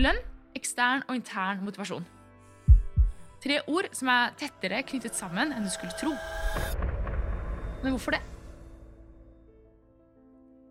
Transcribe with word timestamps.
Lønn, 0.00 0.16
ekstern 0.56 1.02
og 1.10 1.16
intern 1.18 1.60
motivasjon. 1.66 2.06
Tre 3.44 3.58
ord 3.68 3.88
som 3.96 4.08
er 4.12 4.32
tettere 4.40 4.78
knyttet 4.88 5.16
sammen 5.16 5.52
enn 5.52 5.66
du 5.66 5.70
skulle 5.72 5.92
tro. 6.00 6.14
Men 7.82 7.92
hvorfor 7.92 8.16
det? 8.16 8.20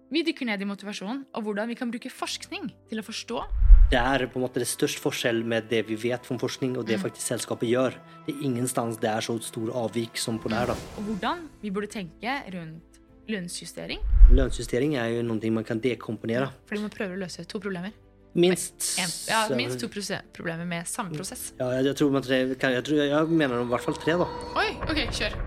Vi 0.10 0.23
dykker 0.26 0.50
ned 0.50 0.63
i 0.65 0.65
motivasjon 0.65 1.21
og 1.38 1.46
hvordan 1.46 1.70
vi 1.70 1.78
kan 1.78 1.92
bruke 1.94 2.10
forskning 2.10 2.71
til 2.89 3.02
å 3.02 3.05
forstå 3.05 3.44
Det 3.92 4.00
er 4.02 4.26
på 4.26 4.39
en 4.39 4.47
måte 4.47 4.63
det 4.63 4.70
største 4.70 5.02
forskjell 5.04 5.43
med 5.46 5.70
det 5.70 5.84
vi 5.86 6.00
vet 6.09 6.25
om 6.34 6.41
forskning, 6.41 6.75
og 6.77 6.89
det 6.89 6.98
faktisk 7.02 7.30
selskapet 7.30 7.70
gjør. 7.70 8.02
Det 8.25 8.34
er 8.34 8.43
ingenstans 8.50 8.98
det 9.02 9.14
er 9.14 9.25
så 9.25 9.38
stor 9.46 9.70
avvik 9.86 10.18
som 10.18 10.41
på 10.41 10.50
det 10.50 10.57
her. 10.57 10.73
da. 10.73 10.77
og 10.98 11.05
hvordan 11.05 11.48
vi 11.61 11.70
burde 11.70 11.93
tenke 11.93 12.34
rundt 12.54 13.02
lønnsjustering. 13.30 14.02
Lønnsjustering 14.34 14.98
er 14.98 15.14
jo 15.14 15.25
noe 15.25 15.54
man 15.54 15.66
kan 15.66 15.82
dekomponere. 15.82 16.50
Fordi 16.66 16.82
man 16.82 16.93
prøver 16.93 17.18
å 17.18 17.27
løse 17.27 17.46
to 17.46 17.61
problemer. 17.61 17.93
Minst. 18.38 19.00
En, 19.02 19.09
ja, 19.27 19.39
minst 19.57 19.82
to 19.82 19.89
problemer 19.89 20.66
med 20.70 20.88
samme 20.88 21.16
prosess. 21.17 21.49
Ja, 21.58 21.72
jeg, 21.80 21.90
jeg 21.90 21.98
tror 21.98 22.12
man 22.13 22.26
tre, 22.26 22.41
jeg, 22.45 22.84
tror, 22.85 23.02
jeg 23.02 23.27
mener 23.41 23.63
i 23.63 23.70
hvert 23.71 23.88
fall 23.88 23.98
tre, 23.98 24.17
da. 24.21 24.27
Oi, 24.59 24.67
ok, 24.85 25.02
kjør. 25.17 25.38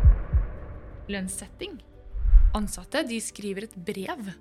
Lønnssetting. 1.12 1.79
Ansatte 2.59 3.05
de 3.09 3.21
skriver 3.23 3.69
et 3.69 3.77
brev 3.87 4.33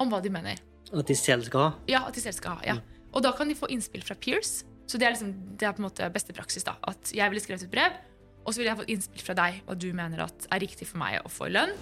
om 0.00 0.10
hva 0.10 0.22
de 0.24 0.32
mener. 0.32 0.62
At 0.94 1.10
de 1.10 1.16
selv 1.18 1.44
skal 1.46 1.66
ha. 1.66 1.70
Ja, 1.90 2.04
at 2.08 2.16
de 2.16 2.24
selv 2.24 2.38
skal 2.38 2.58
ha. 2.58 2.64
ja. 2.66 2.78
Og 3.14 3.22
da 3.22 3.30
kan 3.36 3.46
de 3.50 3.54
få 3.54 3.68
innspill 3.70 4.02
fra 4.02 4.16
peers. 4.18 4.64
Så 4.90 4.98
det 4.98 5.06
er, 5.06 5.14
liksom, 5.14 5.30
det 5.56 5.68
er 5.68 5.76
på 5.76 5.80
en 5.80 5.86
måte 5.86 6.08
beste 6.12 6.34
praksis. 6.36 6.64
da. 6.66 6.74
At 6.88 7.12
jeg 7.14 7.30
ville 7.30 7.42
skrevet 7.44 7.64
et 7.64 7.72
brev, 7.72 8.00
og 8.44 8.52
så 8.52 8.60
ville 8.60 8.72
jeg 8.72 8.80
fått 8.82 8.90
innspill 8.92 9.24
fra 9.24 9.36
deg 9.38 9.60
hva 9.64 9.76
du 9.78 9.86
mener 9.96 10.24
er 10.24 10.60
riktig 10.60 10.88
for 10.90 11.00
meg 11.00 11.20
å 11.24 11.30
få 11.32 11.48
i 11.48 11.54
lønn. 11.54 11.72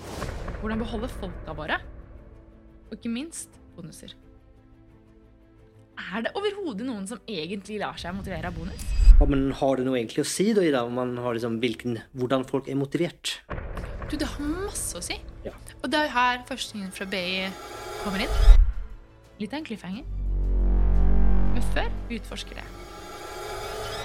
Hvordan 0.60 0.84
beholde 0.84 1.10
folka 1.16 1.56
våre. 1.58 1.80
Og 2.90 2.98
ikke 2.98 3.10
minst 3.10 3.58
bonuser. 3.74 4.14
Er 6.00 6.24
det 6.24 6.32
overhodet 6.38 6.86
noen 6.88 7.04
som 7.08 7.20
egentlig 7.28 7.78
lar 7.82 7.98
seg 8.00 8.14
motivere 8.16 8.48
av 8.48 8.56
bonus? 8.56 8.84
Ja, 9.18 9.26
men 9.28 9.50
har 9.58 9.76
det 9.76 9.84
noe 9.86 9.98
egentlig 9.98 10.24
å 10.24 10.28
si 10.28 10.48
da, 10.56 10.64
i 10.64 10.72
det, 10.72 10.80
om 10.80 10.96
man 10.96 11.14
har 11.20 11.36
liksom 11.36 11.58
hvilken, 11.62 11.98
hvordan 12.16 12.46
folk 12.48 12.70
er 12.72 12.78
motivert? 12.80 13.36
Du, 14.08 14.16
det 14.16 14.28
har 14.28 14.48
masse 14.48 14.96
å 14.98 15.04
si. 15.04 15.18
Ja. 15.44 15.52
Og 15.82 15.92
det 15.92 16.00
er 16.00 16.08
jo 16.08 16.14
her 16.16 16.42
forskningen 16.48 16.92
fra 16.96 17.06
BI 17.12 17.48
kommer 18.02 18.24
inn. 18.24 18.36
Litt 19.40 19.52
av 19.52 19.60
en 19.60 19.68
cliffhanger. 19.68 20.08
Men 21.52 21.68
før 21.76 21.92
vi 22.08 22.20
utforsker 22.22 22.60
det. 22.60 22.71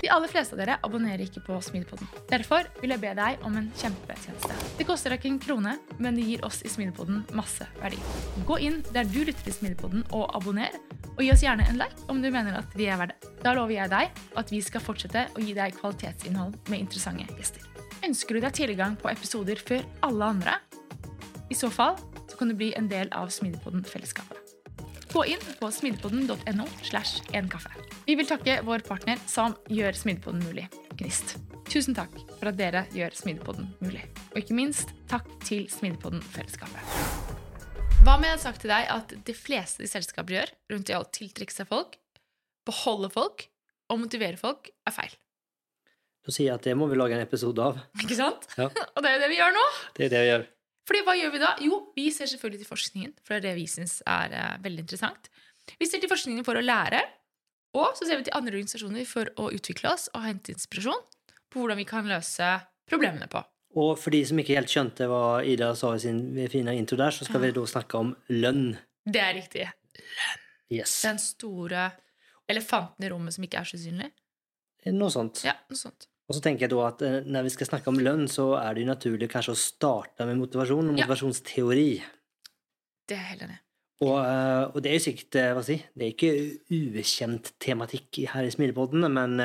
De 0.02 0.09
aller 0.14 0.30
fleste 0.30 0.56
av 0.56 0.62
dere 0.62 0.78
abonnerer 0.86 1.23
ikke 1.26 1.42
på 1.45 1.58
Smidepoden. 1.64 2.09
Derfor 2.30 2.67
vil 2.81 2.94
jeg 2.94 3.02
be 3.02 3.14
deg 3.17 3.44
om 3.48 3.56
en 3.59 3.70
kjempetjeneste. 3.80 4.58
Det 4.78 4.86
koster 4.88 5.14
deg 5.14 5.22
ikke 5.22 5.31
en 5.31 5.39
krone, 5.42 5.73
men 5.98 6.20
det 6.20 6.28
gir 6.28 6.45
oss 6.45 6.62
i 6.62 6.72
Smidepoden 6.72 7.23
masse 7.38 7.66
verdi. 7.81 8.00
Gå 8.48 8.59
inn 8.67 8.81
der 8.94 9.09
du 9.09 9.23
lytter 9.23 9.42
til 9.48 9.58
Smidepoden 9.58 10.06
og 10.16 10.30
abonner, 10.38 10.78
og 11.16 11.23
gi 11.26 11.31
oss 11.34 11.45
gjerne 11.45 11.66
en 11.70 11.81
like 11.81 12.06
om 12.12 12.22
du 12.22 12.30
mener 12.30 12.59
at 12.59 12.78
vi 12.78 12.89
er 12.92 13.00
verdt 13.02 13.17
det. 13.17 13.34
Da 13.42 13.54
lover 13.58 13.73
jeg 13.76 13.94
deg 13.94 14.22
at 14.38 14.54
vi 14.54 14.62
skal 14.66 14.84
fortsette 14.84 15.28
å 15.34 15.44
gi 15.44 15.56
deg 15.58 15.78
kvalitetsinnhold 15.80 16.58
med 16.70 16.84
interessante 16.84 17.28
gjester. 17.38 17.66
Ønsker 18.06 18.38
du 18.38 18.44
deg 18.44 18.54
tilgang 18.54 18.98
på 19.02 19.09
episoder 19.09 19.61
før 19.61 19.86
alle 20.06 20.34
andre? 20.36 20.59
I 21.50 21.56
så 21.58 21.72
fall 21.73 21.98
så 22.28 22.38
kan 22.38 22.52
du 22.52 22.58
bli 22.59 22.73
en 22.78 22.89
del 22.92 23.09
av 23.16 23.32
Smidepoden-fellesskapet. 23.34 24.47
Gå 25.13 25.23
inn 25.25 25.44
på 25.59 25.69
smidepodden.no 25.72 26.66
slash 26.83 27.22
en 27.33 27.47
kaffe. 27.50 27.72
Vi 28.05 28.16
vil 28.19 28.27
takke 28.27 28.58
vår 28.67 28.83
partner 28.88 29.19
som 29.30 29.55
gjør 29.72 29.95
Smidepodden 29.95 30.44
mulig, 30.44 30.67
Gnist. 30.99 31.38
Tusen 31.72 31.95
takk 31.95 32.11
for 32.38 32.52
at 32.52 32.58
dere 32.59 32.83
gjør 32.95 33.16
Smidepodden 33.16 33.69
mulig. 33.83 34.03
Og 34.33 34.41
ikke 34.41 34.58
minst 34.58 34.91
takk 35.11 35.27
til 35.47 35.67
Smidepodden-fellesskapet. 35.72 36.83
Hva 38.03 38.17
om 38.17 38.25
jeg 38.25 38.36
hadde 38.36 38.44
sagt 38.44 38.61
til 38.64 38.72
deg 38.72 38.91
at 38.94 39.16
de 39.27 39.36
fleste 39.36 39.83
de 39.83 39.91
selskaper 39.91 40.38
gjør 40.38 40.52
rundt 40.73 40.91
det 40.91 40.99
å 40.99 41.08
tiltrekke 41.19 41.55
seg 41.55 41.71
folk, 41.71 41.97
beholde 42.67 43.09
folk 43.14 43.47
og 43.88 44.03
motivere 44.03 44.39
folk, 44.39 44.69
er 44.88 44.95
feil? 44.95 45.16
Da 46.27 46.36
sier 46.36 46.49
jeg 46.49 46.59
at 46.59 46.67
det 46.67 46.75
må 46.75 46.89
vi 46.92 46.99
lage 46.99 47.16
en 47.16 47.23
episode 47.23 47.64
av. 47.64 47.80
Ikke 48.03 48.19
sant? 48.19 48.44
Ja. 48.59 48.67
Og 48.95 49.03
det 49.03 49.09
er 49.09 49.16
jo 49.16 49.23
det 49.23 49.31
vi 49.31 49.39
gjør 49.39 49.55
nå. 49.55 49.66
Det 49.95 50.09
er 50.09 50.11
det 50.11 50.23
vi 50.25 50.31
gjør. 50.33 50.47
Fordi 50.87 51.03
hva 51.03 51.17
gjør 51.20 51.33
vi 51.33 51.42
da? 51.42 51.52
Jo, 51.64 51.81
vi 51.98 52.08
ser 52.15 52.30
selvfølgelig 52.31 52.64
til 52.64 52.70
forskningen, 52.70 53.14
for 53.20 53.36
det 53.36 53.42
er 53.42 53.45
det 53.49 53.58
vi 53.59 53.67
syns 53.67 53.99
er 54.08 54.33
uh, 54.33 54.55
veldig 54.64 54.86
interessant. 54.86 55.30
Vi 55.75 55.87
ser 55.89 55.99
til 55.99 56.11
forskningen 56.11 56.48
for 56.48 56.55
å 56.55 56.64
lære, 56.64 57.02
og 57.75 57.92
så 57.99 58.08
ser 58.08 58.21
vi 58.21 58.27
til 58.30 58.37
andre 58.37 58.55
organisasjoner 58.55 59.08
for 59.09 59.30
å 59.36 59.49
utvikle 59.53 59.92
oss 59.92 60.08
og 60.15 60.23
hente 60.23 60.55
inspirasjon 60.55 61.03
på 61.52 61.59
hvordan 61.59 61.80
vi 61.81 61.87
kan 61.89 62.08
løse 62.08 62.55
problemene 62.87 63.27
på. 63.31 63.43
Og 63.77 63.93
for 63.99 64.15
de 64.15 64.23
som 64.26 64.39
ikke 64.39 64.55
helt 64.58 64.71
skjønte 64.71 65.09
hva 65.11 65.43
Ida 65.45 65.73
sa 65.77 65.92
i 65.93 66.02
sin 66.02 66.21
fine 66.49 66.73
intro 66.80 66.97
der, 66.97 67.14
så 67.14 67.27
skal 67.27 67.43
vi 67.43 67.52
da 67.53 67.65
snakke 67.67 67.99
om 67.99 68.14
lønn. 68.31 68.71
Det 69.03 69.21
er 69.21 69.36
riktig. 69.37 69.67
Lønn. 69.99 70.43
Yes. 70.73 71.02
Den 71.05 71.20
store 71.21 71.89
elefanten 72.49 73.05
i 73.05 73.11
rommet 73.11 73.36
som 73.36 73.45
ikke 73.45 73.61
er 73.61 73.70
så 73.70 73.80
synlig. 73.80 74.09
Noe 74.95 75.11
sånt. 75.11 75.43
Ja, 75.47 75.55
noe 75.67 75.80
sånt. 75.80 76.08
Og 76.27 76.36
så 76.36 76.42
tenker 76.43 76.65
jeg 76.67 76.73
da 76.73 76.82
at 76.89 77.02
eh, 77.08 77.21
når 77.23 77.45
vi 77.48 77.54
skal 77.55 77.70
snakke 77.70 77.88
om 77.92 77.99
lønn, 78.04 78.26
så 78.27 78.49
er 78.60 78.76
det 78.76 78.83
jo 78.83 78.89
naturlig 78.92 79.30
kanskje 79.32 79.54
å 79.55 79.60
starte 79.61 80.27
med 80.27 80.39
motivasjon 80.42 80.89
og 80.92 80.98
Ja. 80.99 81.05
motivasjonsteori. 81.05 81.89
Det 83.08 83.15
er 83.15 83.27
heller 83.32 83.54
det. 83.54 83.60
Og, 84.04 84.17
eh, 84.20 84.64
og 84.76 84.82
det 84.83 84.92
er 84.92 84.98
jo 84.99 85.05
sikkert 85.08 85.36
eh, 85.39 85.54
hva 85.58 85.64
si, 85.65 85.77
Det 85.98 86.05
er 86.05 86.11
ikke 86.14 86.33
ukjent 87.02 87.54
tematikk 87.64 88.20
her 88.33 88.45
i 88.45 88.52
Smilepodden, 88.54 89.08
men 89.14 89.39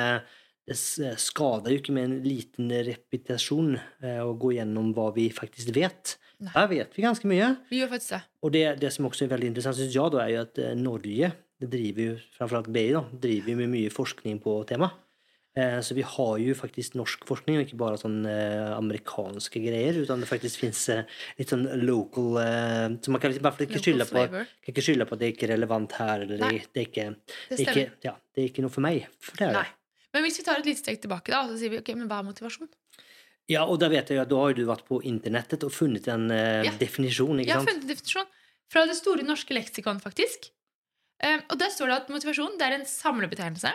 det 0.67 0.77
skader 1.19 1.73
jo 1.73 1.79
ikke 1.81 1.95
med 1.95 2.05
en 2.05 2.19
liten 2.27 2.69
repetisjon 2.87 3.77
eh, 4.03 4.21
å 4.23 4.35
gå 4.39 4.53
gjennom 4.59 4.93
hva 4.95 5.09
vi 5.15 5.29
faktisk 5.35 5.73
vet. 5.75 6.17
Nei. 6.43 6.53
Her 6.55 6.69
vet 6.71 6.99
vi 6.99 7.07
ganske 7.07 7.31
mye. 7.31 7.49
Vi 7.71 7.81
gjør 7.81 7.95
faktisk 7.95 8.17
det. 8.17 8.21
Og 8.43 8.53
det, 8.55 8.67
det 8.83 8.93
som 8.95 9.07
også 9.07 9.25
er 9.27 9.33
veldig 9.33 9.53
interessant, 9.53 9.79
synes 9.79 9.95
jeg, 9.95 10.13
da, 10.15 10.27
er 10.27 10.35
jo 10.35 10.45
at 10.49 10.61
Norge 10.79 11.33
det 11.63 11.71
driver 11.71 12.09
jo, 12.11 12.15
framfor 12.35 12.59
alt 12.59 12.71
BI, 12.75 12.89
da, 12.91 13.05
driver 13.23 13.53
jo 13.55 13.59
med 13.63 13.71
mye 13.71 13.91
forskning 13.95 14.41
på 14.43 14.57
temaet. 14.67 14.99
Eh, 15.53 15.81
så 15.85 15.93
vi 15.95 16.01
har 16.03 16.39
jo 16.41 16.55
faktisk 16.57 16.95
norsk 16.97 17.27
forskning, 17.29 17.59
og 17.61 17.67
ikke 17.67 17.77
bare 17.81 17.99
sånn 18.01 18.23
eh, 18.25 18.71
amerikanske 18.73 19.61
greier, 19.61 19.99
utan 20.01 20.23
det 20.23 20.29
faktisk 20.31 20.63
fins 20.63 20.81
eh, 20.89 21.03
litt 21.37 21.53
sånn 21.53 21.67
local 21.85 22.39
Så 23.05 23.13
man 23.13 23.21
kan 23.21 23.29
liksom, 23.35 23.43
i 23.43 23.45
hvert 23.45 23.59
fall 23.59 23.67
ikke 23.67 23.83
skylde 23.85 24.07
på, 24.09 24.23
på 25.11 25.19
at 25.19 25.21
det 25.21 25.31
ikke 25.35 25.51
er 25.51 25.53
relevant 25.53 25.93
her, 26.01 26.25
eller 26.25 26.41
det, 26.41 26.49
Nei. 26.49 26.63
det, 26.73 26.81
er 26.81 26.89
ikke, 26.89 27.05
Det 27.51 27.59
det, 27.59 27.67
er 27.67 27.69
ikke, 27.75 27.85
ja, 28.09 28.15
det 28.33 28.45
er 28.45 28.49
ikke 28.49 28.65
noe 28.65 28.73
for 28.73 28.87
meg. 28.87 29.05
For 29.21 29.43
det 29.43 29.51
er 29.51 29.59
det. 29.61 29.67
Men 30.17 30.25
hvis 30.25 30.41
vi 30.41 30.47
tar 30.49 30.61
et 30.65 30.71
lite 30.73 30.81
steg 30.81 31.03
tilbake, 31.05 31.33
da, 31.35 31.43
så 31.51 31.61
sier 31.61 31.75
vi 31.77 31.83
ok, 31.83 31.93
men 32.01 32.09
hva 32.09 32.23
er 32.23 32.29
motivasjon? 32.31 32.73
Ja, 33.53 33.67
og 33.67 33.77
da 33.83 33.93
vet 33.93 34.09
jeg 34.09 34.23
at 34.23 34.33
da 34.33 34.41
har 34.41 34.57
du 34.57 34.65
vært 34.69 34.89
på 34.89 35.03
internettet 35.05 35.69
og 35.69 35.73
funnet 35.77 36.09
en 36.09 36.31
Ja. 36.33 36.73
definisjon, 36.81 37.45
ikke 37.45 37.61
sant? 37.61 37.69
funnet 37.69 37.85
en 37.85 37.93
definisjon 37.93 38.29
fra 38.73 38.87
Det 38.89 38.97
store 38.97 39.25
norske 39.29 39.53
leksikon, 39.53 40.01
faktisk. 40.01 40.49
Og 41.21 41.59
der 41.61 41.69
står 41.69 41.91
det 41.93 41.97
at 42.01 42.13
motivasjon 42.13 42.57
det 42.57 42.71
er 42.71 42.81
en 42.81 42.89
samlebetegnelse 42.89 43.73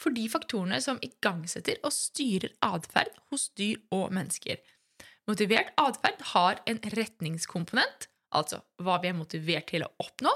for 0.00 0.14
de 0.14 0.24
faktorene 0.30 0.80
som 0.82 1.00
igangsetter 1.04 1.78
og 1.86 1.94
styrer 1.94 2.54
atferd 2.64 3.12
hos 3.30 3.48
dyr 3.58 3.78
og 3.94 4.12
mennesker. 4.14 4.60
Motivert 5.30 5.72
atferd 5.80 6.20
har 6.34 6.60
en 6.68 6.80
retningskomponent, 6.96 8.08
altså 8.34 8.60
hva 8.82 8.98
vi 9.02 9.10
er 9.10 9.16
motivert 9.16 9.70
til 9.70 9.86
å 9.86 9.92
oppnå, 10.02 10.32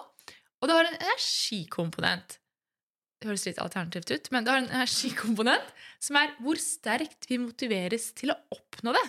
og 0.59 0.69
det 0.69 0.77
har 0.77 0.89
en 0.89 1.01
energikomponent. 1.01 2.39
Det 3.19 3.27
høres 3.29 3.47
litt 3.49 3.61
alternativt 3.63 4.13
ut, 4.15 4.29
men 4.35 4.47
det 4.47 4.53
har 4.53 4.63
en 4.63 4.71
energikomponent 4.71 5.73
som 6.03 6.19
er 6.21 6.35
hvor 6.43 6.59
sterkt 6.63 7.27
vi 7.31 7.41
motiveres 7.43 8.13
til 8.19 8.33
å 8.35 8.39
oppnå 8.55 8.95
det. 8.95 9.07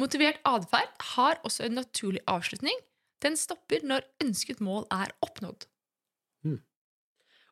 Motivert 0.00 0.42
atferd 0.44 0.92
har 1.14 1.40
også 1.48 1.64
en 1.64 1.78
naturlig 1.80 2.20
avslutning. 2.28 2.76
Den 3.24 3.38
stopper 3.40 3.84
når 3.88 4.04
ønsket 4.20 4.60
mål 4.60 4.84
er 4.92 5.14
oppnådd. 5.24 5.64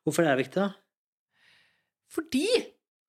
Hvorfor 0.05 0.27
er 0.27 0.35
det 0.35 0.45
viktig, 0.45 0.61
da? 0.61 0.84
Fordi 2.15 2.47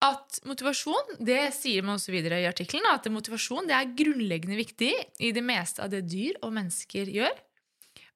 at 0.06 0.40
motivasjon, 0.46 1.16
det 1.26 1.40
sier 1.56 1.86
man 1.86 1.98
også 1.98 2.14
videre 2.14 2.42
i 2.44 2.50
artikkelen, 2.50 2.86
at 2.92 3.08
motivasjon 3.10 3.70
det 3.70 3.78
er 3.78 3.94
grunnleggende 3.98 4.58
viktig 4.60 4.92
i 5.24 5.32
det 5.34 5.44
meste 5.46 5.82
av 5.86 5.94
det 5.94 6.04
dyr 6.10 6.38
og 6.44 6.54
mennesker 6.58 7.10
gjør. 7.14 7.34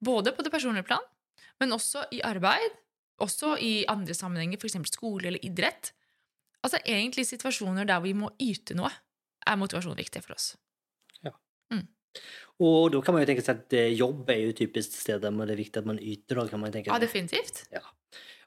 Både 0.06 0.34
på 0.36 0.46
det 0.46 0.52
personlige 0.54 0.88
plan, 0.90 1.04
men 1.60 1.76
også 1.76 2.06
i 2.16 2.22
arbeid, 2.26 2.76
også 3.20 3.56
i 3.64 3.74
andre 3.92 4.16
sammenhenger, 4.16 4.60
f.eks. 4.62 4.78
skole 4.94 5.32
eller 5.32 5.44
idrett. 5.46 5.92
Altså 6.64 6.80
egentlig 6.86 7.26
situasjoner 7.28 7.88
der 7.88 8.04
vi 8.04 8.14
må 8.16 8.32
yte 8.44 8.76
noe, 8.78 8.92
er 9.48 9.60
motivasjon 9.60 9.98
viktig 10.00 10.22
for 10.24 10.36
oss. 10.36 10.54
Ja. 11.26 11.34
Og 12.60 12.90
da 12.92 13.00
kan 13.04 13.16
man 13.16 13.24
jo 13.24 13.30
tenke 13.30 13.44
seg 13.46 13.62
at 13.62 13.76
eh, 13.78 13.94
jobb 13.96 14.28
er 14.34 14.42
jo 14.44 14.56
typisk 14.58 14.98
stedet 14.98 15.32
hvor 15.32 15.48
det 15.48 15.56
er 15.56 15.62
viktig 15.62 15.80
at 15.80 15.88
man 15.88 16.00
yter. 16.02 16.42
Da, 16.42 16.48
kan 16.52 16.64
man 16.64 16.74
tenke 16.76 16.92
Ja, 16.92 17.00
definitivt. 17.00 17.64
definitivt. 17.70 17.96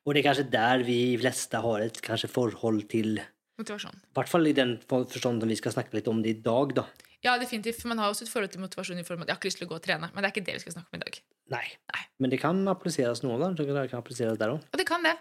Og 0.07 0.15
det 0.15 0.23
er 0.25 0.29
kanskje 0.31 0.51
der 0.51 0.83
vi 0.87 1.17
fleste 1.21 1.61
har 1.63 1.85
et 1.85 2.01
kanskje 2.03 2.29
forhold 2.33 2.89
til 2.91 3.21
Motivasjon. 3.61 3.95
I 3.95 4.15
hvert 4.17 4.31
fall 4.33 4.47
i 4.49 4.53
den 4.57 4.79
for- 4.89 5.05
forstand 5.07 5.43
som 5.43 5.49
vi 5.49 5.55
skal 5.61 5.73
snakke 5.75 5.93
litt 5.95 6.09
om 6.09 6.23
det 6.25 6.31
i 6.33 6.41
dag, 6.43 6.73
da. 6.75 6.87
Ja, 7.23 7.37
definitivt. 7.39 7.79
For 7.83 7.89
man 7.93 7.99
har 7.99 8.11
også 8.11 8.23
et 8.25 8.31
forhold 8.33 8.51
til 8.51 8.61
motivasjon 8.65 8.99
i 8.99 9.05
form 9.07 9.21
av 9.21 9.23
at 9.23 9.29
jeg 9.29 9.35
har 9.37 9.39
ikke 9.41 9.47
lyst 9.51 9.59
til 9.61 9.67
å 9.69 9.71
gå 9.71 9.77
og 9.77 9.83
trene. 9.85 10.09
Men 10.11 10.23
det 10.25 10.31
er 10.31 10.33
ikke 10.35 10.47
det 10.49 10.55
vi 10.57 10.63
skal 10.65 10.73
snakke 10.73 10.89
om 10.91 10.99
i 10.99 11.03
dag. 11.05 11.19
Nei. 11.53 11.67
Nei. 11.93 12.01
Men 12.19 12.31
det 12.33 12.41
kan 12.41 12.63
appliseres 12.73 13.23
noe, 13.23 13.37
da. 13.39 13.53
Det 13.55 13.67
kan 13.69 14.01
appliseres 14.01 14.39
der 14.41 14.49
òg. 14.57 14.65
Og 14.73 14.79
det 14.81 14.87
kan 14.89 15.05
det. 15.07 15.13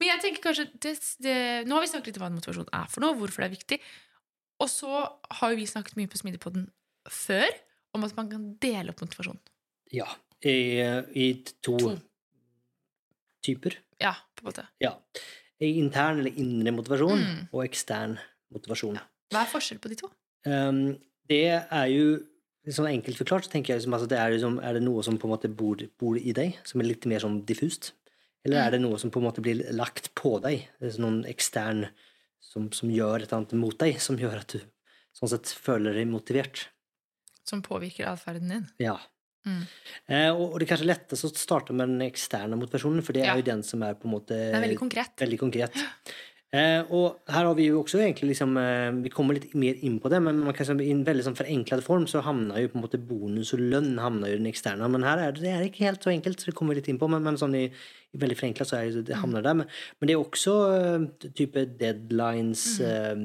Men 0.00 0.08
jeg 0.08 0.22
tenker 0.22 0.42
kanskje 0.46 0.64
det, 0.80 0.94
det, 1.20 1.36
Nå 1.68 1.74
har 1.76 1.82
vi 1.84 1.90
snakket 1.90 2.06
litt 2.12 2.16
om 2.22 2.24
hva 2.24 2.30
motivasjon 2.38 2.70
er 2.72 2.86
for 2.88 3.00
noe, 3.04 3.18
hvorfor 3.18 3.42
det 3.44 3.50
er 3.50 3.56
viktig. 3.58 3.80
Og 4.62 4.68
så 4.72 5.02
har 5.42 5.54
vi 5.58 5.66
snakket 5.68 5.98
mye 5.98 6.08
på 6.08 6.22
Smidigpodden 6.22 6.70
før 7.10 7.50
om 7.98 8.04
at 8.08 8.16
man 8.16 8.30
kan 8.30 8.46
dele 8.62 8.94
opp 8.94 9.02
motivasjon. 9.04 9.36
Ja. 9.92 10.06
I, 10.40 10.56
I 11.12 11.26
to, 11.60 11.76
To. 11.76 11.96
typer. 13.44 13.76
Ja, 14.02 14.16
på 14.36 14.44
en 14.44 14.50
måte. 14.50 14.66
Ja. 14.82 14.96
intern 15.62 16.18
eller 16.18 16.34
indre 16.42 16.74
motivasjon 16.74 17.24
og 17.52 17.62
ekstern 17.64 18.18
motivasjon. 18.52 18.98
Hva 19.32 19.44
er 19.44 19.50
forskjellen 19.50 19.82
på 19.82 19.92
de 19.92 19.98
to? 20.02 20.10
Um, 20.44 20.98
det 21.30 21.44
er 21.54 21.88
jo 21.92 22.18
sånn 22.70 22.90
enkelt 22.90 23.18
forklart, 23.18 23.46
så 23.46 23.54
tenker 23.54 23.72
jeg 23.72 23.82
liksom, 23.82 23.94
altså, 23.96 24.08
det 24.10 24.18
er, 24.18 24.34
liksom, 24.34 24.58
er 24.62 24.76
det 24.76 24.84
noe 24.84 25.02
som 25.06 25.16
på 25.18 25.26
en 25.28 25.34
måte 25.34 25.50
bor, 25.50 25.80
bor 25.98 26.18
i 26.18 26.34
deg, 26.36 26.58
som 26.68 26.82
er 26.82 26.90
litt 26.90 27.06
mer 27.10 27.22
sånn 27.24 27.40
diffust? 27.46 27.92
Eller 28.42 28.58
er 28.58 28.74
det 28.74 28.82
noe 28.82 28.98
som 28.98 29.10
på 29.14 29.20
en 29.20 29.28
måte 29.28 29.42
blir 29.42 29.62
lagt 29.74 30.10
på 30.18 30.34
deg? 30.42 30.66
Er 30.82 30.98
noen 31.02 31.22
ekstern 31.30 31.86
som, 32.42 32.68
som 32.74 32.90
gjør 32.90 33.22
et 33.22 33.28
eller 33.28 33.38
annet 33.40 33.56
mot 33.58 33.76
deg, 33.78 33.98
som 34.02 34.18
gjør 34.18 34.40
at 34.42 34.56
du 34.56 34.62
sånn 35.14 35.30
sett 35.30 35.52
føler 35.54 35.94
deg 35.98 36.10
motivert? 36.10 36.66
Som 37.46 37.62
påvirker 37.62 38.10
atferden 38.10 38.50
din? 38.50 38.66
Ja. 38.82 38.96
Mm. 39.46 39.62
Eh, 40.08 40.28
og, 40.30 40.42
og 40.52 40.58
det 40.60 40.66
er 40.68 40.72
kanskje 40.76 40.90
lettest 40.90 41.26
å 41.26 41.32
starte 41.34 41.74
med 41.74 41.88
den 41.90 42.04
eksterne 42.10 42.58
motivasjonen, 42.60 43.02
for 43.02 43.12
det 43.16 43.24
er 43.24 43.32
Ja. 43.32 43.38
jo 43.40 43.46
den 43.52 43.62
som 43.66 43.82
er 43.82 43.94
på 43.98 44.06
en 44.06 44.14
måte 44.16 44.36
er 44.36 44.60
veldig 44.62 44.78
konkret. 44.78 45.16
veldig 45.18 45.38
konkret. 45.40 45.80
Eh, 46.52 46.82
og 46.92 47.22
her 47.32 47.46
har 47.48 47.54
vi 47.56 47.70
jo 47.70 47.78
også 47.80 47.96
egentlig 47.96 48.26
liksom 48.34 48.58
eh, 48.60 48.90
Vi 49.00 49.08
kommer 49.08 49.38
litt 49.38 49.54
mer 49.56 49.72
inn 49.88 49.94
på 50.04 50.10
det, 50.12 50.18
men 50.20 50.42
man 50.44 50.52
kan, 50.52 50.80
i 50.84 50.90
en 50.92 51.00
veldig 51.06 51.24
sånn 51.24 51.38
forenklet 51.38 51.80
form 51.86 52.04
så 52.06 52.20
havner 52.26 52.60
jo 52.60 52.68
på 52.68 52.76
en 52.76 52.84
måte 52.84 53.00
bonus 53.00 53.54
og 53.56 53.62
lønn 53.72 53.94
havner 53.98 54.28
jo 54.34 54.36
den 54.36 54.50
eksterne. 54.50 54.84
Men 54.92 55.02
her 55.08 55.16
er 55.18 55.32
det, 55.32 55.40
det 55.46 55.54
er 55.54 55.64
ikke 55.64 55.86
helt 55.88 56.04
så 56.04 56.12
enkelt, 56.12 56.38
så 56.44 56.50
det 56.50 56.54
kommer 56.58 56.74
vi 56.76 56.82
litt 56.82 56.90
inn 56.92 57.00
på. 57.00 57.08
Men, 57.08 57.24
men 57.24 57.40
sånn 57.40 57.56
i, 57.56 57.64
i 58.12 58.20
veldig 58.20 58.36
forenklet 58.36 58.68
så 58.68 58.76
er 58.82 58.92
det, 58.98 59.06
det 59.08 59.16
havner 59.22 59.40
der. 59.48 59.56
Men, 59.62 59.72
men 59.98 60.06
det 60.06 60.18
er 60.18 60.20
også 60.26 60.58
eh, 60.76 61.30
type 61.40 61.64
deadlines 61.80 62.66
eh, 62.84 63.16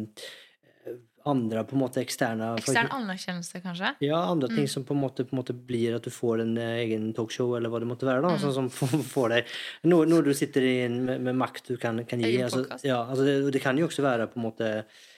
Andre 1.27 1.63
på 1.68 1.75
en 1.75 1.81
måte 1.81 2.00
eksterne 2.03 2.53
Ekstern 2.59 2.88
anerkjennelse, 2.95 3.59
kanskje? 3.63 3.89
ja, 4.06 4.19
andre 4.31 4.47
ting 4.53 4.68
som 4.71 4.85
på 4.88 4.95
en, 4.95 5.01
måte, 5.01 5.25
på 5.27 5.35
en 5.35 5.41
måte 5.41 5.53
blir 5.68 5.95
at 5.97 6.03
du 6.07 6.12
får 6.13 6.41
en 6.45 6.53
eh, 6.57 6.77
egen 6.85 7.09
talkshow, 7.18 7.56
eller 7.57 7.69
hva 7.74 7.79
det 7.83 7.89
måtte 7.89 8.07
være. 8.07 8.21
da, 8.24 8.38
sånn 8.41 8.56
som 8.56 8.69
får- 9.13 9.29
deg 9.35 9.45
noe, 9.91 10.06
noe 10.07 10.24
du 10.24 10.33
sitter 10.38 10.62
i 10.63 10.74
en, 10.85 10.97
med, 11.06 11.21
med 11.27 11.35
makt 11.35 11.68
du 11.74 11.77
kan, 11.77 12.00
kan 12.07 12.19
gi. 12.24 12.38
Altså, 12.45 12.63
ja, 12.88 13.01
altså 13.06 13.25
det, 13.27 13.38
det 13.57 13.62
kan 13.63 13.77
jo 13.77 13.88
også 13.89 14.06
være 14.06 14.27
på 14.31 14.39
en 14.41 14.47
måte 14.50 14.71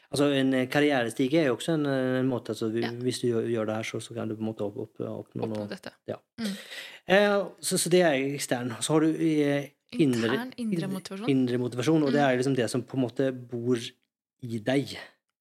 altså 0.09 0.25
En 0.33 0.53
eh, 0.57 0.65
karrierestige 0.73 1.37
er 1.43 1.51
jo 1.51 1.55
også 1.59 1.75
en, 1.77 1.85
en 1.85 2.29
måte 2.31 2.55
altså, 2.55 2.71
vi- 2.73 2.81
Ja. 2.81 2.89
Hvis 2.89 3.19
du 3.21 3.27
gjør, 3.29 3.45
gjør 3.53 3.67
det 3.69 3.75
her, 3.75 3.83
så, 3.91 3.99
så 4.01 4.15
kan 4.17 4.27
du 4.31 4.33
på 4.35 4.41
en 4.41 4.47
måte 4.49 4.65
opp, 4.65 4.77
opp, 4.87 5.03
oppnå 5.05 5.45
noe. 5.51 5.67
dette. 5.69 5.91
Ja. 6.09 6.15
Mm. 6.41 6.55
Eh, 7.05 7.35
så, 7.61 7.77
så 7.77 7.91
det 7.93 8.01
er 8.07 8.15
ekstern. 8.33 8.73
Så 8.81 8.95
har 8.95 9.05
du 9.05 9.13
eh, 9.13 9.67
Intern, 10.01 10.51
indre 10.61 10.85
motivasjon. 10.89 11.25
Mm. 11.25 11.31
indre 11.33 11.57
motivasjon, 11.61 12.03
og 12.05 12.11
det 12.13 12.21
er 12.21 12.35
liksom 12.37 12.55
det 12.57 12.67
som 12.69 12.81
på 12.85 12.97
en 12.97 13.03
måte 13.07 13.29
bor 13.33 13.77
i 14.45 14.59
deg. 14.61 14.91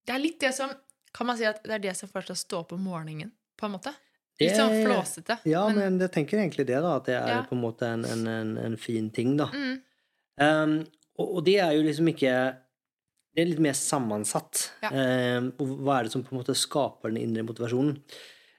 Det 0.09 0.15
er 0.17 0.23
litt 0.23 0.39
det 0.41 0.55
som 0.57 0.73
Kan 1.15 1.29
man 1.29 1.37
si 1.39 1.45
at 1.49 1.63
det 1.65 1.75
er 1.79 1.83
det 1.89 1.97
som 1.99 2.09
får 2.11 2.23
deg 2.23 2.31
til 2.31 2.37
å 2.37 2.43
stå 2.43 2.59
opp 2.63 2.73
om 2.77 2.83
morgenen? 2.85 3.31
På 3.59 3.67
en 3.69 3.75
måte? 3.77 3.93
Litt 4.39 4.55
sånn 4.55 4.77
flåsete. 4.85 5.39
Ja, 5.51 5.65
men, 5.75 5.97
jeg 5.99 6.13
tenker 6.15 6.39
egentlig 6.39 6.67
det, 6.69 6.77
da. 6.85 6.93
At 7.01 7.09
det 7.09 7.17
er 7.17 7.33
Ja. 7.33 7.43
på 7.49 7.57
en 7.57 7.63
måte 7.65 7.89
en, 7.91 8.05
en, 8.07 8.27
en, 8.31 8.53
en 8.69 8.77
fin 8.79 9.11
ting, 9.11 9.37
da. 9.41 9.49
mm, 9.53 9.77
Um, 10.39 10.85
og, 11.19 11.33
og 11.35 11.41
det 11.49 11.57
er 11.59 11.73
jo 11.75 11.81
liksom 11.83 12.07
ikke 12.13 12.31
Det 13.35 13.43
er 13.43 13.49
litt 13.49 13.59
mer 13.59 13.75
sammensatt. 13.75 14.69
Ja. 14.85 14.93
Um, 15.39 15.49
og 15.59 15.73
hva 15.83 15.97
er 15.99 16.07
det 16.07 16.13
som 16.13 16.23
på 16.23 16.31
en 16.31 16.39
måte 16.39 16.55
skaper 16.55 17.11
den 17.11 17.19
indre 17.25 17.43
motivasjonen? 17.49 17.97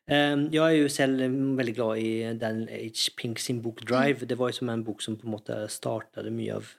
Um, 0.09 0.43
jeg 0.51 0.59
er 0.59 0.75
jo 0.81 0.89
selv 0.91 1.23
veldig 1.59 1.75
glad 1.77 2.01
i 2.03 2.11
Daniel 2.41 2.67
H. 2.89 3.11
Pink 3.15 3.39
sin 3.39 3.61
bok 3.63 3.79
'Drive'. 3.85 4.25
Det 4.27 4.37
var 4.37 4.49
jo 4.51 4.59
som 4.59 4.69
en 4.73 4.83
bok 4.83 5.01
som 5.01 5.15
på 5.15 5.27
en 5.27 5.35
måte 5.37 5.55
startet 5.71 6.27
mye 6.33 6.55
av 6.59 6.73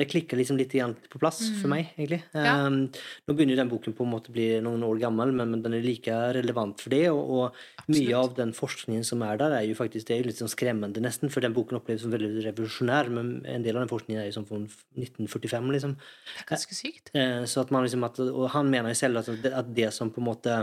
Det 0.00 0.08
klikker 0.10 0.38
liksom 0.40 0.58
litt 0.60 0.74
på 1.12 1.20
plass 1.20 1.40
for 1.60 1.70
meg, 1.72 1.92
egentlig. 1.96 2.22
Ja. 2.34 2.54
Um, 2.66 2.86
nå 3.28 3.36
begynner 3.36 3.60
den 3.60 3.70
boken 3.70 3.96
på 3.96 4.06
en 4.06 4.12
måte 4.12 4.32
å 4.32 4.36
bli 4.36 4.46
noen 4.64 4.84
år 4.86 5.00
gammel, 5.02 5.34
men, 5.36 5.52
men 5.54 5.64
den 5.64 5.76
er 5.76 5.84
like 5.84 6.16
relevant 6.36 6.82
for 6.82 6.94
det. 6.94 7.04
Og, 7.12 7.32
og 7.36 7.90
mye 7.92 8.16
av 8.18 8.32
den 8.38 8.54
forskningen 8.56 9.04
som 9.06 9.24
er 9.26 9.40
der, 9.40 9.58
er 9.58 9.66
jo 9.68 9.76
faktisk 9.78 10.08
det 10.08 10.18
er 10.18 10.30
litt 10.30 10.40
sånn 10.40 10.52
skremmende, 10.52 11.02
nesten. 11.04 11.32
For 11.32 11.44
den 11.44 11.56
boken 11.56 11.80
oppleves 11.80 12.06
som 12.06 12.14
veldig 12.14 12.46
revolusjonær, 12.48 13.12
men 13.12 13.34
en 13.48 13.66
del 13.66 13.76
av 13.76 13.84
den 13.84 13.92
forskningen 13.92 14.22
er 14.22 14.30
jo 14.30 14.38
sånn 14.38 14.48
fra 14.48 14.62
1945, 14.62 15.70
liksom. 15.76 15.94
Det 16.32 16.46
er 16.46 16.50
ganske 16.54 16.78
sykt. 16.78 17.12
Uh, 17.16 17.42
Så 17.48 17.66
at 17.66 17.74
man 17.74 17.86
liksom 17.86 18.08
at, 18.08 18.22
og 18.22 18.50
han 18.56 18.72
mener 18.72 18.94
jo 18.94 19.00
selv 19.02 19.22
at 19.22 19.30
det, 19.44 19.54
at 19.62 19.72
det 19.76 19.92
som 19.94 20.12
på 20.12 20.22
en 20.22 20.30
måte 20.30 20.58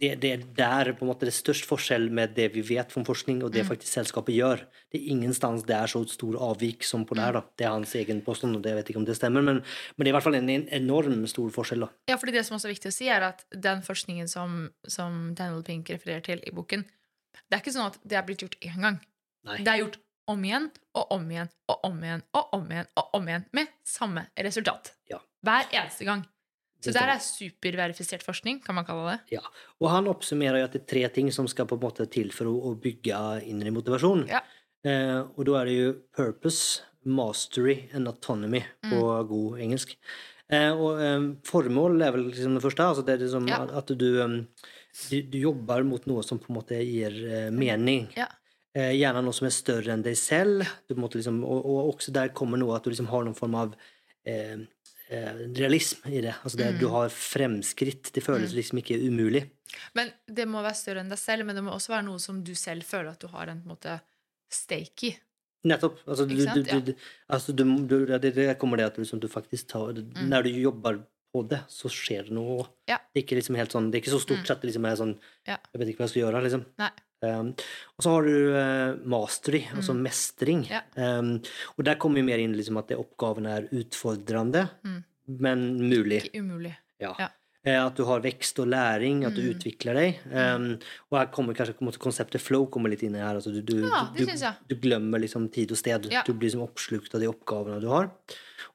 det, 0.00 0.14
det 0.22 0.30
er 0.32 0.44
der 0.56 0.90
på 0.96 1.04
en 1.04 1.10
måte 1.10 1.26
det 1.26 1.32
er 1.34 1.36
størst 1.36 1.66
forskjell 1.68 2.08
med 2.16 2.32
det 2.36 2.48
vi 2.54 2.62
vet 2.64 2.94
om 2.96 3.04
forskning, 3.04 3.42
og 3.44 3.52
det 3.52 3.66
faktisk 3.68 3.92
selskapet 3.92 4.34
gjør. 4.34 4.62
Det 4.90 5.00
er 5.00 5.10
ingenstans 5.12 5.66
det 5.68 5.76
er 5.76 5.90
så 5.92 6.00
stor 6.08 6.38
avvik 6.50 6.86
som 6.88 7.04
på 7.06 7.18
der. 7.18 7.36
da. 7.36 7.42
Det 7.58 7.66
er 7.66 7.74
hans 7.74 7.92
egen 8.00 8.22
påstand, 8.24 8.56
og 8.56 8.64
det 8.64 8.74
vet 8.78 8.92
ikke 8.92 9.02
om 9.02 9.08
det 9.08 9.18
stemmer, 9.18 9.44
men, 9.44 9.60
men 9.60 10.04
det 10.04 10.08
er 10.08 10.14
i 10.14 10.16
hvert 10.16 10.26
fall 10.26 10.38
en, 10.40 10.48
en 10.56 10.68
enorm 10.80 11.26
stor 11.30 11.52
forskjell. 11.54 11.84
da. 11.84 11.90
Ja, 12.08 12.16
fordi 12.16 12.36
det 12.38 12.46
som 12.48 12.56
også 12.56 12.70
er 12.70 12.74
viktig 12.74 12.92
å 12.92 12.96
si, 12.96 13.10
er 13.12 13.28
at 13.28 13.44
den 13.68 13.84
forskningen 13.86 14.30
som, 14.32 14.62
som 14.88 15.34
Daniel 15.36 15.64
Pink 15.66 15.92
refererer 15.92 16.24
til 16.24 16.40
i 16.48 16.54
boken, 16.56 16.86
det 17.50 17.58
er 17.58 17.62
ikke 17.62 17.76
sånn 17.76 17.90
at 17.92 18.00
det 18.02 18.16
er 18.16 18.24
blitt 18.26 18.44
gjort 18.46 18.56
én 18.64 18.80
gang. 18.80 19.00
Nei. 19.48 19.60
Det 19.60 19.72
er 19.72 19.84
gjort 19.84 20.00
om 20.30 20.44
igjen 20.46 20.68
og 20.96 21.14
om 21.16 21.30
igjen 21.30 21.48
og 21.70 21.86
om 21.88 22.02
igjen 22.04 22.22
og 22.36 22.52
om 22.56 22.68
igjen 22.70 22.90
og 23.00 23.16
om 23.18 23.30
igjen 23.30 23.46
med 23.56 23.72
samme 23.86 24.26
resultat. 24.48 24.94
Ja. 25.10 25.20
Hver 25.46 25.68
eneste 25.72 26.06
gang. 26.08 26.24
Så 26.80 26.92
Det 26.94 27.00
her 27.02 27.12
er 27.12 27.20
superverifisert 27.20 28.22
forskning, 28.24 28.62
kan 28.64 28.74
man 28.74 28.86
kalle 28.88 29.12
det. 29.12 29.36
Ja. 29.36 29.42
Og 29.80 29.90
han 29.92 30.08
oppsummerer 30.08 30.62
jo 30.62 30.64
at 30.64 30.72
det 30.72 30.82
er 30.82 30.88
tre 30.94 31.02
ting 31.12 31.28
som 31.32 31.46
skal 31.50 31.66
på 31.68 31.76
en 31.76 31.82
måte 31.84 32.06
til 32.10 32.30
for 32.32 32.48
å, 32.48 32.72
bygge 32.80 33.44
indre 33.50 33.70
motivasjon. 33.74 34.26
Ja. 34.30 34.40
Eh, 34.84 35.20
og 35.36 35.44
da 35.44 35.58
er 35.60 35.68
det 35.68 35.74
jo 35.76 35.92
purpose, 36.16 36.80
mastery 37.04 37.88
and 37.96 38.08
autonomy 38.08 38.62
på 38.84 38.96
Mm. 39.00 39.28
god 39.28 39.60
engelsk. 39.60 39.94
Eh, 40.50 40.72
og 40.72 41.00
eh, 41.00 41.20
formål 41.44 42.02
er 42.02 42.12
vel 42.12 42.24
liksom 42.30 42.56
det 42.56 42.62
første. 42.64 42.82
Altså 42.88 43.04
det 43.06 43.14
er 43.14 43.24
liksom 43.26 43.48
Ja. 43.48 43.60
at, 43.78 43.86
du, 43.86 44.22
um, 44.22 44.48
du, 45.10 45.22
du 45.22 45.38
jobber 45.38 45.84
mot 45.84 46.04
noe 46.06 46.22
som 46.22 46.38
på 46.38 46.50
en 46.50 46.56
måte 46.56 46.80
gir 46.84 47.12
eh, 47.28 47.50
mening. 47.50 48.08
Ja. 48.16 48.26
Eh, 48.74 48.92
gjerne 48.98 49.22
noe 49.24 49.32
som 49.34 49.46
er 49.46 49.50
større 49.54 49.92
enn 49.92 50.02
deg 50.02 50.16
selv. 50.16 50.64
Liksom, 50.88 51.44
og, 51.44 51.64
og 51.66 51.94
også 51.94 52.12
der 52.12 52.28
kommer 52.28 52.56
noe 52.58 52.76
at 52.76 52.84
du 52.84 52.90
liksom 52.90 53.08
har 53.08 53.24
noen 53.24 53.36
form 53.36 53.54
av 53.54 53.74
eh, 55.10 55.28
eh, 55.28 55.40
realism 55.58 56.08
i 56.08 56.20
det. 56.24 56.34
Altså 56.42 56.58
det, 56.58 56.68
Mm. 56.74 56.78
Du 56.80 56.86
har 56.88 57.08
fremskritt. 57.08 58.12
Det 58.12 58.22
føles 58.24 58.54
liksom 58.54 58.78
ikke 58.78 58.98
umulig. 59.02 59.50
Men 59.94 60.12
det 60.26 60.46
må 60.48 60.62
være 60.62 60.78
større 60.78 61.00
enn 61.04 61.10
deg 61.10 61.18
selv, 61.18 61.46
men 61.46 61.56
det 61.56 61.64
må 61.64 61.74
også 61.74 61.92
være 61.94 62.06
noe 62.06 62.18
som 62.18 62.42
du 62.44 62.54
selv 62.54 62.82
føler 62.82 63.12
at 63.12 63.20
du 63.20 63.28
har 63.28 63.50
en 63.50 63.60
på 63.60 63.68
en 63.68 63.74
måte 63.74 64.00
stake 64.50 65.10
i. 65.10 65.16
Nettopp. 65.68 65.98
Altså, 66.08 66.24
du, 66.24 66.36
du, 66.40 66.62
du, 66.64 66.80
du, 66.80 66.94
altså, 67.28 67.52
du, 67.52 67.64
du, 67.86 67.96
det, 68.06 68.34
det 68.34 68.58
kommer 68.58 68.80
det 68.80 68.86
at 68.86 68.96
du, 68.96 69.02
liksom, 69.02 69.20
du 69.20 69.28
faktisk 69.28 69.68
tar 69.68 69.92
Når 69.92 70.46
du 70.46 70.50
jobber 70.56 71.02
på 71.34 71.42
det, 71.48 71.60
så 71.68 71.88
skjer 71.88 72.24
det 72.28 72.32
noe. 72.34 72.66
Ja. 72.88 72.98
Det 73.14 73.22
er 73.30 73.36
liksom 73.40 73.56
sånn 73.56 73.90
Det 73.90 73.98
er 74.00 74.02
ikke 74.02 74.16
så 74.18 74.20
stort 74.24 74.42
Mm. 74.42 74.46
sett 74.46 74.62
liksom 74.62 74.82
sånn 74.96 75.18
Ja. 75.46 75.56
Jeg 75.72 75.78
vet 75.80 75.88
ikke 75.88 75.98
hva 75.98 76.06
jeg 76.08 76.10
skal 76.10 76.22
gjøre, 76.22 76.42
liksom. 76.42 76.64
Um, 77.22 77.48
og 77.98 78.00
så 78.02 78.10
har 78.14 78.22
du 78.22 78.54
uh, 78.56 78.96
mastery, 79.04 79.66
altså 79.76 79.92
mestring. 79.94 80.62
Mm. 80.64 80.70
Ja. 80.70 80.82
Um, 81.18 81.42
og 81.78 81.84
der 81.84 81.96
kommer 81.96 82.16
jo 82.18 82.24
mer 82.24 82.38
inn 82.38 82.54
liksom 82.56 82.78
at 82.78 82.88
det 82.88 82.96
oppgaven 82.96 83.46
er 83.46 83.68
utfordrende, 83.72 84.70
Mm. 84.84 85.04
men 85.28 85.78
mulig. 85.90 86.24
Ikke 86.30 86.40
umulig. 86.40 86.76
Ja. 87.00 87.14
Ja. 87.18 87.28
Eh, 87.62 87.76
At 87.84 87.94
du 87.94 88.06
har 88.06 88.20
vekst 88.20 88.58
og 88.58 88.68
læring, 88.68 89.26
at 89.26 89.34
du 89.34 89.42
Mm. 89.42 89.54
utvikler 89.54 89.92
deg. 89.94 90.18
Um, 90.32 90.78
og 91.12 91.18
her 91.18 91.26
kommer 91.26 91.52
kanskje 91.54 91.74
konseptet 91.98 92.40
flow 92.40 92.64
kommer 92.66 92.88
litt 92.88 93.02
inn 93.02 93.12
her. 93.14 93.34
Altså 93.36 93.52
du, 93.52 93.60
du, 93.60 93.82
Ja, 93.86 94.08
du, 94.16 94.24
du 94.24 94.74
glemmer 94.76 95.20
liksom 95.20 95.50
tid 95.52 95.70
og 95.70 95.76
sted. 95.76 96.08
Du 96.24 96.32
blir 96.32 96.48
liksom 96.50 96.66
oppslukt 96.66 97.14
av 97.14 97.20
de 97.20 97.26
oppgavene 97.28 97.78
du 97.82 97.88
har. 97.88 98.10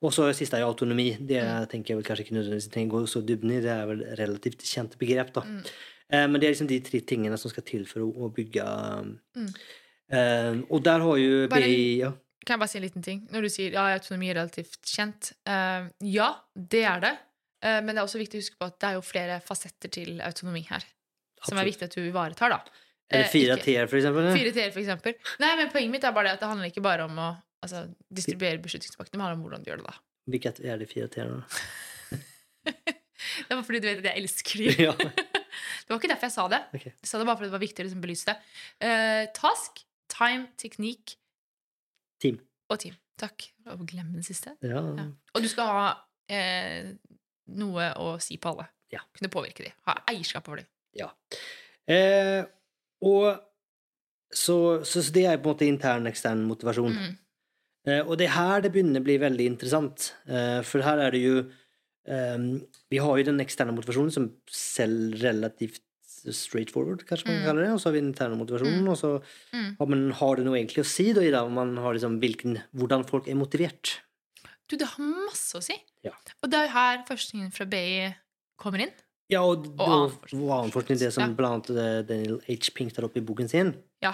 Og 0.01 0.12
så 0.13 0.27
siste 0.36 0.58
er 0.58 0.62
jo 0.65 0.72
autonomi. 0.74 1.18
Det 1.20 1.42
Mm. 1.44 1.68
tenker 1.70 1.88
jeg 1.94 1.98
vel 1.98 2.04
kanskje 2.08 2.25
ikke 2.25 2.36
nødvendigvis 2.38 2.70
trenger 2.72 2.92
å 2.92 3.01
gå 3.01 3.08
så 3.08 3.22
dybden 3.25 3.51
i. 3.51 3.62
Det 3.62 3.72
er 3.72 3.86
vel 3.88 4.04
relativt 4.18 4.62
kjent 4.63 4.98
begrep, 4.98 5.34
da. 5.34 5.42
Mm. 5.42 5.63
Eh, 6.10 6.27
men 6.27 6.39
det 6.39 6.44
er 6.48 6.54
liksom 6.54 6.68
de 6.68 6.80
tre 6.82 7.00
tingene 7.01 7.38
som 7.38 7.50
skal 7.51 7.63
til 7.63 7.86
for 7.86 8.00
å, 8.01 8.10
å 8.15 8.34
bygge 8.34 8.62
um, 8.65 9.20
Mm. 9.36 9.54
eh, 10.12 10.62
Og 10.70 10.84
der 10.84 11.00
har 11.00 11.18
jo 11.18 11.48
Bare- 11.48 11.62
BI 11.65 11.98
ja. 12.00 12.12
Kan 12.46 12.60
jeg 12.60 12.60
bare 12.60 12.70
si 12.70 12.77
en 12.77 12.84
liten 12.84 13.01
ting? 13.04 13.27
Når 13.32 13.42
du 13.42 13.50
sier 13.50 13.72
ja, 13.74 13.88
autonomi 13.98 14.30
er 14.30 14.36
relativt 14.36 14.77
kjent. 14.86 15.34
eh, 15.48 15.89
ja, 16.01 16.36
det 16.56 16.84
er 16.86 17.00
det. 17.01 17.18
Eh, 17.63 17.82
men 17.82 17.88
det 17.96 17.98
er 17.98 18.06
også 18.06 18.20
viktig 18.22 18.38
å 18.38 18.44
huske 18.44 18.58
på 18.60 18.65
at 18.68 18.80
det 18.80 18.88
er 18.89 18.94
jo 18.94 19.01
flere 19.01 19.42
fasetter 19.42 19.89
til 19.89 20.20
autonomi 20.22 20.62
her. 20.70 20.84
Som 21.44 21.58
er 21.58 21.65
viktig 21.65 21.84
at 21.84 21.96
du 21.96 22.01
ivaretar, 22.12 22.50
da. 22.50 22.60
Eller 23.10 23.24
Eh, 23.25 23.30
fire 23.30 23.58
T-er, 23.58 23.88
for 23.88 23.98
eksempel. 23.98 24.32
Fire 24.38 24.51
T-er, 24.51 24.72
for 24.72 24.80
eksempel. 24.80 25.13
Nei, 25.39 25.56
men 25.56 25.70
poenget 25.70 25.92
mitt 25.92 26.04
er 26.04 26.12
bare 26.12 26.24
det 26.25 26.34
at 26.34 26.39
det 26.42 26.50
handler 26.50 26.70
ikke 26.72 26.82
bare 26.84 27.04
om 27.06 27.15
å 27.18 27.38
altså, 27.65 27.81
distribuere 28.22 28.62
beslutningsmakten, 28.63 29.17
men 29.17 29.25
handler 29.25 29.39
om 29.39 29.48
hvordan 29.48 29.65
du 29.65 29.72
gjør 29.72 29.81
det, 29.81 29.89
da. 29.89 29.98
Hvilke 30.31 30.53
er 30.65 30.79
de 30.81 30.88
fire 30.89 31.10
T-ene? 31.13 31.41
Det 33.45 33.55
var 33.55 33.63
fordi 33.65 33.81
du 33.81 33.88
vet 33.88 34.01
at 34.01 34.10
jeg 34.10 34.22
elsker 34.22 34.62
de. 34.62 34.72
ja. 34.88 34.93
Det 34.95 35.93
var 35.93 36.00
ikke 36.00 36.12
derfor 36.12 36.27
jeg 36.27 36.36
sa 36.36 36.45
det. 36.51 36.62
Okay. 36.77 36.91
Jeg 36.91 37.10
sa 37.10 37.19
det 37.19 37.27
bare 37.27 37.39
fordi 37.39 37.50
det 37.50 37.55
var 37.55 37.63
viktig 37.63 37.84
å 37.84 37.88
liksom 37.88 38.03
belyse 38.03 38.27
det. 38.29 38.36
Uh, 38.81 39.24
task, 39.38 39.81
time, 40.12 40.50
teknikk 40.62 41.15
Team. 42.22 42.39
og 42.72 42.79
team. 42.81 42.98
Takk. 43.19 43.48
Glem 43.88 44.12
den 44.17 44.25
siste. 44.25 44.55
Ja. 44.65 44.81
Ja. 44.98 45.07
Og 45.36 45.43
du 45.43 45.48
skal 45.51 45.69
ha 45.72 45.86
eh, 46.31 46.89
noe 47.55 47.89
å 48.01 48.15
si 48.24 48.36
på 48.41 48.51
alle. 48.51 48.67
Ja. 48.91 49.03
Kunne 49.15 49.31
påvirke 49.31 49.63
dem. 49.63 49.75
Ha 49.88 50.01
eierskap 50.12 50.48
over 50.50 50.63
dem. 50.63 50.67
Ja. 50.95 51.07
Eh, 51.91 52.43
og 53.07 53.29
så, 54.36 54.57
så, 54.84 55.03
det 55.15 55.25
er 55.29 55.39
på 55.39 55.48
en 55.48 55.53
måte 55.53 55.69
intern 55.69 56.10
ekstern 56.12 56.43
motivasjon. 56.50 56.98
Mm. 56.98 57.15
Eh, 57.88 58.01
og 58.01 58.18
det 58.18 58.27
er 58.27 58.34
her 58.36 58.62
det 58.62 58.72
begynner 58.74 59.00
å 59.01 59.06
bli 59.06 59.18
veldig 59.22 59.46
interessant. 59.46 60.13
Eh, 60.27 60.62
for 60.65 60.82
her 60.82 60.98
er 61.06 61.12
det 61.12 61.22
jo 61.22 61.36
eh, 62.08 62.38
Vi 62.92 62.98
har 63.01 63.18
jo 63.18 63.24
den 63.24 63.39
eksterne 63.42 63.74
motivasjonen 63.75 64.12
som 64.13 64.32
selv 64.50 65.15
relativt 65.22 65.82
straightforward, 66.25 67.04
kanskje 67.06 67.27
man 67.27 67.36
kan 67.36 67.42
Mm. 67.44 67.46
kalle 67.46 67.62
det. 67.65 67.72
Og 67.74 67.80
så 67.80 67.86
har 67.86 67.94
vi 67.94 68.00
den 68.01 68.13
interne 68.13 68.38
motivasjonen, 68.38 68.82
Mm. 68.82 68.89
og 68.89 68.98
så 68.98 69.22
Mm. 69.54 69.75
har, 69.80 69.86
man, 69.88 70.12
har 70.12 70.36
det 70.36 70.46
noe 70.46 70.58
egentlig 70.58 70.82
å 70.84 70.86
si 70.86 71.13
da, 71.13 71.22
i 71.22 71.30
dag, 71.32 71.46
om 71.46 71.54
man 71.54 71.75
har 71.77 71.94
liksom 71.94 72.20
hvilken, 72.20 72.62
hvordan 72.75 73.06
folk 73.08 73.27
er 73.27 73.36
motivert. 73.36 74.00
Du, 74.68 74.75
det 74.75 74.88
har 74.88 75.06
masse 75.06 75.54
å 75.58 75.62
si. 75.62 75.75
Ja. 76.04 76.12
Og 76.42 76.50
det 76.50 76.56
er 76.58 76.65
jo 76.68 76.74
her 76.74 77.04
forskningen 77.08 77.54
fra 77.54 77.65
BI 77.65 78.15
kommer 78.58 78.80
inn. 78.82 78.92
Ja, 79.30 79.42
og, 79.44 79.68
Og 79.80 79.88
annen 79.88 80.72
forskning. 80.72 80.98
det 81.00 81.13
som 81.13 81.30
Ja. 81.30 81.36
blant 81.36 81.70
annet 81.70 82.08
Daniel 82.08 82.42
H. 82.48 82.72
Pink 82.74 82.94
tar 82.94 83.04
opp 83.06 83.15
i 83.18 83.22
boken 83.22 83.48
sin. 83.50 83.75
Ja. 84.01 84.13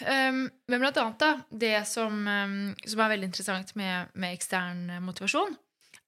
Um, 0.00 0.42
men 0.68 0.82
blant 0.82 0.98
annet 1.00 1.22
da, 1.22 1.30
det 1.48 1.76
som, 1.88 2.18
um, 2.28 2.74
som 2.84 3.00
er 3.00 3.12
veldig 3.14 3.30
interessant 3.30 3.72
med, 3.80 4.12
med 4.12 4.36
ekstern 4.36 4.82
eh, 4.92 5.00
motivasjon, 5.00 5.56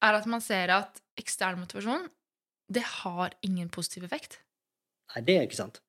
er 0.05 0.17
at 0.19 0.27
man 0.29 0.43
ser 0.45 0.71
at 0.75 1.01
ekstern 1.19 1.59
motivasjon, 1.63 2.05
det 2.69 2.85
har 3.01 3.33
ingen 3.45 3.71
positiv 3.73 4.05
effekt. 4.05 4.37
Nei, 5.15 5.23
det 5.25 5.37
er 5.37 5.47
ikke 5.47 5.57
sant. 5.57 5.79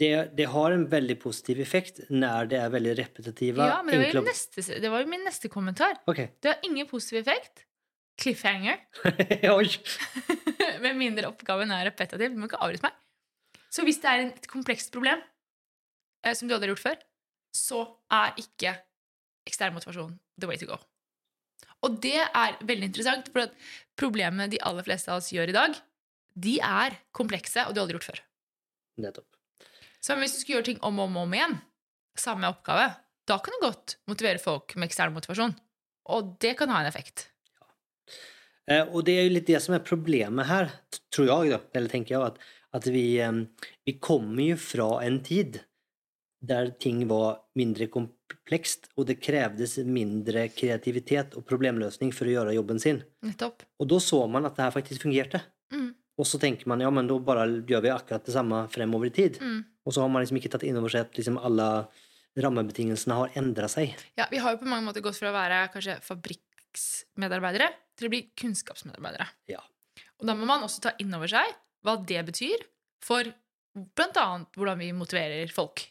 Det, 0.00 0.30
det 0.32 0.46
har 0.48 0.72
en 0.72 0.86
veldig 0.88 1.18
positiv 1.20 1.58
effekt 1.60 1.98
når 2.08 2.48
det 2.54 2.60
er 2.62 2.70
veldig 2.72 2.94
repetitive, 3.02 3.66
Ja, 3.68 3.82
men 3.84 3.98
det 3.98 4.06
var, 4.06 4.14
jo 4.16 4.22
neste, 4.24 4.64
det 4.80 4.92
var 4.92 5.04
jo 5.04 5.10
min 5.12 5.26
neste 5.28 5.50
kommentar. 5.52 5.98
Okay. 6.08 6.32
Det 6.40 6.54
har 6.54 6.64
ingen 6.64 6.88
positiv 6.88 7.20
effekt. 7.20 7.66
Cliffhanger. 8.20 8.80
Med 10.84 10.96
mindre 10.96 11.28
oppgaven 11.28 11.72
er 11.76 11.84
repetitiv. 11.90 12.32
Du 12.32 12.40
må 12.40 12.48
ikke 12.48 12.62
avbryte 12.64 12.88
meg. 12.88 12.96
Så 13.70 13.84
hvis 13.84 14.00
det 14.00 14.08
er 14.08 14.24
et 14.30 14.48
komplekst 14.50 14.88
problem, 14.94 15.20
eh, 16.24 16.32
som 16.32 16.48
du 16.48 16.56
aldri 16.56 16.70
har 16.70 16.78
gjort 16.78 16.86
før, 16.86 17.04
så 17.54 17.82
er 18.12 18.38
ikke 18.40 18.74
ekstern 19.48 19.74
motivasjon 19.74 20.16
the 20.40 20.48
way 20.48 20.58
to 20.60 20.68
go. 20.68 20.78
Og 21.86 21.96
det 22.02 22.18
er 22.20 22.58
veldig 22.66 22.90
interessant, 22.90 23.30
for 23.32 23.46
at 23.46 23.54
problemene 23.98 24.50
de 24.52 24.60
aller 24.66 24.84
fleste 24.84 25.10
av 25.12 25.20
oss 25.20 25.30
gjør 25.32 25.52
i 25.52 25.56
dag, 25.56 25.76
de 26.40 26.58
er 26.64 26.96
komplekse, 27.16 27.64
og 27.66 27.72
du 27.72 27.80
har 27.80 27.86
aldri 27.86 27.98
gjort 27.98 28.10
før. 28.12 28.22
Nettopp. 29.00 29.28
Så 30.00 30.16
hvis 30.16 30.34
du 30.34 30.40
skulle 30.40 30.58
gjøre 30.58 30.68
ting 30.70 30.82
om 30.86 31.00
og 31.00 31.08
om, 31.08 31.18
om 31.24 31.34
igjen, 31.36 31.56
samme 32.18 32.48
oppgave, 32.52 32.86
da 33.28 33.38
kan 33.40 33.56
du 33.56 33.64
godt 33.66 33.96
motivere 34.10 34.42
folk 34.42 34.74
med 34.76 34.88
ekstern 34.88 35.14
motivasjon. 35.16 35.56
Og 36.12 36.36
det 36.42 36.54
kan 36.58 36.72
ha 36.72 36.80
en 36.82 36.88
effekt. 36.88 37.28
Eh, 38.70 38.84
og 38.84 39.04
det 39.06 39.16
er 39.16 39.26
jo 39.26 39.34
litt 39.36 39.48
det 39.48 39.60
som 39.62 39.76
er 39.76 39.84
problemet 39.84 40.48
her, 40.48 40.72
tror 41.12 41.28
jeg, 41.28 41.52
da, 41.54 41.60
eller 41.76 41.92
tenker 41.92 42.16
jeg, 42.16 42.32
at, 42.32 42.40
at 42.76 42.88
vi, 42.92 43.04
eh, 43.22 43.66
vi 43.88 43.96
kommer 44.02 44.52
jo 44.52 44.60
fra 44.60 44.90
en 45.06 45.20
tid 45.26 45.60
der 46.40 46.70
ting 46.80 47.02
var 47.08 47.42
mindre 47.58 47.86
komplekst, 47.92 48.88
og 48.96 49.06
det 49.10 49.18
krevdes 49.20 49.76
mindre 49.84 50.46
kreativitet 50.54 51.36
og 51.36 51.44
problemløsning 51.48 52.12
for 52.16 52.28
å 52.28 52.34
gjøre 52.34 52.54
jobben 52.56 52.80
sin. 52.80 53.02
Nettopp. 53.26 53.64
Og 53.80 53.90
da 53.92 53.98
så 54.00 54.22
man 54.30 54.48
at 54.48 54.56
det 54.56 54.64
her 54.64 54.74
faktisk 54.74 55.04
fungerte. 55.04 55.42
Mm, 55.74 55.90
Og 56.20 56.26
så 56.28 56.40
tenker 56.40 56.68
man 56.68 56.80
ja, 56.82 56.90
men 56.92 57.08
da 57.08 57.16
bare 57.24 57.46
gjør 57.68 57.84
vi 57.84 57.92
akkurat 57.92 58.24
det 58.26 58.34
samme 58.34 58.64
fremover 58.72 59.08
i 59.08 59.14
tid. 59.16 59.40
mm. 59.40 59.60
Og 59.88 59.94
så 59.96 60.02
har 60.02 60.10
man 60.12 60.20
liksom 60.20 60.36
ikke 60.36 60.50
tatt 60.52 60.64
inn 60.68 60.76
over 60.76 60.92
seg 60.92 61.06
at 61.06 61.16
liksom 61.16 61.38
alle 61.40 61.66
rammebetingelsene 62.38 63.16
har 63.16 63.32
endra 63.40 63.68
seg. 63.70 63.94
Ja, 64.18 64.26
vi 64.30 64.38
har 64.38 64.52
jo 64.54 64.60
på 64.60 64.68
mange 64.68 64.84
måter 64.86 65.02
gått 65.02 65.18
fra 65.18 65.30
å 65.32 65.34
være 65.34 65.62
kanskje 65.72 65.96
fabrikksmedarbeidere 66.04 67.70
til 67.98 68.08
å 68.08 68.12
bli 68.12 68.20
kunnskapsmedarbeidere. 68.38 69.26
Ja. 69.50 69.62
Og 70.20 70.28
da 70.28 70.36
må 70.36 70.46
man 70.48 70.66
også 70.66 70.84
ta 70.84 70.92
inn 71.00 71.16
over 71.16 71.32
seg 71.32 71.48
hva 71.84 71.96
det 72.06 72.20
betyr 72.28 72.66
for 73.02 73.32
annet 73.74 74.52
hvordan 74.58 74.80
vi 74.82 74.92
motiverer 74.92 75.52
folk. 75.54 75.86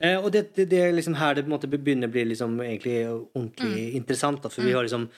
Eh, 0.00 0.16
og 0.18 0.30
det, 0.34 0.54
det, 0.54 0.68
det 0.70 0.78
er 0.84 0.92
liksom 0.94 1.16
her 1.18 1.34
det 1.34 1.42
på 1.44 1.50
en 1.50 1.56
måte 1.56 1.70
begynner 1.70 2.06
å 2.10 2.14
bli 2.14 2.24
liksom 2.30 2.58
egentlig 2.62 3.00
ordentlig 3.10 3.88
interessant. 3.98 4.42
Da, 4.44 4.48
for 4.52 4.62
vi 4.62 4.70
Mm. 4.72 4.76
har 4.76 4.86
liksom 4.86 5.08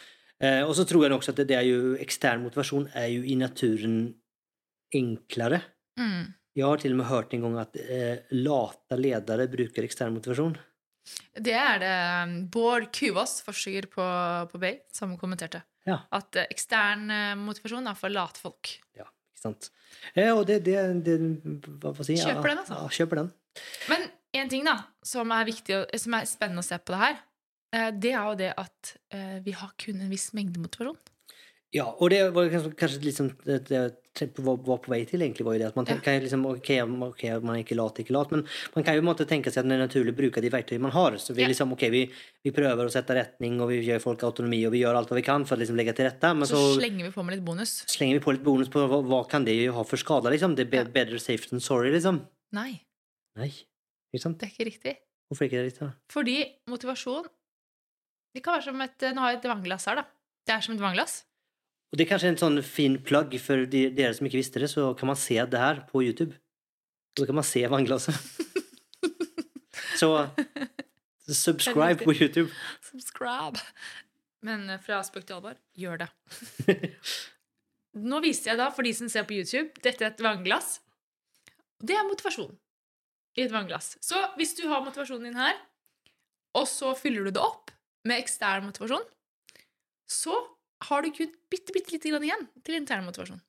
eh, 0.40 0.62
Og 0.64 0.74
så 0.78 0.86
tror 0.88 1.04
jeg 1.04 1.12
også 1.12 1.34
at 1.34 1.42
det, 1.42 1.48
det 1.50 1.56
er 1.58 1.66
jo 1.68 1.96
ekstern 2.00 2.42
motivasjon 2.46 2.88
er 2.96 3.10
jo 3.12 3.22
i 3.22 3.36
naturen 3.36 4.14
enklere. 4.94 5.60
Mm. 6.00 6.32
Jeg 6.56 6.66
har 6.66 6.80
til 6.82 6.92
og 6.96 6.98
med 6.98 7.06
hørt 7.10 7.34
en 7.36 7.44
gang 7.44 7.58
at 7.62 7.76
eh, 7.78 8.22
late 8.34 8.96
ledere 8.98 9.46
bruker 9.52 9.86
ekstern 9.86 10.16
motivasjon. 10.16 10.56
Det 11.34 11.54
er 11.56 11.78
det 11.80 11.92
um, 12.26 12.32
Bård 12.52 12.90
Kuvås, 12.94 13.38
forsker 13.46 13.86
på, 13.90 14.04
på 14.50 14.58
Bay, 14.60 14.80
som 14.92 15.14
kommenterte. 15.18 15.62
Ja. 15.88 16.00
At 16.12 16.36
eh, 16.36 16.48
ekstern 16.52 17.06
eh, 17.10 17.36
motivasjon 17.40 17.86
er 17.88 17.96
for 17.98 18.12
late 18.12 18.42
folk. 18.42 18.72
Ja, 18.98 19.06
ikke 19.06 19.44
sant? 19.44 19.70
Eh, 20.14 20.28
og 20.34 20.44
det, 20.50 20.60
det, 20.66 20.76
det 21.06 21.16
hva, 21.80 21.94
hva 21.94 22.06
si? 22.06 22.18
Kjøper 22.20 22.52
den, 22.52 22.62
altså. 22.64 22.80
Ja, 22.80 22.90
kjøper 23.00 23.22
den. 23.22 23.30
Men 23.90 24.04
en 24.32 24.48
ting 24.48 24.64
da, 24.64 24.76
som 25.02 25.30
er 25.34 25.44
viktig, 25.48 25.84
som 26.00 26.14
er 26.14 26.28
spennende 26.30 26.62
å 26.62 26.66
se 26.66 26.78
på 26.78 26.94
det 26.94 27.00
her, 27.04 27.16
eh, 27.74 27.90
det 27.90 28.12
er 28.14 28.24
jo 28.28 28.34
det 28.38 28.52
at 28.58 28.96
eh, 29.10 29.38
vi 29.44 29.52
har 29.52 29.72
kun 29.80 30.00
en 30.00 30.10
viss 30.12 30.30
mengde 30.36 30.60
motivasjon. 30.62 30.98
Ja, 31.72 31.84
og 31.86 32.10
det 32.10 32.32
var 32.34 32.48
kanskje, 32.50 32.98
liksom 32.98 33.28
det, 33.46 33.68
jeg 33.70 34.30
var, 34.42 34.56
på 34.82 34.90
vei 34.90 35.04
til, 35.06 35.22
egentlig, 35.22 35.44
var 35.46 35.54
jo 35.54 35.60
det 35.62 35.68
at 35.68 35.76
man 35.78 35.86
Ja. 35.86 35.94
tenker 35.94 36.18
liksom, 36.24 36.42
ok, 36.50 36.70
ok, 37.12 37.22
man 37.46 37.54
er 37.54 37.62
ikke 37.62 37.76
lat, 37.78 38.00
ikke 38.02 38.10
lat, 38.16 38.32
men 38.34 38.42
man 38.74 38.82
kan 38.84 38.96
jo 38.98 39.04
måtte 39.06 39.22
tenke 39.22 39.52
seg 39.54 39.62
at 39.62 39.68
det 39.70 39.76
er 39.78 39.84
naturlig 39.86 40.10
å 40.10 40.18
bruke 40.18 40.42
de 40.42 40.50
verktøyene 40.50 40.82
man 40.82 40.90
har. 40.90 41.12
Så 41.22 41.30
vi 41.32 41.42
Ja. 41.42 41.48
liksom, 41.48 41.70
ok, 41.72 41.84
vi, 41.94 42.10
vi 42.42 42.50
prøver 42.50 42.82
å 42.82 42.90
sette 42.90 43.14
retning, 43.14 43.60
og 43.62 43.68
vi 43.70 43.84
gjør 43.86 44.02
folk 44.02 44.18
autonomi, 44.26 44.66
og 44.66 44.72
vi 44.74 44.82
gjør 44.82 44.98
alt 44.98 45.08
hva 45.14 45.14
vi 45.20 45.22
kan 45.22 45.46
for 45.46 45.54
å 45.54 45.60
liksom 45.62 45.78
legge 45.78 45.94
til 45.94 46.10
rette, 46.10 46.34
men 46.34 46.42
Så, 46.50 46.58
så, 46.58 46.80
slenger 46.82 47.06
vi 47.06 47.10
på 47.14 47.22
med 47.24 47.36
litt 47.36 47.44
bonus. 47.46 47.84
slenger 47.86 48.18
vi 48.18 48.24
på 48.26 48.32
litt 48.34 48.42
bonus 48.42 48.68
på 48.68 48.82
hva, 48.90 48.98
hva 49.06 49.22
kan 49.30 49.44
det 49.46 49.70
ha 49.70 49.84
for 49.84 49.96
skader, 49.96 50.34
liksom? 50.34 50.56
Det 50.58 50.66
er 50.66 50.70
bedre, 50.74 50.90
Ja. 50.90 51.04
better 51.04 51.18
safe 51.22 51.46
than 51.50 51.60
sorry, 51.60 51.92
liksom. 51.94 52.26
Nei, 52.52 52.80
Nei, 53.38 53.52
ikke 54.10 54.24
sant? 54.24 54.40
det 54.40 54.48
er 54.48 54.54
ikke 54.54 54.68
riktig. 54.70 54.94
Hvorfor 55.30 55.46
ikke 55.46 55.60
det 55.60 55.66
riktig? 55.70 55.86
da? 55.86 55.92
Fordi 56.10 56.36
motivasjon 56.66 57.28
Det 58.34 58.42
kan 58.42 58.56
være 58.56 58.66
som 58.66 58.80
et 58.82 59.04
Nå 59.14 59.22
har 59.22 59.32
jeg 59.32 59.40
et 59.40 59.50
vannglass 59.50 59.86
her, 59.90 60.00
da. 60.02 60.04
Det 60.46 60.54
er 60.54 60.64
som 60.64 60.74
et 60.74 60.82
vannglass. 60.82 61.24
Og 61.90 61.98
det 61.98 62.04
er 62.04 62.10
kanskje 62.12 62.30
en 62.30 62.38
sånn 62.38 62.62
fin 62.62 62.96
plugg 63.02 63.34
for 63.42 63.66
de, 63.66 63.88
dere 63.94 64.14
som 64.14 64.26
ikke 64.26 64.38
visste 64.38 64.62
det, 64.62 64.68
så 64.70 64.92
kan 64.98 65.10
man 65.10 65.18
se 65.18 65.34
det 65.34 65.58
her 65.58 65.82
på 65.88 66.04
YouTube. 66.06 66.36
Så 67.18 67.26
kan 67.26 67.34
man 67.34 67.46
se 67.46 67.64
vannglasset. 67.66 68.14
så 70.00 70.30
subscribe 71.26 72.06
på 72.06 72.14
YouTube. 72.14 72.50
Subscribe. 72.86 73.58
Men 74.46 74.70
eh, 74.70 74.78
fra 74.82 75.02
spøk 75.06 75.26
til 75.26 75.40
alvor 75.40 75.58
gjør 75.78 76.04
det. 76.04 76.10
Nå 78.10 78.22
viste 78.22 78.52
jeg 78.52 78.62
da, 78.62 78.70
for 78.70 78.86
de 78.86 78.94
som 78.94 79.10
ser 79.10 79.26
på 79.26 79.34
YouTube, 79.40 79.74
dette 79.82 80.06
er 80.06 80.14
et 80.14 80.22
vannglass. 80.22 80.78
Det 81.82 81.98
er 81.98 82.06
motivasjon 82.06 82.54
i 83.38 83.44
et 83.44 83.52
vannglass. 83.52 83.94
Så 84.04 84.18
hvis 84.38 84.56
du 84.58 84.64
har 84.70 84.82
motivasjonen 84.84 85.30
din 85.30 85.38
her, 85.38 85.58
og 86.58 86.66
så 86.66 86.94
fyller 86.98 87.28
du 87.28 87.36
det 87.36 87.42
opp 87.42 87.70
med 88.08 88.18
ekstern 88.18 88.66
motivasjon, 88.66 89.04
så 90.10 90.34
har 90.88 91.04
du 91.04 91.12
kun 91.14 91.30
bitte, 91.52 91.74
bitte 91.76 91.94
lite 91.94 92.10
grann 92.10 92.24
igjen 92.26 92.48
til 92.66 92.78
intern 92.80 93.06
motivasjon. 93.06 93.42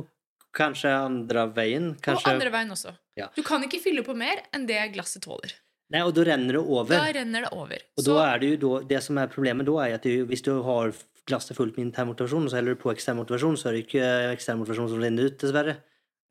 Og 0.00 0.08
Kanskje 0.56 0.92
andre 0.92 1.48
veien. 1.56 1.92
Kanskje 2.04 2.30
Og 2.30 2.38
andre 2.38 2.52
veien 2.54 2.72
også. 2.72 2.94
Ja. 3.18 3.28
Du 3.36 3.42
kan 3.44 3.64
ikke 3.66 3.80
fylle 3.82 4.04
på 4.06 4.16
mer 4.16 4.44
enn 4.54 4.64
det 4.68 4.78
glasset 4.94 5.24
tåler. 5.26 5.52
Nei, 5.92 6.00
og 6.06 6.14
da 6.16 6.24
renner 6.24 6.56
det 6.56 6.62
over. 6.62 6.94
Da 6.94 7.10
renner 7.12 7.44
det 7.44 7.50
over. 7.52 7.82
Og 7.98 8.04
Så 8.06 8.14
det 8.40 8.52
da, 8.62 8.70
det 8.88 9.00
som 9.04 9.18
er 9.20 9.32
problemet 9.32 9.68
da, 9.68 9.74
er 9.84 9.98
at 9.98 10.06
du, 10.06 10.24
hvis 10.30 10.44
du 10.44 10.54
har 10.64 10.94
glasset 11.28 11.56
fullt 11.58 11.76
med 11.76 11.90
intern 11.90 12.08
motivasjon, 12.08 12.46
og 12.48 12.52
så 12.52 12.58
heller 12.58 12.76
du 12.76 12.80
på 12.80 12.92
ekstern 12.94 13.18
motivasjon, 13.20 13.58
så 13.60 13.68
er 13.68 13.76
det 13.76 13.84
ikke 13.84 14.06
ekstern 14.32 14.62
motivasjon 14.62 14.88
som 14.94 15.02
renner 15.04 15.28
ut, 15.28 15.36
dessverre. 15.42 15.76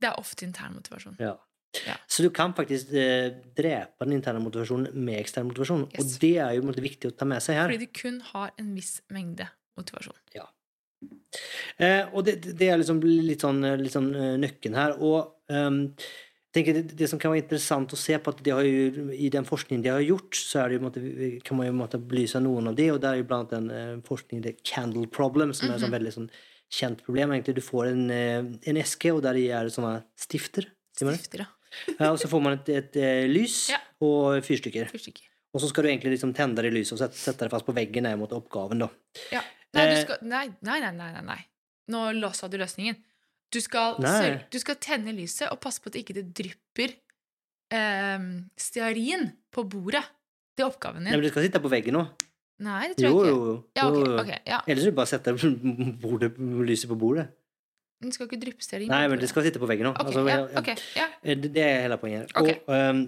det 0.01 0.09
er 0.09 0.17
ofte 0.17 0.47
intern 0.47 0.73
motivasjon. 0.79 1.19
Ja. 1.21 1.35
Ja. 1.87 1.95
Så 2.07 2.25
du 2.25 2.29
kan 2.35 2.55
faktisk 2.57 2.91
eh, 2.97 3.31
drepe 3.55 4.05
den 4.05 4.17
interne 4.17 4.41
motivasjonen 4.43 4.91
med 4.93 5.21
ekstern 5.21 5.47
motivasjon. 5.47 5.85
Yes. 5.93 6.01
Og 6.01 6.23
det 6.23 6.33
er 6.43 6.55
jo 6.57 6.65
måte, 6.67 6.83
viktig 6.83 7.11
å 7.11 7.15
ta 7.15 7.27
med 7.29 7.43
seg 7.43 7.61
her. 7.61 7.71
Fordi 7.71 7.85
du 7.87 8.01
kun 8.01 8.19
har 8.33 8.51
en 8.59 8.73
viss 8.75 8.97
mengde 9.13 9.47
motivasjon. 9.79 10.17
Eh, 11.81 12.03
og 12.11 12.25
det, 12.27 12.41
det 12.59 12.67
er 12.69 12.81
liksom 12.81 12.99
litt 13.01 13.45
sånn, 13.45 13.63
litt 13.79 13.95
sånn 13.95 14.11
eh, 14.13 14.35
nøkken 14.41 14.75
her. 14.77 14.97
Og 14.99 15.31
um, 15.53 15.85
det, 16.51 16.63
det 16.99 17.07
som 17.07 17.19
kan 17.21 17.31
være 17.31 17.45
interessant 17.45 17.93
å 17.95 17.99
se 17.99 18.17
på, 18.19 18.33
at 18.33 18.43
det 18.43 18.53
har 18.53 18.67
jo, 18.67 19.07
i 19.15 19.31
den 19.33 19.47
forskningen 19.47 19.85
de 19.85 19.93
har 19.93 20.03
gjort, 20.03 20.35
så 20.35 20.67
det 20.69 20.81
måte, 20.83 21.03
kan 21.47 21.57
man 21.57 21.69
jo 21.69 21.77
måte 21.79 22.01
belyse 22.01 22.41
noen 22.43 22.73
av 22.73 22.77
de, 22.77 22.89
og 22.91 22.99
det 23.01 23.09
er 23.09 23.21
jo 23.21 23.27
blant 23.29 23.55
annet 23.55 23.71
en 23.71 23.97
eh, 23.97 24.03
forskning, 24.07 24.43
det 24.43 24.59
candle 24.67 25.07
problem, 25.11 25.55
som 25.55 25.69
er 25.69 25.77
et 25.77 25.85
sånn 25.85 25.95
veldig 25.95 26.15
sånn 26.17 26.29
kjent 26.71 27.01
problem. 27.05 27.33
egentlig. 27.35 27.57
Du 27.57 27.65
får 27.65 27.93
en, 27.93 28.03
eh, 28.11 28.51
en 28.71 28.83
eske, 28.83 29.15
og 29.15 29.23
der 29.23 29.39
er 29.39 29.67
det 29.67 29.75
sånne 29.77 30.01
stifter. 30.19 30.67
det? 30.67 31.15
Stifter, 31.15 31.45
ja. 31.45 31.60
Ja, 31.99 32.11
og 32.11 32.19
så 32.19 32.27
får 32.31 32.41
man 32.43 32.53
et, 32.59 32.69
et, 32.69 32.95
eh, 32.99 33.27
lys 33.31 33.69
Ja. 33.71 33.77
og 34.01 34.41
fyrstikker. 34.43 34.89
Fyrstikker. 34.91 35.27
Og 35.53 35.61
så 35.61 35.67
skal 35.69 35.83
du 35.83 35.89
egentlig 35.89 36.13
liksom 36.17 36.33
tenne 36.35 36.55
det 36.63 36.71
lyset 36.73 36.93
og 36.95 36.99
sette, 37.03 37.17
sette 37.19 37.45
det 37.47 37.51
fast 37.51 37.65
på 37.67 37.73
veggen 37.75 38.03
ned 38.03 38.17
mot 38.19 38.31
oppgaven. 38.31 38.79
da. 38.79 38.89
Ja. 39.31 39.41
Nei, 39.73 39.85
du 39.87 39.95
Eh, 39.95 40.01
skal, 40.03 40.17
nei, 40.27 40.47
nei, 40.61 40.79
nei, 40.79 40.91
nei, 40.91 41.21
nei. 41.21 41.39
Nå 41.91 42.11
låsa 42.19 42.49
du 42.49 42.57
løsningen. 42.57 42.95
Du 43.51 43.59
skal, 43.59 43.95
sørge- 43.99 44.49
du 44.49 44.59
skal 44.59 44.75
tenne 44.75 45.11
lyset 45.15 45.51
og 45.51 45.59
passe 45.59 45.79
på 45.83 45.87
at 45.87 45.95
ikke 45.99 46.13
det 46.15 46.33
drypper 46.33 46.93
eh, 47.71 48.19
stearin 48.57 49.31
på 49.51 49.63
bordet. 49.67 50.03
Det 50.55 50.63
er 50.65 50.69
oppgaven 50.69 51.03
din. 51.03 51.11
Nei, 51.11 51.17
men 51.19 51.21
du 51.23 51.29
skal 51.31 51.43
sitte 51.47 51.61
på 51.63 51.71
veggen 51.71 51.93
nå. 51.95 52.05
Nei, 52.61 52.87
det 52.91 52.97
tror 52.97 53.09
Jo, 53.09 53.23
jeg 53.23 53.33
ikke. 53.33 53.37
jo. 53.37 53.45
Jo, 53.45 53.63
Ja, 53.75 53.85
okay, 53.89 54.19
okay, 54.21 54.39
ja. 54.45 54.59
Ellers 54.67 54.83
vil 54.85 54.91
du 54.91 54.97
bare 54.99 55.11
sette 55.15 55.33
bordet, 56.01 56.31
lyset 56.67 56.89
på 56.91 56.97
bordet. 56.99 57.27
Den 58.01 58.11
skal 58.11 58.27
ikke 58.27 58.39
dryppe 58.41 58.63
stearin. 58.65 58.89
Nei, 58.89 59.07
men 59.07 59.19
det 59.21 59.29
skal 59.29 59.43
sitte 59.45 59.59
på 59.61 59.67
veggen 59.69 59.85
nå. 59.85 59.91
Okay, 59.93 60.05
Altså, 60.09 60.23
ja, 60.27 60.37
ja, 60.41 60.59
ok, 60.61 60.69
ja. 60.97 61.07
Eh, 61.23 61.35
Det, 61.37 61.51
det 61.53 61.63
er 61.63 61.81
hele 61.85 61.97
poenget. 62.01 62.31
Okay. 62.35 62.55
Og, 62.67 62.89
um, 62.95 63.01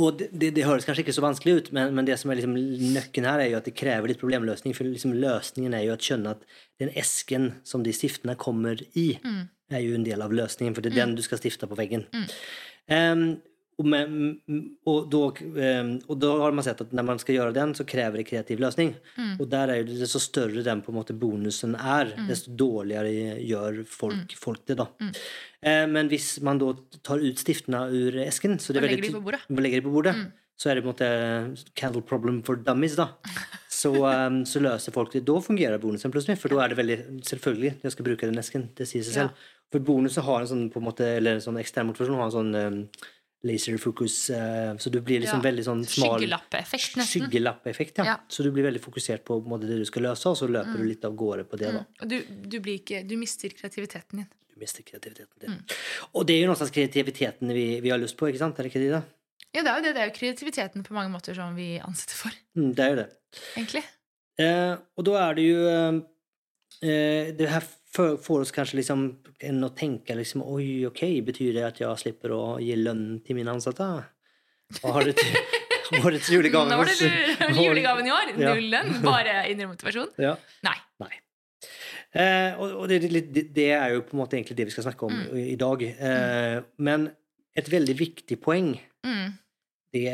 og 0.00 0.18
det, 0.18 0.28
det, 0.32 0.50
det 0.56 0.64
høres 0.64 0.84
kanskje 0.88 1.02
ikke 1.04 1.12
så 1.16 1.20
vanskelig 1.24 1.54
ut, 1.58 1.66
men, 1.76 1.94
men 1.94 2.06
det 2.08 2.18
som 2.20 2.30
er 2.32 2.38
liksom 2.40 2.54
nøkken 2.94 3.26
her, 3.28 3.40
er 3.44 3.50
jo 3.52 3.58
at 3.58 3.66
det 3.68 3.74
krever 3.76 4.08
litt 4.08 4.20
problemløsning. 4.20 4.72
For 4.76 4.88
liksom 4.88 5.12
løsningen 5.20 5.74
er 5.76 5.82
jo 5.84 5.96
å 5.96 6.00
skjønne 6.00 6.32
at 6.36 6.44
den 6.80 6.92
esken 6.96 7.50
som 7.68 7.82
de 7.84 7.92
stiftene 7.92 8.36
kommer 8.40 8.80
i, 8.96 9.18
Mm. 9.24 9.48
er 9.72 9.80
jo 9.84 9.94
en 9.96 10.04
del 10.04 10.20
av 10.24 10.32
løsningen, 10.32 10.74
for 10.74 10.82
det 10.84 10.92
er 10.92 11.00
den 11.06 11.14
du 11.16 11.22
skal 11.24 11.38
stifte 11.40 11.68
på 11.68 11.76
veggen. 11.76 12.06
Mm. 12.12 12.26
Ehm, 12.88 13.26
och, 13.78 13.84
med, 13.86 14.08
och, 14.84 15.08
då, 15.10 15.34
och 16.06 16.16
då 16.16 16.38
har 16.40 16.52
man 16.52 16.64
sett 16.64 16.80
att 16.80 16.92
när 16.92 17.02
man 17.02 17.18
ska 17.18 17.32
göra 17.32 17.50
den 17.52 17.74
så 17.74 17.84
kräver 17.84 18.18
det 18.18 18.24
kreativ 18.24 18.60
lösning. 18.60 18.94
Mm. 19.18 19.40
Och 19.40 19.48
där 19.48 19.68
är 19.68 19.84
det 19.84 19.98
desto 19.98 20.18
större 20.20 20.62
den 20.62 20.82
på 20.82 20.92
en 20.92 20.94
måte 20.96 21.12
bonusen 21.12 21.74
är, 21.74 22.12
desto 22.28 22.50
dårligere 22.50 23.40
gjør 23.40 23.84
folk, 23.88 24.36
folk 24.36 24.60
det. 24.66 24.74
da. 24.74 24.86
Eh, 25.62 25.86
men 25.88 26.08
hvis 26.08 26.40
man 26.40 26.58
da 26.58 26.74
tar 27.02 27.18
ut 27.18 27.38
stiftene 27.38 27.86
ur 27.90 28.16
esken 28.26 28.58
så 28.58 28.72
det 28.72 28.82
er 28.82 28.84
Og 28.84 28.90
legger 28.90 29.02
veldig 29.02 29.12
de 29.12 29.18
på 29.18 29.24
bordet. 29.30 29.40
legger 29.62 29.80
de 29.80 29.86
på 29.88 29.94
bordet, 29.96 30.14
så 30.58 30.70
er 30.70 30.74
det 30.78 30.82
på 30.84 30.90
en 30.90 30.94
måte 30.94 31.72
candle 31.74 32.02
problem 32.02 32.42
for 32.46 32.56
dummies. 32.56 32.96
da. 32.96 33.08
Så, 33.72 33.90
eh, 34.06 34.44
så 34.46 34.60
løser 34.60 34.92
folk 34.92 35.10
det. 35.12 35.24
Da 35.26 35.40
fungerer 35.40 35.78
bonusen 35.80 36.12
plutselig. 36.12 36.36
For 36.38 36.52
da 36.52 36.60
er 36.62 36.68
det 36.70 36.76
veldig 36.78 36.98
selvfølgelig 37.26 37.70
jeg 37.82 37.92
skal 37.94 38.04
bruke 38.06 38.28
den 38.28 38.38
esken. 38.38 38.68
Det 38.76 38.86
sier 38.86 39.02
seg 39.02 39.16
Ja. 39.16 39.22
selv. 39.24 39.48
For 39.72 39.80
bonusen 39.80 40.22
har 40.22 40.40
en 40.44 40.46
sånn 40.46 40.70
på 40.70 40.78
en 40.78 40.84
måte, 40.86 41.00
eller 41.16 41.34
en 41.34 41.40
sånn 41.40 41.56
ekstern 41.58 41.88
motivasjon 41.88 42.14
har 42.20 42.28
en 42.28 42.36
sånn 42.36 42.88
laser 43.44 43.76
focus, 43.82 44.30
eh, 44.30 44.74
så 44.78 44.90
du 44.90 45.00
blir 45.02 45.20
liksom 45.20 45.40
Ja. 45.42 45.50
veldig 45.50 45.64
sånn 45.66 45.80
smal 45.84 46.18
Skyggelappeffekt, 46.20 46.96
nesten. 46.96 47.24
Skyggelappeffekt, 47.26 47.98
ja. 47.98 48.04
Ja. 48.04 48.16
Så 48.28 48.42
du 48.44 48.50
blir 48.52 48.62
veldig 48.68 48.80
fokusert 48.80 49.24
på, 49.24 49.40
det 49.60 49.78
du 49.80 49.84
skal 49.84 50.02
løse, 50.02 50.26
og 50.30 50.36
så 50.38 50.46
løper 50.48 50.76
du 50.78 50.84
litt 50.84 51.04
av 51.04 51.16
gårde 51.16 51.44
på 51.50 51.58
det. 51.58 51.72
da. 51.74 51.84
Og 52.02 52.08
du, 52.08 52.20
du, 52.22 52.60
blir 52.60 52.78
ikke, 52.78 53.02
du 53.06 53.16
mister 53.16 53.48
kreativiteten 53.50 54.22
din. 54.22 54.28
Du 54.52 54.60
mister 54.60 54.82
kreativiteten 54.86 55.40
din. 55.40 55.50
Mm. 55.50 55.64
Og 56.14 56.26
det 56.26 56.36
er 56.36 56.40
jo 56.44 56.52
noe 56.52 56.56
slags 56.60 56.70
kreativiteten 56.76 57.48
vi, 57.52 57.80
vi 57.80 57.90
har 57.90 57.98
lyst 57.98 58.16
på, 58.16 58.28
ikke 58.30 58.38
sant? 58.38 58.58
Er 58.58 58.62
det 58.68 58.70
ikke 58.74 58.84
det? 58.84 58.92
da? 58.92 59.02
Ja, 59.52 59.62
det 59.62 59.68
er 59.72 59.76
jo 59.76 59.82
det. 59.82 59.94
Det 59.94 60.02
er 60.02 60.10
jo 60.12 60.16
kreativiteten 60.20 60.82
på 60.86 60.94
mange 60.94 61.10
måter 61.12 61.34
som 61.34 61.54
vi 61.56 61.78
ansetter 61.82 62.14
for, 62.14 62.30
Mm, 62.56 62.74
det 62.74 62.84
er 62.84 62.90
jo 62.90 62.96
det. 63.02 63.08
egentlig. 63.56 63.82
Eh, 64.38 64.76
og 64.96 65.04
da 65.04 65.30
er 65.30 65.34
det 65.34 65.44
jo 65.44 66.02
eh, 66.82 67.32
Det 67.36 67.48
her 67.48 67.62
får 67.94 68.40
oss 68.46 68.52
kanskje 68.56 68.78
liksom 68.80 69.02
enn 69.44 69.64
å 69.66 69.68
tenke 69.76 70.14
liksom 70.16 70.42
Oi, 70.48 70.84
ok, 70.88 71.02
betyr 71.26 71.52
det 71.58 71.64
at 71.68 71.80
jeg 71.82 71.98
slipper 72.00 72.32
å 72.32 72.42
gi 72.62 72.74
lønn 72.80 73.20
til 73.26 73.36
mine 73.36 73.52
ansatte? 73.52 73.84
Årets 76.02 76.30
julegave? 76.32 76.70
Nå 76.70 76.78
var 76.80 76.88
det 76.88 76.96
du- 76.98 77.58
julegaven 77.62 78.06
i 78.08 78.12
år. 78.14 78.30
Null 78.38 78.68
lønn, 78.72 78.94
bare 79.04 79.42
indre 79.50 79.66
motivasjon. 79.68 80.08
Ja. 80.22 80.36
Nei. 80.64 80.76
Nei. 81.02 81.10
Eh, 82.16 82.56
og 82.60 82.72
og 82.82 82.88
det, 82.90 83.02
det, 83.12 83.44
det 83.56 83.68
er 83.76 83.94
jo 83.94 84.02
på 84.08 84.16
en 84.16 84.22
måte 84.22 84.36
egentlig 84.38 84.56
det 84.58 84.66
vi 84.70 84.74
skal 84.74 84.86
snakke 84.88 85.06
om 85.08 85.12
Mm. 85.12 85.36
i, 85.52 85.56
dag. 85.60 85.82
Eh, 85.82 86.62
men 86.78 87.10
et 87.56 87.68
veldig 87.72 87.96
viktig 87.98 88.40
poeng 88.40 88.74
Mm, 89.04 89.32
det, 89.92 90.04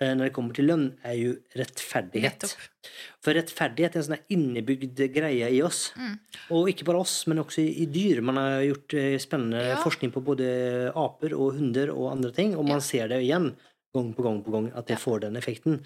når 0.00 0.28
det 0.28 0.32
kommer 0.36 0.54
til 0.54 0.66
lønn, 0.70 0.84
er 1.04 1.14
jo 1.18 1.32
rettferdighet. 1.58 2.44
nettopp. 2.44 2.92
For 3.24 3.34
rettferdighet 3.34 3.96
er 3.96 4.02
en 4.02 4.06
sånn 4.08 4.26
innebygd 4.30 5.00
greie 5.14 5.48
i 5.50 5.60
oss. 5.66 5.92
Mm. 5.98 6.18
Og 6.54 6.68
ikke 6.70 6.86
bare 6.88 7.00
oss, 7.02 7.26
men 7.26 7.38
også 7.42 7.64
i, 7.64 7.82
i 7.82 7.86
dyr. 7.86 8.20
Man 8.22 8.36
har 8.40 8.62
gjort 8.62 8.94
eh, 8.94 9.16
spennende 9.18 9.64
Ja. 9.72 9.80
forskning 9.82 10.12
på 10.14 10.22
både 10.24 10.92
aper 10.94 11.34
og 11.34 11.58
hunder 11.58 11.90
og 11.94 12.12
andre 12.16 12.30
ting, 12.32 12.54
og 12.56 12.64
man 12.64 12.78
Ja. 12.78 12.86
ser 12.92 13.08
det 13.08 13.22
igjen 13.26 13.52
gang 13.94 14.14
på 14.14 14.22
gang 14.22 14.42
på 14.44 14.50
gang 14.54 14.72
at 14.76 14.86
det 14.86 14.98
Ja. 14.98 15.02
får 15.02 15.20
den 15.26 15.36
effekten. 15.36 15.82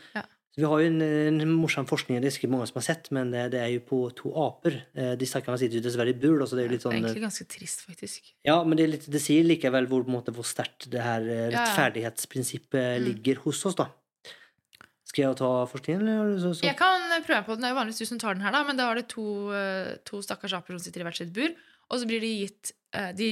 Vi 0.55 0.65
har 0.69 0.81
jo 0.83 0.85
en, 0.87 1.01
en 1.01 1.49
morsom 1.57 1.87
forskning, 1.89 2.21
det 2.21 2.29
er 2.29 2.35
sikkert 2.37 2.51
mange 2.53 2.67
som 2.69 2.77
har 2.77 2.83
sett, 2.85 3.07
men 3.11 3.31
det, 3.33 3.53
det 3.53 3.61
er 3.63 3.71
jo 3.73 3.81
på 3.89 4.01
to 4.15 4.29
aper. 4.37 4.83
Eh, 4.95 5.15
De 5.17 5.25
stakkarene 5.25 5.57
sitter 5.59 5.81
jo 5.81 5.85
dessverre 5.89 6.13
i 6.13 6.13
bur, 6.13 6.37
da, 6.39 6.45
så 6.45 6.59
det 6.59 6.67
er 6.67 6.69
jo 6.69 6.73
litt 6.75 6.83
Det 6.83 6.85
er 6.85 6.93
sånn 6.93 6.99
egentlig 7.09 7.23
ganske 7.25 7.47
trist, 7.49 7.81
faktisk. 7.89 8.21
Ja, 8.45 8.59
men 8.63 8.77
det, 8.77 8.91
litt, 8.91 9.07
det 9.09 9.23
sier 9.25 9.43
likevel 9.49 9.87
hvor, 9.89 10.05
måte, 10.05 10.29
hvor 10.37 10.45
sterkt 10.45 10.91
det 10.93 11.01
her 11.01 11.23
eh, 11.25 11.49
rettferdighetsprinsippet 11.57 13.01
Mm. 13.01 13.05
ligger 13.07 13.37
hos 13.47 13.65
oss, 13.67 13.75
da. 13.77 13.89
Skal 15.13 15.27
jeg 15.27 15.37
ta 15.43 15.49
forskningen, 15.69 16.07
eller? 16.09 16.37
Så, 16.41 16.55
så? 16.57 16.65
Jeg 16.65 16.77
kan 16.79 17.03
prøve 17.27 17.45
på 17.45 17.53
den. 17.53 17.61
Det 17.61 17.69
er 17.69 17.75
jo 17.75 17.81
vanligvis 17.83 18.01
du 18.01 18.09
som 18.09 18.21
tar 18.23 18.39
den 18.39 18.45
her, 18.47 18.55
da, 18.55 18.63
men 18.65 18.79
da 18.79 18.87
har 18.89 18.97
det 18.97 19.11
to, 19.13 19.25
eh, 19.53 19.91
to 20.09 20.23
stakkars 20.25 20.55
aper 20.57 20.73
som 20.73 20.81
sitter 20.81 21.05
i 21.05 21.09
hvert 21.09 21.21
sitt 21.21 21.35
bur, 21.37 21.53
og 21.93 22.01
så 22.01 22.09
blir 22.09 22.25
de 22.25 22.31
gitt, 22.47 22.73
eh, 22.97 23.11
de 23.19 23.29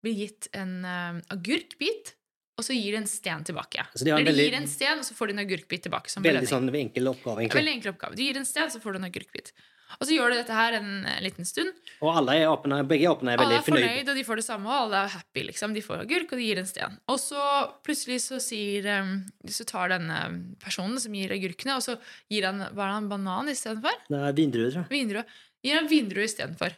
blir 0.00 0.16
gitt 0.22 0.48
en 0.56 0.72
eh, 0.88 1.20
agurkbit, 1.34 2.14
og 2.56 2.64
så 2.64 2.72
gir 2.72 2.96
de 2.96 3.02
en 3.02 3.10
sten 3.10 3.44
tilbake. 3.44 3.84
Så 3.92 4.08
de 4.08 4.14
Eller 4.16 4.32
de 4.32 4.48
gir 4.48 4.56
en 4.56 4.70
sten, 4.72 5.02
og 5.02 5.04
så 5.04 5.14
får 5.14 5.28
de 5.28 5.36
en 5.36 5.44
agurkbit 5.44 5.84
tilbake 5.84 6.10
som 6.10 6.24
Veldig 6.24 6.48
sånn 6.48 6.72
enkel 6.72 7.12
oppgave, 7.12 7.44
egentlig. 7.44 7.52
Ja. 7.52 7.60
Veldig 7.60 7.74
enkel 7.76 7.92
oppgave. 7.92 8.16
Du 8.16 8.24
gir 8.24 8.40
en 8.40 8.48
sten, 8.48 8.72
så 8.72 8.80
får 8.80 8.96
du 8.96 9.02
en 9.02 9.10
agurkbit. 9.12 9.52
Og 9.96 10.04
så 10.04 10.12
gjør 10.14 10.30
du 10.30 10.36
dette 10.36 10.54
her 10.54 10.76
en 10.78 10.90
eh, 11.08 11.20
liten 11.24 11.48
stund. 11.48 11.72
Og 12.04 12.10
alle 12.20 12.34
er 12.38 12.50
åpne, 12.52 12.82
begge 12.86 13.08
åpne 13.10 13.32
er 13.32 13.40
Alle 13.40 13.46
veldig 13.48 13.58
er 13.58 13.64
fornøyd. 13.66 13.86
fornøyd, 13.88 14.10
og 14.12 14.18
de 14.20 14.24
får 14.28 14.40
det 14.40 14.44
samme, 14.46 14.68
og 14.68 14.82
alle 14.84 15.00
er 15.06 15.14
happy. 15.16 15.44
liksom. 15.48 15.74
De 15.74 15.82
får 15.82 16.02
agurk, 16.04 16.32
og 16.34 16.38
de 16.42 16.46
gir 16.48 16.60
en 16.60 16.68
sten. 16.68 16.98
Og 17.08 17.18
så 17.22 17.46
plutselig 17.86 18.20
så 18.26 18.38
sier 18.44 18.86
eh, 18.92 19.14
Så 19.54 19.66
tar 19.68 19.94
denne 19.94 20.18
personen 20.62 21.00
som 21.02 21.16
gir 21.16 21.32
agurkene, 21.34 21.78
og 21.80 21.84
så 21.86 21.96
gir 22.30 22.46
han 22.50 22.60
hva 22.60 22.68
er 22.68 22.92
det, 22.92 22.96
han, 22.98 23.08
banan 23.14 23.52
istedenfor? 23.54 24.02
Det 24.12 24.22
vindruer, 24.38 24.70
tror 24.74 24.84
jeg. 24.84 24.92
Vindrue. 24.92 25.24
Gir 25.64 25.80
han 25.80 25.90
vindrue 25.90 26.28
istedenfor. 26.28 26.76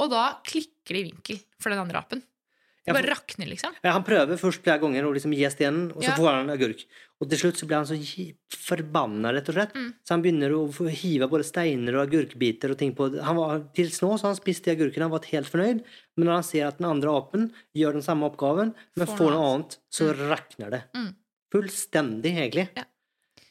Og 0.00 0.12
da 0.12 0.24
klikker 0.46 0.96
det 0.96 1.00
i 1.00 1.08
vinkel 1.10 1.40
for 1.60 1.72
den 1.72 1.82
andre 1.82 2.00
apen. 2.04 2.22
Det 2.90 2.98
bare 2.98 3.12
rakner, 3.14 3.48
liksom. 3.50 3.76
Ja, 3.84 3.94
han 3.96 4.04
prøver 4.06 4.40
først 4.40 4.64
flere 4.66 4.82
ganger 4.82 5.06
å 5.08 5.12
liksom 5.14 5.32
gi 5.36 5.48
stenen, 5.52 5.88
og 5.94 6.02
så 6.02 6.10
Ja. 6.10 6.16
får 6.18 6.30
han 6.38 6.52
agurk. 6.52 6.84
Og 7.20 7.28
til 7.28 7.38
slutt 7.38 7.58
så 7.60 7.66
blir 7.68 7.76
han 7.76 7.86
så 7.86 7.96
forbanna, 8.48 9.32
rett 9.36 9.48
og 9.50 9.54
slett. 9.54 9.74
Mm. 9.76 9.88
Så 10.04 10.14
han 10.14 10.22
begynner 10.24 10.54
å 10.56 10.88
hive 10.88 11.28
både 11.28 11.44
steiner 11.44 11.98
og 11.98 12.06
agurkbiter 12.08 12.72
og 12.72 12.78
ting 12.80 12.94
på 12.96 13.10
han 13.20 13.36
var, 13.36 13.64
Til 13.76 13.90
nå 13.90 14.12
så 14.18 14.30
han 14.30 14.38
spiste 14.38 14.70
de 14.70 14.76
agurkene, 14.76 15.04
han 15.08 15.12
var 15.12 15.26
helt 15.28 15.50
fornøyd. 15.50 15.82
Men 16.16 16.26
når 16.26 16.38
han 16.38 16.46
ser 16.48 16.66
at 16.68 16.78
den 16.78 16.88
andre 16.88 17.12
apen 17.12 17.52
gjør 17.76 17.92
den 17.98 18.02
samme 18.06 18.24
oppgaven, 18.30 18.74
men 18.96 19.06
Får 19.06 19.30
noe 19.34 19.50
annet, 19.54 19.76
så 19.92 20.14
rakner 20.16 20.70
det. 20.70 20.82
Mm. 20.96 21.14
Fullstendig, 21.52 22.32
egentlig. 22.38 22.68
Ja. 22.76 22.84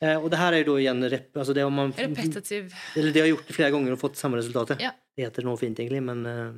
Eh, 0.01 0.15
og 0.15 0.29
det 0.31 0.39
her 0.39 0.53
er 0.55 0.63
jo 0.63 0.73
da 0.75 0.79
igjen 0.79 1.03
rep, 1.11 1.33
altså 1.35 1.53
det, 1.53 1.65
man, 1.75 1.91
Repetitiv 1.97 2.73
eller 2.95 3.11
det 3.11 3.21
har 3.21 3.27
gjort 3.33 3.47
det 3.49 3.55
flere 3.57 3.71
ganger 3.75 3.91
og 3.91 3.99
fått 3.99 4.15
samme 4.15 4.39
resultatet. 4.39 4.79
Ja. 4.79 4.93
Det 5.17 5.25
heter 5.27 5.43
noe 5.43 5.59
fint, 5.59 5.75
egentlig, 5.81 6.01
men 6.07 6.25
eh, 6.25 6.53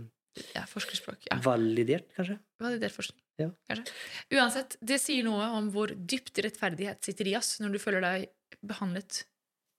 ja, 0.56 0.66
forskerspråk. 0.70 1.26
Ja. 1.30 1.40
validert, 1.44 2.12
kanskje? 2.16 2.38
Validert 2.62 2.96
forskning. 2.96 3.22
Ja. 3.42 3.50
Kanskje. 3.70 3.96
Uansett, 4.38 4.78
det 4.82 5.00
sier 5.04 5.26
noe 5.28 5.48
om 5.58 5.72
hvor 5.74 5.94
dypt 5.96 6.40
rettferdighet 6.46 7.04
sitter 7.06 7.32
i 7.32 7.36
oss 7.40 7.58
når 7.64 7.76
du 7.76 7.82
føler 7.84 8.06
deg 8.06 8.30
behandlet 8.68 9.26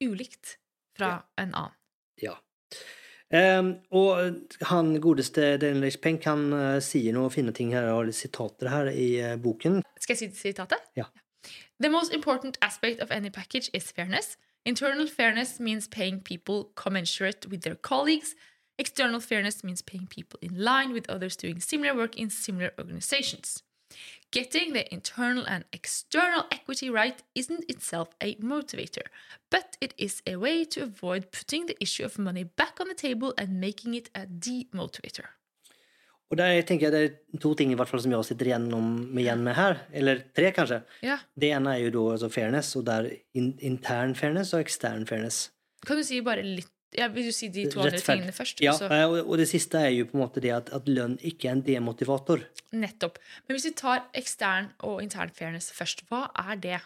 ulikt 0.03 0.57
fra 0.99 1.23
en 1.41 1.55
annen. 1.55 1.79
Ja. 2.21 2.37
Um, 3.33 3.79
og 3.97 4.43
han 4.69 4.93
godeste 5.01 5.55
Daniel. 5.57 5.95
Penk 6.05 6.27
han 6.29 6.51
uh, 6.53 6.81
sier 6.85 7.15
noen 7.17 7.33
fine 7.33 7.55
ting 7.57 7.73
her, 7.73 7.89
og 7.95 8.11
litt 8.11 8.19
sitater 8.19 8.69
her 8.69 8.91
i 8.93 9.09
uh, 9.25 9.37
boken. 9.41 9.81
Skal 10.03 10.19
jeg 10.19 10.35
si 10.35 10.51
sitatet? 10.51 10.85
Ja. 10.99 11.09
The 11.81 11.89
most 11.91 12.13
important 12.13 12.59
aspect 12.61 13.01
of 13.01 13.11
any 13.11 13.31
package 13.31 13.71
is 13.73 13.91
fairness. 13.91 14.37
Internal 14.65 15.09
fairness 15.09 15.59
means 15.59 15.89
paying 15.89 16.21
people 16.21 16.71
commensurate 16.77 17.49
with 17.49 17.63
their 17.63 17.75
colleagues. 17.75 18.37
External 18.79 19.21
fairness 19.21 19.63
means 19.63 19.83
paying 19.83 20.07
people 20.07 20.39
in 20.43 20.65
line 20.65 20.93
with 20.93 21.09
others 21.11 21.37
doing 21.37 21.61
similar 21.61 21.95
work 21.95 22.17
in 22.17 22.31
similar 22.31 22.73
organizations. 22.79 23.63
Getting 24.31 24.73
the 24.73 24.91
internal 24.93 25.45
and 25.47 25.65
external 25.73 26.45
equity 26.51 26.89
right 26.89 27.23
isn't 27.35 27.65
itself 27.69 28.09
a 28.23 28.35
motivator, 28.37 29.07
but 29.51 29.77
it 29.81 29.93
is 29.99 30.23
a 30.27 30.37
way 30.37 30.65
to 30.65 30.83
avoid 30.83 31.31
putting 31.33 31.67
the 31.67 31.77
issue 31.81 32.05
of 32.05 32.19
money 32.19 32.45
back 32.45 32.81
on 32.81 32.89
the 32.89 32.95
table 32.95 33.35
and 33.37 33.61
making 33.61 33.95
it 33.95 34.09
a 34.15 34.27
demotivator. 34.27 35.27
Og 36.33 36.39
der 36.39 36.63
tenker 36.65 36.87
jeg 36.89 36.93
det 36.93 37.01
er 37.05 37.41
to 37.43 37.51
ting 37.53 37.75
i 37.75 37.77
hvert 37.77 37.91
fall 37.91 38.01
som 38.01 38.13
jeg 38.15 38.25
sitter 38.25 38.49
igjennom, 38.49 38.87
igjen 39.21 39.43
med 39.45 39.53
her. 39.53 39.83
Eller 39.93 40.23
tre, 40.33 40.49
kanskje. 40.57 40.79
Ja. 41.05 41.19
Det 41.37 41.51
ene 41.53 41.75
er 41.77 41.83
jo 41.83 41.91
da 41.93 42.05
altså 42.15 42.31
fairness, 42.33 42.73
det 42.73 42.95
er 42.95 43.11
in, 43.37 43.51
intern 43.61 44.15
fairness 44.17 44.55
og 44.57 44.65
ekstern 44.65 45.05
fairness. 45.05 45.51
Kan 45.85 46.01
du 46.01 46.07
si 46.09 46.23
bare 46.25 46.47
litt 46.47 46.73
ja, 46.99 47.09
Vil 47.09 47.25
du 47.29 47.33
si 47.33 47.49
de 47.49 47.67
to 47.73 47.81
andre 47.81 47.97
Rettferd- 47.97 48.19
tingene 48.21 48.33
først? 48.37 48.61
Ja, 48.65 48.75
eh, 48.89 49.05
og, 49.09 49.29
og 49.33 49.39
det 49.41 49.49
siste 49.49 49.81
er 49.81 49.91
jo 49.97 50.05
på 50.11 50.19
en 50.19 50.23
måte 50.25 50.41
det 50.45 50.51
at, 50.53 50.73
at 50.77 50.89
lønn 50.89 51.19
ikke 51.25 51.49
er 51.49 51.57
en 51.57 51.63
demotivator. 51.67 52.43
Nettopp. 52.73 53.19
Men 53.47 53.57
hvis 53.57 53.69
vi 53.71 53.75
tar 53.81 54.05
ekstern 54.19 54.71
og 54.85 55.03
intern 55.05 55.31
fairness 55.37 55.71
først, 55.77 56.05
hva 56.11 56.27
er 56.49 56.57
det? 56.61 56.81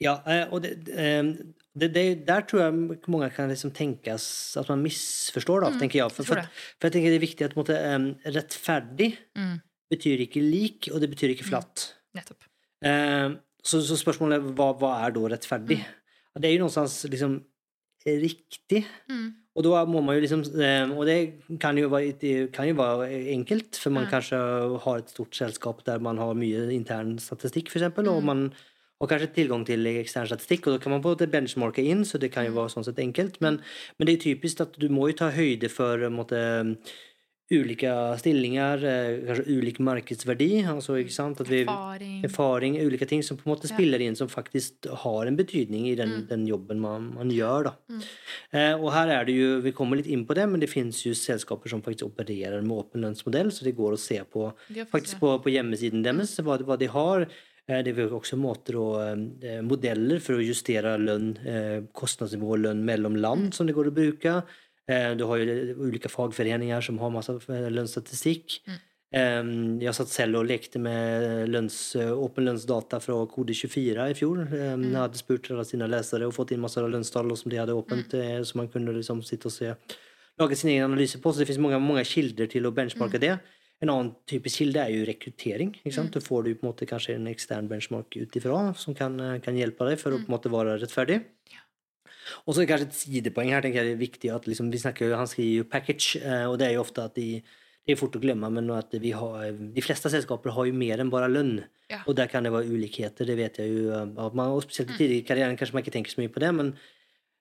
Ja, 0.00 0.18
eh, 0.30 0.44
og 0.54 0.62
det, 0.62 0.74
eh, 0.94 1.32
det, 1.78 1.88
det, 1.94 2.04
der 2.28 2.44
tror 2.46 2.60
jeg 2.66 2.98
mange 3.10 3.30
kan 3.34 3.48
liksom 3.50 3.72
tenkes 3.74 4.28
at 4.60 4.68
man 4.70 4.82
misforstår, 4.84 5.64
da, 5.64 5.72
tenker 5.80 6.02
jeg. 6.04 6.12
For, 6.14 6.22
jeg, 6.22 6.44
for, 6.46 6.60
for 6.78 6.86
jeg 6.88 6.94
tenker 6.98 7.10
det 7.14 7.18
er 7.18 7.24
viktig 7.26 7.48
at 7.48 7.56
måte, 7.58 7.78
rettferdig 8.38 9.10
Mm. 9.36 9.56
betyr 9.90 10.20
ikke 10.26 10.40
lik, 10.44 10.88
og 10.92 11.00
det 11.00 11.08
betyr 11.10 11.32
ikke 11.34 11.46
flatt. 11.48 11.88
Nettopp. 12.16 12.44
Eh, 12.84 13.30
så, 13.64 13.80
så 13.82 13.96
spørsmålet 13.98 14.38
er 14.38 14.52
hva, 14.58 14.70
hva 14.78 14.92
er 15.06 15.14
da 15.16 15.24
rettferdig? 15.34 15.78
Ja, 15.82 16.40
Det 16.40 16.50
er 16.50 16.54
jo 16.56 16.62
någonstans 16.66 17.00
liksom 17.10 17.38
riktig. 18.06 18.84
Mm. 19.10 19.34
Og 19.58 19.64
da 19.64 19.84
må 19.90 20.00
man 20.04 20.14
jo 20.14 20.22
liksom 20.22 20.42
eh, 20.62 20.86
Og 20.94 21.04
det 21.06 21.58
kan 21.60 21.76
jo 21.78 21.88
være, 21.88 22.48
kan 22.52 22.68
jo 22.68 22.74
være 22.78 23.08
enkelt, 23.34 23.76
for 23.76 23.90
man 23.90 24.04
Ja. 24.04 24.10
kanskje 24.18 24.78
har 24.84 24.98
et 24.98 25.10
stort 25.10 25.34
selskap 25.34 25.84
der 25.84 25.98
man 25.98 26.16
har 26.18 26.34
mye 26.34 26.70
intern 26.70 27.18
statistikk, 27.18 27.68
f.eks., 27.68 27.82
eksempel 27.82 28.08
og 28.08 28.22
Mm. 28.22 28.26
man 28.26 28.52
har 29.00 29.06
kanskje 29.08 29.34
tilgang 29.34 29.64
til 29.66 29.84
ekstern 29.86 30.26
statistikk, 30.26 30.66
og 30.66 30.72
da 30.74 30.78
kan 30.82 30.90
man 30.92 31.02
på 31.02 31.20
en 31.20 31.30
benchmarke 31.30 31.78
inn, 31.84 32.04
så 32.04 32.18
det 32.18 32.32
kan 32.32 32.44
jo 32.46 32.50
Mm. 32.52 32.56
være 32.56 32.70
sånn 32.74 32.84
sett 32.84 32.98
enkelt. 32.98 33.40
Men, 33.40 33.60
men 33.98 34.06
det 34.06 34.14
er 34.14 34.34
typisk 34.34 34.60
at 34.60 34.78
du 34.78 34.88
må 34.88 35.08
jo 35.08 35.14
ta 35.14 35.30
høyde 35.30 35.68
for 35.70 35.98
på 35.98 36.76
ulike 37.50 37.88
stillinger, 38.20 38.82
eh, 38.84 39.20
kanskje 39.24 39.44
ulik 39.56 39.78
markedsverdi. 39.80 40.48
Altså, 40.68 40.98
ikke 41.00 41.14
sant? 41.14 41.40
At 41.40 41.48
vi, 41.48 41.62
Erfaring. 41.64 42.18
erfaring, 42.24 42.74
ulike 42.84 43.08
ting 43.08 43.22
som 43.24 43.38
på 43.38 43.46
en 43.46 43.54
måte 43.54 43.70
spiller 43.70 44.02
inn, 44.04 44.14
som 44.16 44.28
faktisk 44.28 44.84
har 45.04 45.26
en 45.26 45.36
betydning 45.36 45.86
i 45.88 45.94
den, 45.96 46.08
Mm. 46.10 46.26
den 46.28 46.46
jobben 46.46 46.78
man, 46.78 47.14
man 47.14 47.30
gjør. 47.30 47.72
Mm. 47.88 48.02
Eh, 48.52 48.74
og 48.76 48.92
her 48.92 49.08
er 49.08 49.24
det 49.24 49.34
jo, 49.38 49.60
Vi 49.62 49.72
kommer 49.72 49.96
litt 49.96 50.06
inn 50.06 50.26
på 50.26 50.34
det, 50.34 50.46
men 50.48 50.60
det 50.60 50.68
finnes 50.68 51.00
jo 51.04 51.12
selskaper 51.12 51.68
som 51.68 51.80
faktisk 51.82 52.10
opererer 52.12 52.62
med 52.62 52.76
åpen 52.84 53.00
lønnsmodell, 53.00 53.48
så 53.50 53.64
det 53.64 53.76
går 53.76 53.92
å 53.92 53.98
se 53.98 54.20
på 54.24 54.52
faktisk 54.92 55.18
på, 55.18 55.42
på 55.42 55.50
hjemmesiden 55.50 56.02
deres 56.02 56.36
hva, 56.40 56.58
hva 56.62 56.76
de 56.78 56.86
har. 56.86 57.22
Eh, 57.66 57.82
Det 57.82 57.96
er 57.98 58.08
også 58.10 58.36
måter 58.36 58.76
og 58.76 59.44
eh, 59.44 59.60
modeller 59.62 60.20
for 60.20 60.34
å 60.36 60.44
justere 60.44 60.98
lønn, 60.98 61.88
kostnadsnivå 61.92 62.52
og 62.56 62.60
lønn 62.60 62.84
mellom 62.84 63.16
land 63.16 63.54
som 63.54 63.66
det 63.66 63.74
går 63.74 63.88
å 63.88 63.94
bruke. 63.94 64.42
Eh, 64.88 65.14
Du 65.16 65.24
har 65.28 65.38
jo 65.38 65.74
ulike 65.84 66.08
fagforeninger 66.08 66.80
som 66.84 66.98
har 67.02 67.12
masse 67.12 67.34
eh, 67.48 67.68
lønnsstatistikk. 67.72 68.60
Mm. 68.68 68.84
Jeg 69.80 69.96
satt 69.96 70.10
selv 70.12 70.36
og 70.42 70.50
lekte 70.50 70.80
med 70.84 71.48
lønns, 71.48 71.96
eh, 71.96 72.10
åpen 72.12 72.44
lønnsdata 72.44 72.98
fra 73.00 73.22
Kode24 73.30 74.08
i 74.12 74.16
fjor. 74.16 74.42
Mm. 74.44 74.90
Jeg 74.90 75.00
hadde 75.00 75.20
spurt 75.20 75.48
alle 75.52 75.64
sine 75.64 75.88
lesere 75.88 76.28
og 76.28 76.34
fått 76.36 76.52
inn 76.52 76.60
masse 76.60 76.82
lønnstall 76.82 77.32
som 77.36 77.52
de 77.52 77.60
hadde 77.60 77.76
åpent, 77.76 78.12
mm. 78.12 78.44
så 78.44 78.60
man 78.60 78.68
kunne 78.68 78.92
liksom 78.96 79.22
sitte 79.24 79.48
og 79.48 79.54
se 79.54 79.72
lage 80.38 80.58
sin 80.60 80.74
egen 80.74 80.90
analyse 80.90 81.20
på. 81.20 81.32
Så 81.32 81.40
det 81.40 81.48
finnes 81.48 81.64
mange, 81.64 81.80
mange 81.80 82.04
kilder 82.04 82.52
til 82.52 82.68
å 82.68 82.74
benchmarke 82.76 83.20
det. 83.20 83.38
En 83.80 83.92
annen 83.94 84.12
typisk 84.28 84.60
kilde 84.60 84.82
er 84.82 84.92
jo 84.92 85.06
rekruttering. 85.08 85.72
sant? 85.94 86.12
Da 86.12 86.20
får 86.20 86.44
du 86.44 86.54
på 86.54 86.66
en 86.66 86.72
måte 86.72 86.88
kanskje 86.90 87.14
en 87.16 87.30
ekstern 87.30 87.68
benchmark 87.70 88.12
ut 88.18 88.36
ifra 88.36 88.74
som 88.76 88.94
kan, 88.98 89.16
kan 89.40 89.56
hjelpe 89.56 89.88
deg 89.88 90.00
for 90.02 90.12
å 90.12 90.20
på 90.20 90.28
en 90.28 90.36
måte 90.36 90.52
være 90.52 90.76
rettferdig. 90.82 91.22
Og 92.46 92.54
så 92.54 92.66
kanskje 92.66 92.86
et 92.88 92.98
sidepoeng 92.98 93.50
her. 93.50 93.60
tenker 93.62 93.82
jeg 93.82 93.86
det 93.90 93.96
er 93.96 94.06
viktig 94.06 94.34
at 94.34 94.44
liksom, 94.46 94.70
vi 94.72 94.78
snakker, 94.78 95.08
jo- 95.10 95.16
Han 95.16 95.26
skriver 95.26 95.56
jo 95.58 95.64
'package', 95.64 96.16
eh, 96.22 96.44
og 96.50 96.58
det 96.58 96.68
er 96.68 96.74
jo 96.74 96.80
ofte 96.84 97.04
at 97.04 97.14
de 97.14 97.42
det 97.88 97.94
er 97.96 98.00
fort 98.04 98.16
å 98.16 98.20
glemme, 98.20 98.50
men 98.52 98.68
at 98.70 98.92
vi 99.00 99.12
har, 99.12 99.50
de 99.50 99.80
fleste 99.80 100.10
selskaper 100.12 100.50
har 100.52 100.66
jo 100.66 100.74
mer 100.74 100.98
enn 101.00 101.08
bare 101.08 101.24
lønn. 101.32 101.64
Ja. 101.88 102.02
Og 102.06 102.14
der 102.16 102.26
kan 102.28 102.42
det 102.44 102.52
være 102.52 102.68
ulikheter, 102.68 103.24
det 103.24 103.36
vet 103.38 103.56
jeg 103.56 103.70
jo. 103.72 103.90
eh, 103.90 104.04
man, 104.34 104.50
og 104.52 104.62
spesielt 104.62 104.90
tidlig 104.98 105.22
i 105.22 105.26
karrieren 105.26 105.56
kanskje 105.56 105.72
man 105.72 105.82
ikke 105.82 105.92
tenker 105.96 106.10
så 106.12 106.18
mye 106.20 106.28
på 106.28 106.38
det, 106.38 106.54
men 106.54 106.74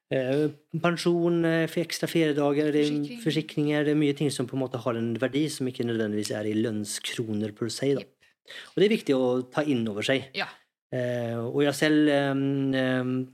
eh, 0.09 0.47
pensjon, 0.79 1.43
eh, 1.43 1.67
ekstra 1.67 2.07
feriedager, 2.07 2.69
er 2.71 2.71
Forsikring. 2.79 3.21
forsikringer 3.25 3.83
Det 3.83 3.91
er 3.91 3.99
mye 3.99 4.15
ting 4.15 4.29
som 4.31 4.47
på 4.47 4.53
en 4.55 4.61
måte 4.63 4.79
har 4.79 4.95
en 4.95 5.15
verdi 5.19 5.49
som 5.49 5.67
ikke 5.67 5.83
nødvendigvis 5.83 6.31
er 6.31 6.45
i 6.47 6.53
lønnskroner 6.53 7.51
per 7.53 7.67
se. 7.67 7.87
Jepp. 7.97 8.07
Og 8.71 8.75
det 8.77 8.85
er 8.85 8.95
viktig 8.95 9.15
å 9.19 9.51
ta 9.51 9.61
inn 9.67 9.85
over 9.85 10.01
seg. 10.01 10.29
Ja. 10.33 10.47
Eh, 10.93 11.35
og 11.35 11.59
jeg 11.61 11.73
selv 11.75 12.07
eh, 12.07 13.25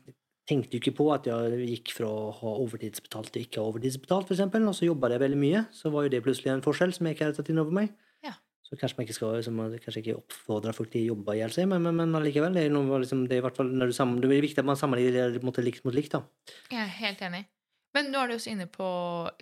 tenkte 0.50 0.76
jo 0.76 0.82
ikke 0.82 0.96
på 0.98 1.08
at 1.14 1.28
jeg 1.30 1.68
gikk 1.70 1.94
fra 1.98 2.08
å 2.10 2.32
ha 2.36 2.56
overtidsbetalt 2.64 3.32
til 3.34 3.46
ikke 3.46 3.62
ha 3.62 3.72
overtidsbetalt, 3.72 4.34
eksempel, 4.36 4.66
og 4.68 4.76
så 4.78 4.88
jobbet 4.90 5.16
jeg 5.16 5.24
veldig 5.24 5.40
mye. 5.40 5.62
Så 5.76 5.92
var 5.94 6.06
jo 6.06 6.12
det 6.14 6.24
plutselig 6.26 6.52
en 6.52 6.66
forskjell 6.66 6.96
som 6.96 7.08
jeg 7.08 7.18
ikke 7.18 7.30
hadde 7.30 7.40
tatt 7.40 7.52
inn 7.54 7.62
over 7.64 7.78
meg. 7.78 7.94
Ja. 8.26 8.36
Så 8.68 8.78
kanskje 8.80 9.00
man 9.00 9.08
ikke 9.08 9.18
skal 9.20 9.36
liksom, 9.40 9.62
kanskje 9.86 10.04
ikke 10.04 10.18
oppfordre 10.20 10.76
folk 10.76 10.92
til 10.92 11.06
å 11.06 11.14
jobbe 11.14 11.38
i 11.38 11.40
hjel 11.40 11.56
seg, 11.56 11.70
men, 11.72 11.86
men, 11.88 12.00
men 12.02 12.20
allikevel. 12.20 12.56
Det 12.58 12.66
er, 12.68 12.76
noe, 12.76 13.00
liksom, 13.06 13.24
det 13.32 13.40
er 13.40 13.48
du 13.54 13.96
sammen, 13.96 14.20
det 14.24 14.32
er 14.32 14.48
viktig 14.48 14.64
at 14.64 14.68
man 14.68 14.80
sammenligner 14.80 15.40
måte 15.46 15.64
likt 15.64 15.88
mot 15.88 15.96
likt. 15.96 16.18
da. 16.18 16.26
Jeg 16.74 16.84
er 16.84 16.94
helt 17.00 17.24
enig. 17.30 17.46
Men 17.94 18.10
nå 18.10 18.20
er 18.20 18.32
du 18.32 18.36
også 18.36 18.52
inne 18.52 18.68
på 18.74 18.90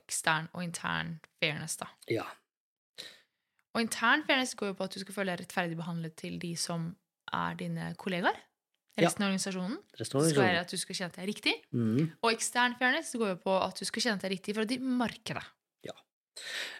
ekstern 0.03 0.51
og 0.51 0.65
intern 0.65 1.15
fairness, 1.39 1.77
da. 1.79 1.87
Ja. 2.11 2.27
Og 3.71 3.85
intern 3.85 4.25
fairness 4.27 4.53
går 4.59 4.73
jo 4.73 4.77
på 4.77 4.85
at 4.85 4.95
du 4.95 4.99
skal 5.01 5.15
føle 5.15 5.31
deg 5.31 5.45
rettferdig 5.45 5.77
behandlet 5.79 6.17
til 6.19 6.35
de 6.41 6.51
som 6.59 6.89
er 7.31 7.55
dine 7.59 7.93
kollegaer. 7.99 8.35
Resten 8.99 9.23
av 9.23 9.29
organisasjonen. 9.29 9.77
Resten 9.99 10.19
av 10.19 10.27
skal 10.27 10.43
være 10.43 10.61
at 10.65 10.73
du 10.73 10.79
skal 10.79 10.97
kjenne 10.97 11.13
at 11.13 11.17
det 11.17 11.23
er 11.23 11.29
riktig. 11.29 11.53
Mm. 11.71 12.11
Og 12.19 12.29
ekstern 12.33 12.75
fairness 12.79 13.13
går 13.15 13.33
jo 13.33 13.39
på 13.45 13.55
at 13.61 13.79
du 13.79 13.87
skal 13.87 14.05
kjenne 14.05 14.19
at 14.19 14.25
det 14.25 14.29
er 14.31 14.35
riktig 14.35 14.55
for 14.57 14.67
de 14.67 14.79
Ja. 15.87 15.95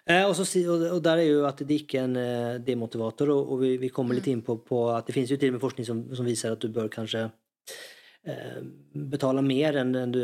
Eh, 0.06 0.26
og, 0.26 0.36
så, 0.36 0.45
og, 0.91 1.00
der 1.04 1.24
er 1.24 1.28
jo 1.30 1.45
at 1.47 1.63
det 1.63 1.82
ikke 1.84 2.02
er 2.02 2.10
en 2.10 2.19
eh, 2.19 2.60
demotivator, 2.60 3.32
og, 3.32 3.56
og 3.56 3.63
vi, 3.63 3.78
vi 3.78 3.89
kommer 3.89 4.15
litt 4.15 4.28
inn 4.28 4.43
på, 4.43 4.58
på 4.60 4.84
at 4.91 5.08
det 5.08 5.15
finnes 5.15 5.32
jo 5.32 5.39
til 5.39 5.54
og 5.54 5.58
med 5.58 5.63
forskning 5.63 5.88
som, 5.88 6.04
som 6.15 6.28
viser 6.28 6.52
at 6.52 6.62
du 6.62 6.67
bør 6.71 6.91
kanskje 6.91 7.30
eh, 8.28 8.60
betale 9.13 9.43
mer 9.45 9.80
enn 9.82 9.95
enn 9.95 10.12
du, 10.12 10.21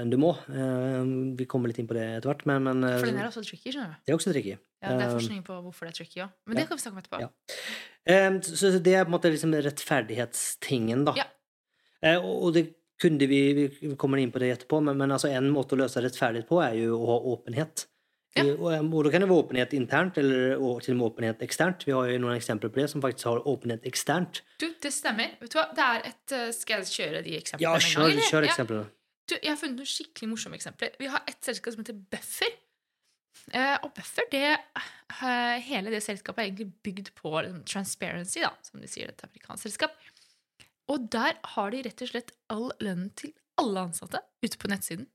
enn 0.00 0.12
du 0.12 0.18
må. 0.20 0.36
Eh, 0.48 1.02
vi 1.38 1.48
kommer 1.50 1.70
litt 1.70 1.82
inn 1.82 1.90
på 1.90 1.98
det 1.98 2.06
etter 2.20 2.30
hvert, 2.30 2.46
men, 2.46 2.62
men 2.70 2.86
eh, 2.86 3.00
For 3.00 3.10
den 3.10 3.18
er 3.18 3.32
også 3.32 3.42
tricky, 3.42 3.74
skjønner 3.74 3.96
du. 3.96 4.06
det 4.06 4.14
er 4.14 4.20
også 4.20 4.36
tricky. 4.36 4.54
Ja, 4.84 4.94
det 4.94 5.04
er 5.04 5.10
Eh, 5.10 5.16
forskning 5.16 5.42
på 5.44 5.56
hvorfor 5.64 5.86
det 5.86 5.94
er 5.94 5.98
tricky 5.98 6.22
òg. 6.24 6.32
Men 6.46 6.58
det 6.58 6.64
ja. 6.64 6.68
kan 6.68 6.78
vi 6.78 6.82
snakke 6.84 6.96
om 6.96 7.02
etterpå. 7.02 7.20
Ja. 7.24 7.28
Eh, 8.04 8.30
så 8.44 8.72
det 8.78 8.94
er 8.94 9.06
på 9.06 9.12
en 9.12 9.16
måte 9.16 9.32
liksom 9.32 9.54
rettferdighetstingen, 9.54 11.06
da. 11.08 11.16
Ja. 11.18 11.28
Eh, 12.04 12.20
og 12.20 12.52
det 12.56 12.68
kunne 13.00 13.26
vi 13.26 13.40
Vi 13.66 13.96
kommer 13.98 14.20
inn 14.22 14.30
på 14.32 14.38
det 14.38 14.52
etterpå, 14.54 14.78
men, 14.84 14.96
men 14.96 15.12
altså 15.12 15.32
en 15.32 15.50
måte 15.52 15.74
å 15.74 15.80
løse 15.80 16.02
rettferdighet 16.04 16.48
på 16.48 16.60
er 16.62 16.78
jo 16.84 17.00
å 17.00 17.10
ha 17.10 17.18
åpenhet. 17.34 17.86
Ja. 18.34 18.44
Og, 18.56 18.66
eh, 18.72 18.82
og 18.82 19.06
da 19.06 19.12
kan 19.14 19.22
det 19.22 19.28
være 19.30 19.44
åpenhet 19.44 19.74
internt, 19.78 20.18
eller 20.18 20.56
og 20.58 20.82
til 20.82 20.94
og 20.94 20.98
med 20.98 21.06
åpenhet 21.06 21.44
eksternt. 21.46 21.86
Vi 21.86 21.94
har 21.94 22.10
jo 22.10 22.18
noen 22.22 22.34
eksempler 22.36 22.72
på 22.74 22.82
det 22.82 22.88
som 22.90 23.02
faktisk 23.04 23.30
har 23.30 23.46
åpenhet 23.50 23.86
eksternt. 23.86 24.42
Du, 24.62 24.66
det 24.82 24.92
stemmer. 24.94 25.36
Vet 25.40 25.54
du 25.54 25.58
hva? 25.60 25.68
Det 25.74 25.86
er 25.86 26.10
et 26.10 26.36
eh, 26.38 26.50
Skal 26.56 26.82
jeg 26.82 26.92
kjøre 26.98 27.24
de 27.26 27.38
eksemplene 27.38 27.66
Ja, 27.66 27.94
kjør, 27.94 28.22
kjør, 28.30 28.48
eksemplene. 28.50 28.86
Ja. 28.88 29.00
Du, 29.24 29.36
jeg 29.38 29.50
har 29.52 29.60
funnet 29.60 29.80
noen 29.80 29.88
skikkelig 29.88 30.30
morsomme 30.34 30.58
eksempler. 30.58 30.96
Vi 31.00 31.08
har 31.08 31.22
et 31.30 31.46
selskap 31.46 31.76
som 31.76 31.84
heter 31.84 31.96
Buffer. 32.12 32.58
Eh, 33.52 33.76
og 33.84 33.92
Buffer, 33.94 34.24
det, 34.32 34.42
eh, 34.80 35.58
hele 35.66 35.90
det 35.92 36.00
selskapet 36.02 36.38
er 36.40 36.48
egentlig 36.48 36.70
bygd 36.86 37.10
på 37.18 37.32
transparency, 37.68 38.40
da, 38.40 38.50
som 38.64 38.80
de 38.80 38.88
sier, 38.88 39.08
et 39.12 39.24
amerikansk 39.26 39.66
selskap. 39.68 39.96
Og 40.88 41.08
der 41.12 41.36
har 41.54 41.70
de 41.70 41.82
rett 41.84 42.02
og 42.04 42.08
slett 42.08 42.32
all 42.52 42.70
lønnen 42.80 43.10
til 43.16 43.32
alle 43.60 43.80
ansatte 43.88 44.20
ute 44.44 44.56
på 44.60 44.68
nettsiden. 44.72 45.06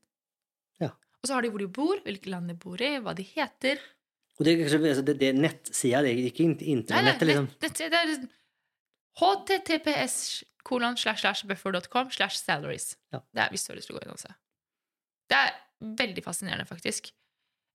Ja. 0.80 0.88
Og 1.22 1.26
så 1.28 1.34
har 1.34 1.42
de 1.42 1.50
hvor 1.50 1.58
de 1.62 1.68
bor, 1.68 2.00
hvilke 2.06 2.30
land 2.30 2.48
de 2.48 2.54
bor 2.54 2.80
i, 2.82 2.92
hva 3.02 3.14
de 3.18 3.22
heter. 3.22 3.78
Og 4.38 4.46
det, 4.46 4.54
er 4.54 4.62
kanskje- 4.64 4.88
altså, 4.88 5.04
det, 5.04 5.18
det 5.20 5.34
nettsida, 5.36 6.00
det 6.02 6.10
er 6.14 6.22
ikke 6.30 6.46
int- 6.46 6.62
Nei, 6.62 6.70
nei, 6.70 6.78
internettet, 6.80 7.26
liksom. 7.28 7.46
nett- 7.50 7.60
nett- 7.66 7.90
det 7.90 7.98
er 7.98 8.06
liksom 8.08 8.30
https 9.20 10.44
kolon 10.62 10.96
slash 10.96 11.20
slash 11.20 11.44
buffer.com 11.46 12.10
slash 12.10 12.36
salaries. 12.38 12.96
Ja. 13.12 13.20
Det 13.34 13.42
er 13.44 13.50
hvis 13.50 13.64
du 13.66 13.72
har 13.72 13.76
lyst 13.80 13.90
til 13.90 13.96
å 13.96 13.98
gå 14.00 14.06
inn 14.06 14.14
og 14.14 14.20
se. 14.22 14.32
Det 15.30 15.38
er 15.38 15.52
veldig 16.00 16.24
fascinerende, 16.24 16.66
faktisk. 16.68 17.12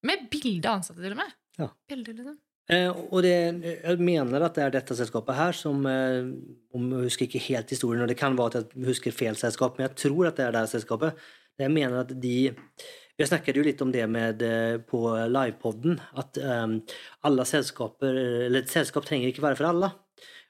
Med 0.05 0.27
bilde 0.31 0.69
av 0.69 0.79
ansatte, 0.81 1.01
til 1.01 1.15
og 1.15 1.21
med. 1.21 1.37
Ja. 1.59 1.69
Bilder, 1.89 2.17
liksom. 2.19 2.37
Eh, 2.65 2.89
og 2.89 3.19
det, 3.21 3.35
jeg 3.61 4.01
mener 4.01 4.41
at 4.47 4.55
det 4.57 4.63
er 4.65 4.71
dette 4.73 4.95
selskapet 4.97 5.37
her 5.37 5.53
som 5.53 5.83
eh, 5.85 6.25
Om 6.73 6.87
jeg 6.95 7.11
husker 7.11 7.27
ikke 7.27 7.43
helt 7.51 7.69
historien, 7.69 8.01
og 8.01 8.09
det 8.09 8.17
kan 8.17 8.33
være 8.37 8.63
at 8.63 8.73
jeg 8.73 8.87
husker 8.87 9.13
feil 9.13 9.37
selskap, 9.37 9.77
men 9.77 9.85
jeg 9.85 9.99
tror 10.01 10.31
at 10.31 10.39
det 10.39 10.47
er 10.47 10.55
det 10.55 10.63
selskapet. 10.71 11.21
Jeg 11.61 11.71
mener 11.71 12.01
at 12.01 12.15
de 12.21 12.55
Jeg 13.15 13.29
snakket 13.29 13.55
jo 13.55 13.63
litt 13.63 13.81
om 13.85 13.93
det 13.93 14.07
med 14.09 14.41
eh, 14.43 14.79
på 14.81 15.03
livepoden, 15.29 16.01
at 16.17 16.41
eh, 16.41 16.97
alle 17.29 17.45
selskaper 17.45 18.17
Eller 18.47 18.63
et 18.63 18.73
selskap 18.73 19.05
trenger 19.05 19.29
ikke 19.29 19.45
være 19.45 19.61
for 19.61 19.69
alle. 19.69 19.93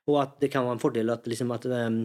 Og 0.06 0.20
at 0.22 0.36
det 0.42 0.52
kan 0.54 0.68
være 0.68 0.78
en 0.78 0.82
fordel 0.84 1.10
at, 1.10 1.26
liksom 1.26 1.52
at 1.56 1.66
um, 1.66 2.00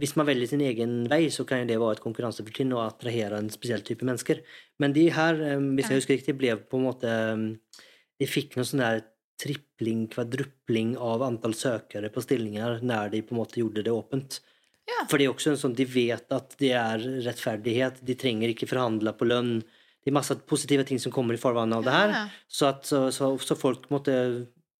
hvis 0.00 0.16
man 0.18 0.26
velger 0.26 0.50
sin 0.50 0.62
egen 0.66 1.04
vei, 1.10 1.28
så 1.30 1.46
kan 1.46 1.68
det 1.68 1.78
være 1.78 1.98
et 1.98 2.02
konkurransefortrinn 2.02 2.74
og 2.74 2.82
attrahere 2.88 3.38
en 3.38 3.50
spesiell 3.52 3.84
type 3.86 4.06
mennesker. 4.06 4.40
Men 4.82 4.94
de 4.96 5.06
her, 5.14 5.38
um, 5.54 5.68
hvis 5.78 5.90
jeg 5.90 6.02
husker 6.02 6.18
riktig, 6.18 6.34
ble 6.40 6.56
på 6.58 6.80
en 6.80 6.88
måte 6.88 7.10
eh, 7.10 7.82
De 8.22 8.26
fikk 8.30 8.54
noe 8.54 8.66
sånn 8.66 8.82
der 8.82 9.00
tripling, 9.42 10.04
kvadrupling 10.10 10.92
av 11.02 11.22
antall 11.26 11.54
søkere 11.58 12.10
på 12.14 12.22
stillinger 12.22 12.78
når 12.86 13.10
de 13.14 13.22
på 13.26 13.34
en 13.34 13.40
måte 13.40 13.58
gjorde 13.58 13.82
det 13.86 13.94
åpent. 13.94 14.38
Ja. 14.86 15.06
For 15.08 15.18
det 15.18 15.26
er 15.26 15.32
også 15.32 15.54
en 15.54 15.60
sånn, 15.60 15.76
de 15.76 15.86
vet 15.88 16.34
at 16.34 16.54
det 16.60 16.74
er 16.78 17.02
rettferdighet, 17.24 18.02
de 18.04 18.16
trenger 18.20 18.52
ikke 18.52 18.68
forhandle 18.70 19.14
på 19.16 19.26
lønn. 19.26 19.56
Det 20.04 20.12
er 20.12 20.16
masse 20.18 20.36
positive 20.46 20.84
ting 20.86 21.00
som 21.00 21.14
kommer 21.14 21.36
i 21.36 21.40
forvannet 21.40 21.80
av 21.80 21.86
det 21.86 21.94
her. 21.94 22.14
Ja. 22.14 22.24
Så, 22.46 22.68
at, 22.70 22.86
så, 22.88 23.06
så, 23.14 23.30
så 23.40 23.56
folk 23.58 23.88
måtte 23.94 24.14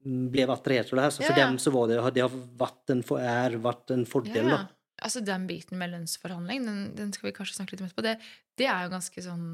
ble 0.05 0.47
attrahert 0.53 0.93
av 0.93 0.99
det 0.99 1.05
her. 1.07 1.15
Så 1.17 1.25
Ja, 1.25 1.33
ja. 1.33 1.37
dem 1.43 1.59
så 1.63 1.73
var 1.75 1.89
det, 1.91 1.99
det 2.15 2.25
har 2.27 2.31
vært 2.61 2.95
en, 2.95 3.03
for- 3.03 3.21
er 3.21 3.59
vært 3.65 3.91
en 3.95 4.07
fordel. 4.09 4.51
Ja. 4.53 4.67
Altså, 5.05 5.21
den 5.25 5.47
biten 5.49 5.79
med 5.81 5.91
lønnsforhandling, 5.91 6.65
den, 6.65 6.81
den 6.97 7.13
skal 7.13 7.31
vi 7.31 7.37
kanskje 7.37 7.59
snakke 7.59 7.75
litt 7.75 7.83
om 7.83 7.89
etterpå. 7.89 8.05
Det, 8.07 8.17
det 8.61 8.69
er 8.71 8.87
jo 8.87 8.93
ganske 8.95 9.25
sånn 9.25 9.47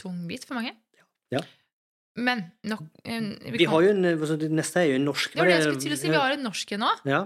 tung 0.00 0.26
bit 0.28 0.44
for 0.46 0.60
mange. 0.60 0.74
Ja. 1.34 1.40
Men 2.14 2.44
nok 2.62 2.84
eh, 3.02 3.32
Vi 3.56 3.66
har 3.66 3.82
jo 3.82 3.90
en, 3.90 4.04
neste 4.54 4.84
er 4.84 4.92
jo 4.92 5.00
en 5.00 5.08
norsk 5.08 5.32
Det 5.32 5.40
var 5.40 5.48
det 5.50 5.56
jeg 5.56 5.64
skulle 5.64 5.82
til 5.82 5.94
å 5.96 5.98
si. 5.98 6.10
Vi 6.12 6.20
har 6.20 6.36
en 6.36 6.44
norsk 6.46 6.76
en 6.76 6.86
nå. 6.86 6.92
Ja, 7.10 7.24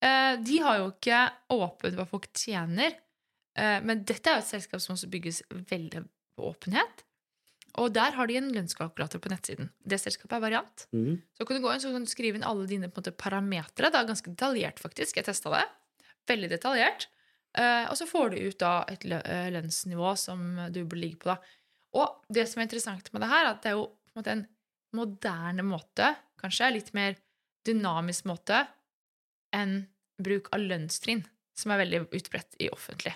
Eh, 0.00 0.38
de 0.40 0.58
har 0.64 0.78
jo 0.80 0.86
ikke 0.94 1.20
åpent 1.52 1.96
hva 1.98 2.06
folk 2.08 2.30
tjener. 2.32 2.94
Uh, 3.58 3.82
men 3.84 4.04
dette 4.06 4.30
er 4.30 4.38
jo 4.38 4.44
et 4.44 4.48
selskap 4.48 4.80
som 4.80 4.94
også 4.94 5.08
bygges 5.10 5.42
veldig 5.50 6.04
på 6.38 6.46
åpenhet. 6.52 7.02
Og 7.78 7.92
der 7.94 8.16
har 8.16 8.26
de 8.26 8.36
en 8.40 8.50
lønnskalkulator 8.54 9.22
på 9.22 9.30
nettsiden. 9.30 9.70
Det 9.86 10.00
selskapet 10.02 10.36
er 10.38 10.42
Variant. 10.42 10.86
Mm. 10.96 11.20
Så 11.36 11.46
kan 11.46 11.58
du 11.58 11.62
gå 11.62 11.72
inn 11.72 11.82
så 11.82 11.92
kan 11.94 12.06
du 12.06 12.10
skrive 12.10 12.40
inn 12.40 12.46
alle 12.46 12.66
dine 12.70 12.90
på 12.90 12.98
en 12.98 13.04
måte, 13.04 13.14
parametere. 13.14 13.92
Det 13.92 14.00
er 14.00 14.08
ganske 14.08 14.34
detaljert, 14.34 14.82
faktisk. 14.82 15.20
Jeg 15.20 15.28
testa 15.28 15.52
det. 15.54 15.64
Veldig 16.30 16.50
detaljert. 16.50 17.06
Uh, 17.58 17.86
og 17.90 17.96
så 17.98 18.06
får 18.06 18.32
du 18.32 18.36
ut 18.46 18.60
da 18.62 18.72
et 18.90 19.04
eh, 19.10 19.48
lønnsnivå 19.50 20.12
som 20.18 20.42
du 20.70 20.84
bør 20.84 21.00
ligge 21.02 21.22
på. 21.22 21.32
da. 21.32 21.38
Og 21.98 22.20
det 22.30 22.46
som 22.46 22.60
er 22.60 22.68
interessant 22.68 23.10
med 23.12 23.24
det 23.24 23.30
her, 23.30 23.46
er 23.46 23.54
at 23.54 23.64
det 23.64 23.72
er 23.72 23.78
jo 23.78 23.88
på 23.90 24.14
en 24.14 24.20
måte 24.20 24.34
en 24.34 24.44
moderne 24.96 25.64
måte, 25.66 26.12
kanskje, 26.40 26.70
litt 26.74 26.92
mer 26.94 27.16
dynamisk 27.66 28.26
måte, 28.30 28.62
enn 29.54 29.82
bruk 30.22 30.50
av 30.54 30.62
lønnstrinn, 30.62 31.24
som 31.58 31.74
er 31.74 31.82
veldig 31.82 32.04
utbredt 32.16 32.58
i 32.62 32.70
offentlig. 32.72 33.14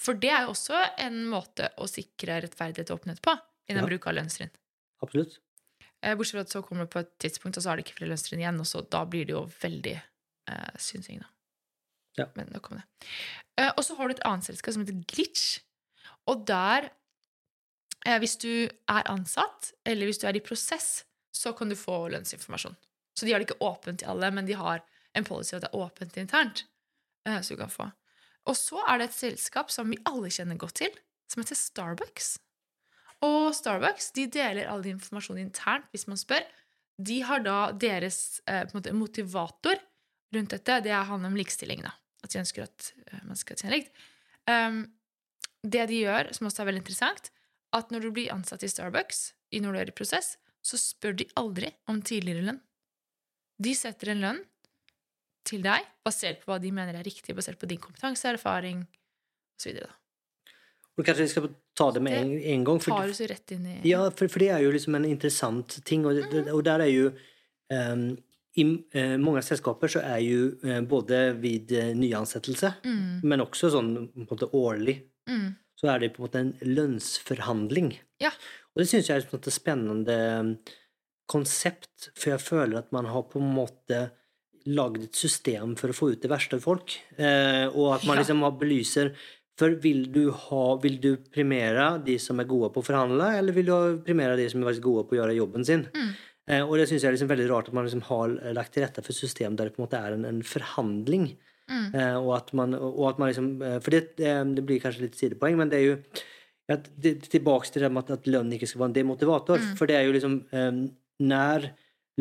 For 0.00 0.18
det 0.20 0.30
er 0.32 0.44
jo 0.44 0.54
også 0.54 0.80
en 1.02 1.22
måte 1.28 1.70
å 1.80 1.88
sikre 1.88 2.40
rettferdighet 2.44 2.92
og 2.92 3.00
åpenhet 3.00 3.22
på, 3.24 3.36
innen 3.68 3.84
Ja. 3.84 3.88
bruk 3.88 4.06
av 4.06 4.14
lønnstrinn. 4.14 4.50
absolutt. 5.02 5.38
Eh, 6.02 6.14
Bortsett 6.14 6.32
fra 6.36 6.40
at 6.40 6.48
så 6.52 6.62
kommer 6.62 6.84
det 6.84 6.90
på 6.92 7.00
et 7.00 7.18
tidspunkt, 7.18 7.56
og 7.56 7.62
så 7.62 7.68
har 7.70 7.76
det 7.76 7.84
ikke 7.86 7.96
flere 7.98 8.10
lønnstrinn 8.12 8.40
igjen, 8.40 8.60
og 8.60 8.66
så 8.66 8.82
da 8.88 9.04
blir 9.04 9.24
det 9.26 9.32
jo 9.34 9.44
veldig 9.46 9.94
eh, 10.48 10.76
synsing, 10.78 11.18
da. 11.20 11.26
Ja. 12.18 12.26
Men 12.36 12.46
nok 12.52 12.70
om 12.70 12.78
det. 12.78 12.84
Eh, 13.58 13.72
og 13.76 13.82
så 13.84 13.96
har 13.96 14.08
du 14.08 14.14
et 14.14 14.22
annet 14.24 14.44
selskap 14.44 14.72
som 14.74 14.84
heter 14.86 15.02
Glitch, 15.10 15.60
og 16.26 16.46
der 16.46 16.90
eh, 18.06 18.18
Hvis 18.18 18.36
du 18.38 18.68
er 18.88 19.02
ansatt, 19.10 19.72
eller 19.84 20.06
hvis 20.06 20.18
du 20.18 20.26
er 20.28 20.36
i 20.36 20.40
prosess, 20.40 21.04
så 21.34 21.52
kan 21.56 21.68
du 21.68 21.74
få 21.76 22.08
lønnsinformasjon. 22.12 22.76
Så 23.18 23.26
de 23.26 23.32
har 23.32 23.40
det 23.40 23.48
ikke 23.50 23.60
åpent 23.64 23.98
til 24.00 24.08
alle, 24.08 24.30
men 24.30 24.46
de 24.46 24.52
har 24.54 24.82
en 25.14 25.24
policy 25.24 25.54
at 25.56 25.62
det 25.62 25.70
er 25.72 25.78
åpent 25.80 26.16
internt. 26.16 26.64
eh, 27.26 27.40
som 27.42 27.56
du 27.56 27.60
kan 27.62 27.70
få. 27.70 27.92
Og 28.46 28.54
så 28.54 28.78
er 28.88 28.98
det 28.98 29.08
et 29.08 29.14
selskap 29.16 29.70
som 29.70 29.90
vi 29.90 29.96
alle 30.06 30.28
kjenner 30.30 30.56
godt 30.56 30.74
til, 30.74 30.90
som 31.28 31.42
heter 31.42 31.56
Starbucks. 31.58 32.38
Og 33.24 33.54
Starbucks 33.56 34.10
de 34.16 34.26
deler 34.32 34.68
all 34.68 34.84
informasjon 34.90 35.40
internt 35.40 35.88
hvis 35.94 36.06
man 36.10 36.20
spør. 36.20 36.44
De 36.96 37.20
har 37.24 37.42
da 37.44 37.70
deres 37.72 38.40
eh, 38.48 38.66
måte, 38.74 38.92
motivator 38.96 39.80
rundt 40.34 40.52
dette. 40.52 40.80
Det 40.84 40.92
handler 40.92 41.32
om 41.32 41.38
likestilling. 41.38 41.84
da. 41.84 41.94
At 42.24 42.32
de 42.32 42.42
ønsker 42.42 42.66
at 42.66 42.92
eh, 43.06 43.24
man 43.28 43.38
skal 43.40 43.58
tjene 43.60 43.78
likt. 43.78 44.04
Um, 44.48 44.84
det 45.66 45.88
de 45.90 46.02
gjør, 46.04 46.30
som 46.36 46.48
også 46.48 46.62
er 46.62 46.70
veldig 46.70 46.84
interessant, 46.84 47.30
at 47.76 47.90
når 47.92 48.06
du 48.06 48.12
blir 48.14 48.32
ansatt 48.34 48.62
i 48.62 48.70
Starbucks, 48.70 49.32
i 49.52 49.60
når 49.62 49.72
du 49.72 49.80
er 49.80 49.90
i 49.90 49.96
prosess, 49.96 50.36
så 50.64 50.78
spør 50.80 51.16
de 51.20 51.28
aldri 51.38 51.70
om 51.90 52.00
tidligere 52.02 52.44
lønn. 52.46 52.60
De 53.62 53.72
setter 53.76 54.12
en 54.12 54.22
lønn 54.22 54.40
til 55.46 55.62
deg 55.64 55.84
basert 56.06 56.42
på 56.42 56.50
hva 56.50 56.58
de 56.62 56.72
mener 56.74 56.98
er 56.98 57.06
riktig, 57.06 57.34
basert 57.36 57.60
på 57.60 57.68
din 57.70 57.80
kompetanse, 57.82 58.28
erfaring 58.28 58.84
osv. 59.58 59.78
Og 60.96 61.04
kanskje 61.04 61.26
vi 61.26 61.28
skal 61.28 61.48
ta 61.76 61.90
det 61.92 62.00
med 62.02 62.14
en, 62.16 62.30
en 62.40 62.62
gang. 62.64 62.78
For, 62.80 62.94
Tar 62.96 63.10
oss 63.12 63.20
rett 63.28 63.52
inn 63.52 63.66
i 63.68 63.74
ja, 63.90 64.06
for, 64.16 64.28
for 64.32 64.40
det 64.40 64.48
er 64.54 64.62
jo 64.64 64.70
liksom 64.72 64.94
en 64.96 65.04
interessant 65.04 65.76
ting, 65.84 66.06
og, 66.08 66.16
Mm. 66.16 66.48
og 66.54 66.62
der 66.64 66.80
er 66.86 66.88
jo 66.92 67.10
um, 67.70 68.06
I 68.56 68.64
eh, 68.96 69.16
mange 69.20 69.42
selskaper 69.44 69.92
så 69.92 70.00
er 70.00 70.22
jo 70.24 70.46
eh, 70.64 70.80
både 70.88 71.34
vid 71.42 71.72
eh, 71.76 71.90
nyansettelse, 71.98 72.70
Mm, 72.88 73.20
men 73.28 73.44
også 73.44 73.68
sånn 73.74 73.90
på 74.14 74.22
en 74.22 74.28
måte 74.30 74.48
årlig, 74.56 74.94
mm, 75.28 75.48
så 75.76 75.90
er 75.92 75.98
det 76.00 76.14
på 76.14 76.22
en 76.22 76.26
måte 76.30 76.40
en 76.40 76.54
lønnsforhandling. 76.64 77.90
Ja. 78.24 78.30
Og 78.72 78.80
det 78.80 78.88
syns 78.88 79.10
jeg 79.10 79.20
er 79.20 79.36
et 79.36 79.52
spennende 79.52 80.16
um, 80.40 80.54
konsept, 81.28 82.10
for 82.16 82.32
jeg 82.32 82.40
føler 82.44 82.78
at 82.80 82.92
man 82.96 83.04
har 83.10 83.26
på 83.28 83.40
en 83.42 83.52
måte 83.56 84.06
lagd 84.66 85.04
et 85.04 85.14
system 85.14 85.76
for 85.78 85.92
å 85.92 85.94
få 85.94 86.08
ut 86.14 86.22
det 86.24 86.30
verste 86.32 86.56
av 86.58 86.64
folk, 86.64 86.96
eh, 87.20 87.66
og 87.68 87.92
at 87.98 88.06
man 88.08 88.16
Ja. 88.16 88.22
liksom 88.22 88.40
har 88.42 88.56
belyser 88.58 89.12
For 89.56 89.72
vil 89.80 90.02
du, 90.12 90.26
ha, 90.30 90.64
vil 90.82 90.98
du 91.00 91.10
primere 91.32 91.86
de 92.04 92.18
som 92.20 92.40
er 92.42 92.48
gode 92.50 92.68
på 92.74 92.82
å 92.82 92.84
forhandle, 92.84 93.30
eller 93.38 93.56
vil 93.56 93.70
du 93.70 94.00
primere 94.04 94.36
de 94.36 94.48
som 94.52 94.60
er 94.62 94.80
gode 94.84 95.06
på 95.08 95.16
å 95.16 95.20
gjøre 95.22 95.36
jobben 95.38 95.64
sin? 95.64 95.86
Mm. 95.96 96.10
Eh, 96.46 96.62
og 96.62 96.76
det 96.78 96.84
syns 96.90 97.02
jeg 97.02 97.08
er 97.10 97.16
liksom 97.16 97.30
veldig 97.32 97.48
rart 97.50 97.70
at 97.70 97.74
man 97.74 97.88
liksom 97.88 98.04
har 98.10 98.34
lagt 98.54 98.74
til 98.76 98.84
rette 98.84 99.02
for 99.02 99.16
system 99.16 99.56
der 99.56 99.70
det 99.70 99.74
på 99.74 99.80
en 99.80 99.86
måte 99.88 99.98
er 99.98 100.14
en, 100.18 100.26
en 100.28 100.42
forhandling. 100.46 101.30
mm. 101.72 101.88
Eh, 101.96 102.16
og 102.20 102.36
at 102.36 102.52
man, 102.54 102.76
og 102.76 103.00
at 103.08 103.18
man 103.18 103.32
liksom 103.32 103.48
eh, 103.62 103.78
For 103.80 103.96
det, 103.96 104.02
eh, 104.20 104.44
det 104.54 104.66
blir 104.68 104.82
kanskje 104.84 105.06
litt 105.08 105.16
sidepoeng, 105.18 105.56
men 105.58 105.72
det 105.72 105.80
er 105.80 105.86
jo 105.88 105.96
at 106.76 106.86
det, 106.98 107.16
Tilbake 107.30 107.72
til 107.72 107.82
det 107.86 107.90
med 107.94 108.04
at, 108.04 108.20
at 108.20 108.30
lønn 108.30 108.52
ikke 108.54 108.66
skal 108.68 108.80
være 108.84 108.92
en 108.92 109.00
demotivator. 109.00 109.58
Mm. 109.62 109.74
For 109.78 109.86
det 109.90 109.96
er 109.98 110.06
jo 110.06 110.14
liksom 110.18 110.38
eh, 110.52 110.80
Når 111.32 111.68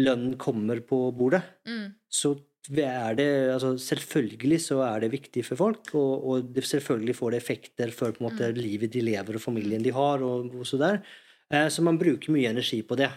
lønn 0.01 0.25
kommer 0.41 0.79
på 0.87 1.03
bordet, 1.15 1.43
Mm. 1.67 1.93
så 2.11 2.33
det 2.69 3.25
altså 3.53 3.73
Selvfølgelig 3.77 4.59
så 4.61 4.79
er 4.85 4.99
det 5.03 5.11
viktig 5.11 5.43
for 5.45 5.55
folk, 5.59 5.93
og, 5.95 6.25
og 6.27 6.53
det 6.55 6.63
selvfølgelig 6.65 7.15
får 7.15 7.31
det 7.31 7.41
effekter 7.43 7.91
for 7.91 8.11
måte 8.23 8.49
Mm. 8.51 8.57
livet 8.61 8.91
de 8.93 9.01
lever 9.01 9.35
og 9.35 9.41
familien 9.41 9.83
de 9.83 9.91
har, 9.93 10.21
og, 10.23 10.53
og 10.55 10.65
så 10.65 10.77
der. 10.77 11.01
Eh, 11.51 11.67
så 11.69 11.81
man 11.83 11.97
bruker 11.99 12.31
mye 12.33 12.49
energi 12.49 12.81
på 12.81 12.95
det. 12.97 13.09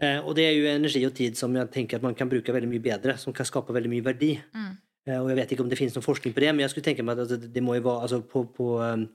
Eh, 0.00 0.18
og 0.24 0.34
det 0.34 0.44
er 0.48 0.52
jo 0.56 0.66
energi 0.66 1.04
og 1.06 1.14
tid 1.14 1.36
som 1.36 1.54
jeg 1.54 1.70
tenker 1.70 1.96
at 1.96 2.02
man 2.02 2.14
kan 2.14 2.28
bruke 2.28 2.52
veldig 2.52 2.68
mye 2.68 2.82
bedre, 2.82 3.16
som 3.18 3.32
kan 3.32 3.46
skape 3.46 3.72
veldig 3.74 3.90
mye 3.90 4.04
verdi. 4.04 4.32
Mm. 4.54 4.72
Eh, 5.06 5.20
Og 5.20 5.28
jeg 5.28 5.36
vet 5.36 5.52
ikke 5.52 5.60
om 5.62 5.68
det 5.68 5.78
finnes 5.78 5.94
noen 5.94 6.06
forskning 6.08 6.34
på 6.34 6.40
det, 6.40 6.54
men 6.54 6.60
jeg 6.64 6.70
skulle 6.70 6.84
tenke 6.88 7.04
meg 7.04 7.18
at 7.18 7.28
det, 7.28 7.52
det 7.52 7.62
må 7.62 7.74
jo 7.76 7.82
være 7.84 8.02
altså 8.08 8.22
på, 8.24 8.44
på, 8.56 8.80
um, 8.80 9.06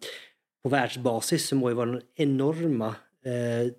på 0.63 0.69
verdensbasis 0.71 1.49
så 1.49 1.55
må 1.57 1.69
det 1.69 1.77
være 1.77 1.93
noen 1.95 2.07
enorme 2.17 2.91
eh, 3.25 3.71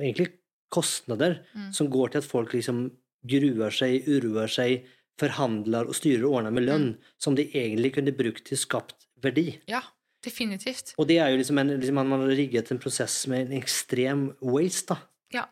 egentlig 0.00 0.30
kostnader 0.70 1.40
Mm. 1.54 1.72
som 1.74 1.90
går 1.90 2.12
til 2.12 2.18
at 2.18 2.24
folk 2.30 2.52
liksom 2.54 2.90
gruer 3.26 3.70
seg, 3.74 4.06
uroer 4.08 4.48
seg, 4.48 4.86
forhandler 5.20 5.88
og 5.90 5.94
styrer 5.94 6.24
og 6.24 6.38
ordner 6.38 6.50
med 6.56 6.64
lønn, 6.64 6.88
Mm. 6.94 6.98
som 7.18 7.34
de 7.36 7.44
egentlig 7.52 7.94
kunne 7.94 8.12
brukt 8.16 8.44
til 8.46 8.56
skapt 8.56 9.06
verdi. 9.20 9.60
Ja, 9.68 9.82
definitivt. 10.24 10.94
Og 10.98 11.06
det 11.08 11.18
er 11.18 11.28
jo 11.30 11.36
liksom 11.36 11.58
en, 11.60 11.68
liksom 11.80 11.94
man 11.94 12.10
har 12.20 12.28
rigget 12.36 12.70
en 12.72 12.78
prosess 12.78 13.26
med 13.26 13.50
en 13.50 13.60
ekstrem 13.60 14.36
waste, 14.40 14.94
da. 14.94 15.00
Ja. 15.32 15.44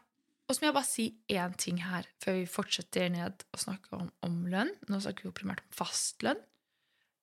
Og 0.49 0.57
så 0.57 0.63
må 0.63 0.67
jeg 0.71 0.75
bare 0.75 0.89
si 0.89 1.15
én 1.29 1.57
ting 1.59 1.77
her 1.85 2.07
før 2.25 2.33
vi 2.41 2.47
fortsetter 2.47 3.11
ned 3.11 3.45
og 3.53 3.61
snakker 3.61 3.93
om, 4.01 4.11
om 4.23 4.47
lønn. 4.47 4.71
Nå 4.89 5.01
snakker 5.05 5.23
vi 5.23 5.29
jo 5.29 5.33
primært 5.37 5.61
om 5.61 5.73
fastlønn. 5.85 6.41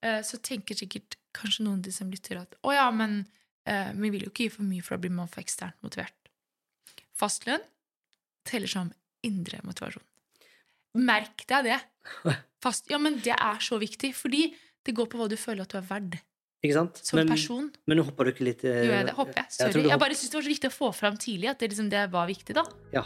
Eh, 0.04 0.22
så 0.22 0.38
tenker 0.38 0.76
sikkert 0.78 1.16
kanskje 1.34 1.64
noen 1.66 1.80
av 1.80 1.88
de 1.88 1.92
som 1.92 2.12
lytter, 2.12 2.38
at 2.44 2.54
å 2.64 2.72
ja, 2.76 2.92
men 2.92 3.26
eh, 3.66 3.92
vi 3.98 4.12
vil 4.12 4.22
jo 4.28 4.30
ikke 4.30 4.46
gi 4.46 4.50
for 4.54 4.64
mye, 4.64 4.84
for 4.84 4.96
da 4.96 5.02
blir 5.02 5.12
man 5.18 5.28
for 5.28 5.42
eksternt 5.42 5.82
motivert. 5.82 6.14
Fastlønn 7.18 7.64
teller 8.46 8.68
som 8.70 8.92
indre 9.26 9.60
motivasjon. 9.66 10.04
Merk 10.96 11.44
deg 11.50 11.68
det. 11.72 11.80
Fast, 12.66 12.88
ja, 12.90 12.98
men 13.02 13.20
det 13.26 13.36
er 13.36 13.60
så 13.62 13.78
viktig, 13.82 14.14
fordi 14.18 14.48
det 14.86 14.94
går 14.96 15.10
på 15.12 15.20
hva 15.20 15.28
du 15.30 15.36
føler 15.38 15.66
at 15.66 15.74
du 15.74 15.78
er 15.80 15.86
verd 15.90 16.16
Ikke 16.64 16.76
sant? 16.78 17.00
som 17.04 17.20
Men, 17.20 17.30
person. 17.34 17.68
men 17.90 17.98
nå 18.00 18.06
hopper 18.08 18.26
du 18.30 18.32
ikke 18.36 18.46
litt 18.48 18.64
uh, 18.66 18.70
Jo, 18.86 18.92
det? 19.10 19.14
hopper 19.18 19.40
jeg. 19.42 19.50
jeg 19.52 19.58
Sorry. 19.74 19.82
Jeg, 19.84 19.92
hopp- 19.92 20.04
bare 20.06 20.18
syns 20.18 20.32
det 20.32 20.38
var 20.40 20.46
så 20.48 20.54
viktig 20.54 20.70
å 20.72 20.76
få 20.76 20.92
fram 20.96 21.18
tidlig 21.22 21.50
at 21.52 21.60
det, 21.62 21.72
liksom, 21.74 21.90
det 21.94 22.04
var 22.14 22.30
viktig, 22.30 22.56
da. 22.58 22.64
Ja. 22.96 23.04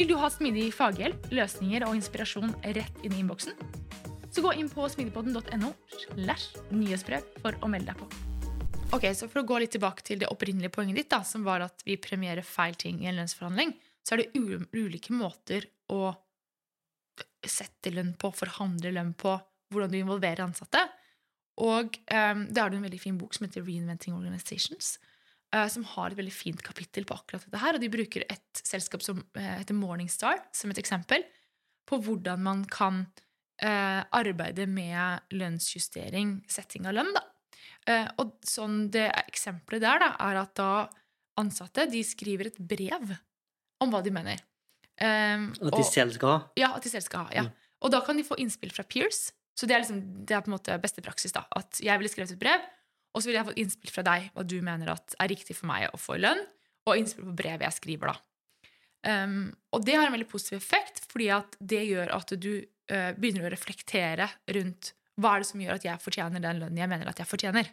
Vil 0.00 0.08
du 0.08 0.16
ha 0.16 0.30
smidig 0.32 0.70
faghjelp, 0.72 1.28
løsninger 1.34 1.84
og 1.86 1.98
inspirasjon 1.98 2.54
rett 2.64 3.02
inn 3.04 3.12
i 3.14 3.20
innboksen? 3.20 3.52
Så 4.30 4.42
gå 4.46 4.54
inn 4.56 4.70
på 4.70 4.86
smidigpodden.no 4.88 5.72
nyhetsbrev 6.70 7.26
for 7.42 7.58
å 7.60 7.68
melde 7.70 7.92
deg 7.92 8.00
på. 8.00 8.08
Ok, 8.96 9.04
så 9.14 9.28
For 9.30 9.42
å 9.42 9.46
gå 9.46 9.58
litt 9.62 9.74
tilbake 9.76 10.02
til 10.06 10.18
det 10.22 10.30
opprinnelige 10.32 10.72
poenget 10.74 10.96
ditt, 11.02 11.10
da, 11.12 11.20
som 11.26 11.44
var 11.46 11.62
at 11.66 11.82
vi 11.86 11.98
premierer 12.00 12.42
feil 12.46 12.74
ting 12.78 13.02
i 13.04 13.10
en 13.10 13.20
lønnsforhandling, 13.20 13.74
så 14.02 14.16
er 14.16 14.24
det 14.24 14.70
ulike 14.74 15.14
måter 15.14 15.68
å 15.92 16.08
sette 17.48 17.92
lønn 17.94 18.12
på, 18.20 18.32
forhandle 18.36 18.92
lønn 18.92 19.14
på, 19.18 19.36
hvordan 19.72 19.92
du 19.92 20.00
involverer 20.00 20.44
ansatte. 20.44 20.82
Og 21.60 21.96
um, 22.10 22.44
er 22.48 22.52
det 22.52 22.76
en 22.76 22.84
veldig 22.84 23.00
fin 23.00 23.16
bok 23.20 23.36
som 23.36 23.46
heter 23.46 23.64
Reinventing 23.64 24.16
Organizations, 24.16 24.96
uh, 25.54 25.68
som 25.70 25.84
har 25.94 26.10
et 26.10 26.20
veldig 26.20 26.34
fint 26.34 26.62
kapittel 26.64 27.06
på 27.08 27.16
akkurat 27.16 27.44
dette 27.46 27.62
her. 27.62 27.76
Og 27.76 27.84
de 27.84 27.92
bruker 27.92 28.26
et 28.26 28.62
selskap 28.64 29.04
som 29.06 29.22
uh, 29.22 29.50
heter 29.60 29.78
Morningstar 29.78 30.42
som 30.56 30.72
et 30.72 30.80
eksempel 30.82 31.24
på 31.88 32.00
hvordan 32.04 32.42
man 32.44 32.64
kan 32.70 33.04
uh, 33.64 34.02
arbeide 34.16 34.66
med 34.70 35.32
lønnsjustering, 35.36 36.40
setting 36.50 36.88
av 36.90 36.98
lønn. 36.98 37.14
da. 37.16 37.24
Eh, 37.88 38.06
og 38.20 38.36
sånn 38.46 38.84
det 38.92 39.08
eksempelet 39.24 39.84
der 39.84 40.02
da, 40.02 40.10
er 40.28 40.40
at 40.42 40.52
da 40.58 40.72
ansatte 41.40 41.86
de 41.90 42.02
skriver 42.04 42.50
et 42.50 42.58
brev 42.60 43.14
om 43.80 43.92
hva 43.92 44.02
de 44.04 44.12
mener. 44.12 44.42
Um, 45.00 45.50
At 45.56 45.72
de 45.72 45.80
og- 45.80 45.88
selv 45.88 46.12
skal 46.12 46.28
ha. 46.28 46.40
ja, 46.60 46.74
at 46.76 46.84
de 46.84 46.90
selv 46.92 47.06
skal 47.06 47.24
ha. 47.24 47.30
ja. 47.32 47.42
Mm. 47.48 47.52
Og 47.80 47.90
da 47.94 48.00
kan 48.04 48.16
de 48.16 48.24
få 48.26 48.36
innspill 48.36 48.72
fra 48.74 48.84
peers. 48.84 49.32
Så 49.56 49.66
det 49.66 49.74
er, 49.76 49.80
liksom, 49.80 50.00
det 50.26 50.34
er 50.36 50.42
på 50.44 50.50
en 50.52 50.56
måte 50.58 50.76
beste 50.80 51.02
praksis. 51.04 51.32
da, 51.32 51.44
At 51.56 51.80
jeg 51.80 51.98
ville 51.98 52.08
skrevet 52.12 52.32
et 52.32 52.38
brev, 52.40 52.60
og 53.14 53.22
så 53.22 53.26
ville 53.28 53.40
jeg 53.40 53.48
fått 53.48 53.58
innspill 53.60 53.90
fra 53.92 54.02
deg 54.06 54.30
hva 54.34 54.44
du 54.46 54.60
mener 54.62 54.90
at 54.92 55.14
er 55.18 55.28
riktig 55.32 55.56
for 55.56 55.66
meg 55.66 55.88
å 55.90 55.98
få 55.98 56.16
i 56.16 56.22
lønn, 56.22 56.42
og 56.86 56.96
innspill 56.96 57.24
på 57.24 57.36
brevet 57.36 57.64
jeg 57.64 57.72
skriver. 57.80 58.12
da. 58.12 58.16
Um, 59.24 59.54
og 59.72 59.84
det 59.84 59.94
har 59.96 60.06
en 60.06 60.12
veldig 60.12 60.28
positiv 60.28 60.58
effekt, 60.58 61.00
fordi 61.08 61.30
at 61.32 61.56
det 61.58 61.86
gjør 61.88 62.12
at 62.14 62.34
du 62.38 62.60
uh, 62.92 63.12
begynner 63.16 63.48
å 63.48 63.52
reflektere 63.52 64.28
rundt 64.52 64.92
hva 65.20 65.34
er 65.36 65.40
det 65.40 65.48
som 65.48 65.60
gjør 65.60 65.74
at 65.78 65.84
jeg 65.84 66.00
fortjener 66.04 66.40
den 66.40 66.60
lønnen 66.60 66.76
jeg 66.80 66.88
mener 66.88 67.08
at 67.08 67.18
jeg 67.18 67.28
fortjener. 67.28 67.70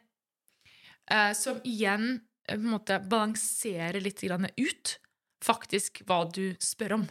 Uh, 1.12 1.34
som 1.36 1.60
igjen 1.68 2.22
uh, 2.50 2.56
på 2.56 2.62
en 2.62 2.72
måte 2.72 3.00
balanserer 3.12 4.00
litt 4.04 4.24
grann 4.24 4.48
ut 4.58 4.98
faktisk 5.44 6.02
hva 6.08 6.24
du 6.30 6.56
spør 6.64 7.00
om. 7.00 7.08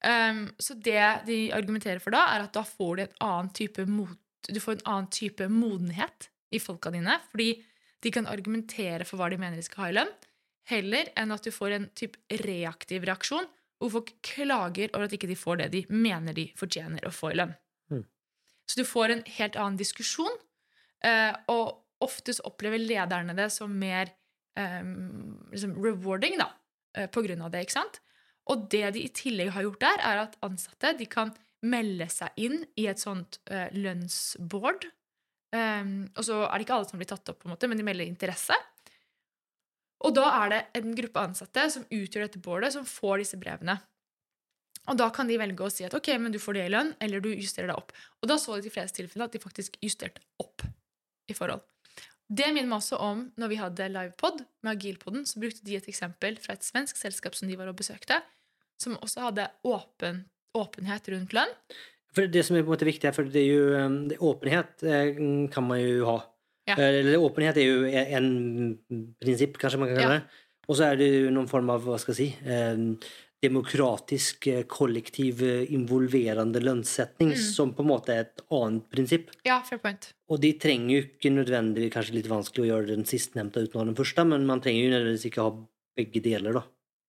Um, 0.00 0.46
så 0.58 0.74
det 0.80 1.04
de 1.26 1.38
argumenterer 1.52 2.00
for 2.00 2.14
da, 2.14 2.24
er 2.34 2.46
at 2.46 2.56
da 2.56 2.64
får 2.64 3.02
du 3.02 3.82
mot, 3.90 4.16
du 4.48 4.60
får 4.60 4.78
en 4.78 4.86
annen 4.88 5.10
type 5.12 5.48
modenhet 5.52 6.30
i 6.50 6.60
folka 6.62 6.92
dine, 6.94 7.18
fordi 7.30 7.52
de 8.00 8.12
kan 8.14 8.28
argumentere 8.30 9.04
for 9.04 9.20
hva 9.20 9.28
de 9.30 9.38
mener 9.40 9.60
de 9.60 9.64
skal 9.66 9.84
ha 9.84 9.90
i 9.90 9.96
lønn, 9.98 10.12
heller 10.70 11.10
enn 11.18 11.34
at 11.34 11.44
du 11.44 11.52
får 11.52 11.76
en 11.76 11.88
type 11.96 12.40
reaktiv 12.46 13.04
reaksjon, 13.08 13.48
hvor 13.80 13.92
folk 13.96 14.12
klager 14.24 14.92
over 14.92 15.06
at 15.06 15.16
ikke 15.16 15.28
de 15.28 15.36
får 15.38 15.60
det 15.60 15.68
de 15.74 15.84
mener 15.92 16.36
de 16.36 16.46
fortjener 16.56 17.04
å 17.08 17.12
få 17.12 17.32
i 17.32 17.38
lønn. 17.40 17.52
Mm. 17.92 18.04
Så 18.68 18.80
du 18.80 18.88
får 18.88 19.12
en 19.12 19.22
helt 19.38 19.56
annen 19.60 19.78
diskusjon, 19.80 20.32
eh, 21.04 21.32
og 21.52 21.80
oftest 22.04 22.44
opplever 22.48 22.80
lederne 22.80 23.36
det 23.36 23.50
som 23.52 23.72
mer 23.76 24.12
um, 24.56 25.36
liksom 25.52 25.76
rewarding, 25.76 26.38
da, 26.40 26.48
eh, 26.96 27.10
på 27.10 27.22
grunn 27.26 27.44
av 27.46 27.52
det, 27.52 27.64
ikke 27.66 27.78
sant? 27.78 28.00
Og 28.50 28.66
det 28.72 28.86
de 28.96 29.04
i 29.04 29.12
tillegg 29.14 29.52
har 29.54 29.66
gjort 29.66 29.84
der, 29.84 30.02
er 30.10 30.24
at 30.24 30.38
ansatte 30.46 30.94
de 30.98 31.06
kan 31.10 31.34
melde 31.66 32.08
seg 32.10 32.40
inn 32.40 32.62
i 32.80 32.86
et 32.88 33.00
sånt 33.00 33.36
uh, 33.52 33.68
lønnsboard. 33.76 34.86
Um, 35.52 36.08
og 36.16 36.24
så 36.24 36.38
er 36.46 36.54
det 36.56 36.64
ikke 36.64 36.78
alle 36.78 36.88
som 36.88 37.00
blir 37.02 37.10
tatt 37.10 37.30
opp, 37.30 37.42
på 37.42 37.48
en 37.48 37.52
måte, 37.52 37.68
men 37.68 37.78
de 37.78 37.84
melder 37.86 38.08
interesse. 38.08 38.56
Og 40.06 40.14
da 40.16 40.24
er 40.38 40.52
det 40.54 40.60
en 40.80 40.94
gruppe 40.96 41.22
ansatte 41.22 41.66
som 41.74 41.84
utgjør 41.84 42.24
dette 42.24 42.42
boardet, 42.42 42.72
som 42.74 42.88
får 42.88 43.20
disse 43.22 43.38
brevene. 43.40 43.76
Og 44.88 44.96
da 44.96 45.10
kan 45.12 45.28
de 45.28 45.36
velge 45.38 45.66
å 45.66 45.72
si 45.72 45.84
at 45.84 45.94
ok, 45.94 46.14
men 46.22 46.32
du 46.32 46.40
får 46.40 46.56
det 46.56 46.66
i 46.66 46.72
lønn, 46.72 46.94
eller 47.04 47.22
du 47.22 47.28
justerer 47.34 47.68
det 47.70 47.76
opp. 47.76 47.92
Og 48.22 48.30
da 48.30 48.38
så 48.40 48.56
de 48.56 48.64
de 48.64 48.72
fleste 48.72 48.96
tilfellene 48.96 49.28
at 49.28 49.36
de 49.36 49.42
faktisk 49.42 49.76
justerte 49.84 50.24
opp 50.40 50.64
i 51.28 51.36
forhold. 51.36 51.62
Det 52.30 52.46
minner 52.54 52.68
meg 52.70 52.78
også 52.78 52.98
om 53.02 53.22
når 53.40 53.48
vi 53.50 53.56
hadde 53.58 53.88
livepod 53.90 54.42
med 54.62 54.72
Agilpodden, 54.76 55.24
så 55.26 55.40
brukte 55.42 55.64
de 55.66 55.74
et 55.80 55.88
eksempel 55.90 56.36
fra 56.38 56.54
et 56.54 56.62
svensk 56.66 56.96
selskap 57.00 57.34
som 57.34 57.48
de 57.50 57.56
var 57.58 57.70
og 57.72 57.78
besøkte, 57.80 58.20
som 58.80 58.94
også 59.02 59.24
hadde 59.28 59.48
åpen, 59.66 60.22
åpenhet 60.56 61.08
rundt 61.10 61.34
lønn. 61.36 61.50
For 62.14 62.26
det 62.30 62.44
som 62.46 62.56
er 62.56 62.62
på 62.62 62.70
en 62.70 62.74
måte 62.76 62.86
viktig, 62.88 63.10
for 63.14 63.26
det 63.30 63.42
er 63.42 63.50
jo 63.50 63.64
um, 63.86 63.96
det, 64.10 64.18
åpenhet 64.22 64.82
eh, 64.86 65.10
kan 65.54 65.66
man 65.66 65.78
jo 65.82 66.06
ha. 66.08 66.16
Ja. 66.70 66.76
Eh, 66.78 67.00
Eller 67.02 67.22
åpenhet 67.22 67.58
er 67.58 67.66
jo 67.66 67.82
e- 67.86 68.06
en 68.18 68.30
prinsipp, 69.22 69.58
kanskje 69.62 69.78
man 69.82 69.90
kan 69.92 70.00
kalle 70.00 70.14
Ja. 70.14 70.22
det. 70.22 70.46
Og 70.70 70.76
så 70.78 70.86
er 70.86 70.96
det 71.00 71.06
jo 71.10 71.30
noen 71.34 71.48
form 71.50 71.70
av, 71.74 71.82
hva 71.82 71.96
skal 71.98 72.14
jeg 72.14 72.18
si, 72.20 72.46
eh, 72.46 72.78
demokratisk, 73.42 74.46
eh, 74.46 74.62
kollektiv, 74.68 75.42
eh, 75.42 75.72
involverende 75.72 76.60
lønnssetning, 76.60 77.30
Mm. 77.32 77.36
som 77.54 77.72
på 77.74 77.80
en 77.80 77.88
måte 77.88 78.08
er 78.10 78.20
et 78.20 78.40
annet 78.50 78.88
prinsipp. 78.90 79.30
Ja, 79.44 79.60
fair 79.62 79.78
point. 79.78 80.12
Og 80.28 80.40
de 80.40 80.52
trenger 80.52 80.90
jo 80.90 81.02
ikke 81.08 81.32
nødvendigvis 81.32 81.92
kanskje 81.92 82.14
litt 82.14 82.28
vanskelig 82.28 82.64
å 82.64 82.70
gjøre 82.70 82.86
den 82.88 83.04
sistnevnte 83.04 83.62
uten 83.64 83.72
å 83.74 83.78
ha 83.78 83.84
den 83.84 83.94
første, 83.94 84.26
men 84.26 84.46
man 84.46 84.60
trenger 84.60 84.84
jo 84.84 84.90
nødvendigvis 84.90 85.30
ikke 85.30 85.42
ha 85.42 85.66
begge 85.96 86.22
deler, 86.22 86.52
da. 86.52 86.62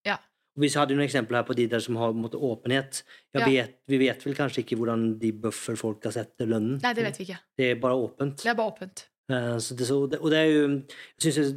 Ja. 0.05 0.13
Og 0.57 0.61
vi 0.63 0.67
hadde 0.69 0.89
jo 0.91 0.97
noen 0.97 1.07
eksempler 1.09 1.35
her 1.35 1.43
på 1.43 1.55
de 1.55 1.65
der 1.67 1.79
som 1.79 1.95
har 1.95 2.11
på 2.13 2.21
måte, 2.21 2.39
åpenhet. 2.39 3.03
Ja, 3.35 3.41
Ja. 3.41 3.45
vet, 3.45 3.75
vi 3.87 3.97
vet 3.97 4.23
vel 4.25 4.33
kanskje 4.33 4.63
ikke 4.65 4.77
hvordan 4.77 5.19
de 5.19 5.31
bufferfolka 5.31 6.11
setter 6.11 6.45
lønnen. 6.47 6.81
Nei, 6.81 6.93
det 6.93 7.03
vet 7.03 7.17
vi 7.17 7.25
ikke. 7.25 7.39
Det 7.57 7.71
er 7.71 7.75
bare 7.79 7.93
åpent. 7.95 8.37
Det 8.37 8.45
er 8.47 8.55
bare 8.55 8.71
åpent. 8.71 9.05
Uh, 9.29 9.57
Så 9.59 9.75
det, 9.77 9.85
så, 9.87 10.01
og 10.03 10.29
det 10.29 10.33
er 10.39 10.51
jo 10.51 10.83
jeg 11.21 11.33
synes 11.33 11.55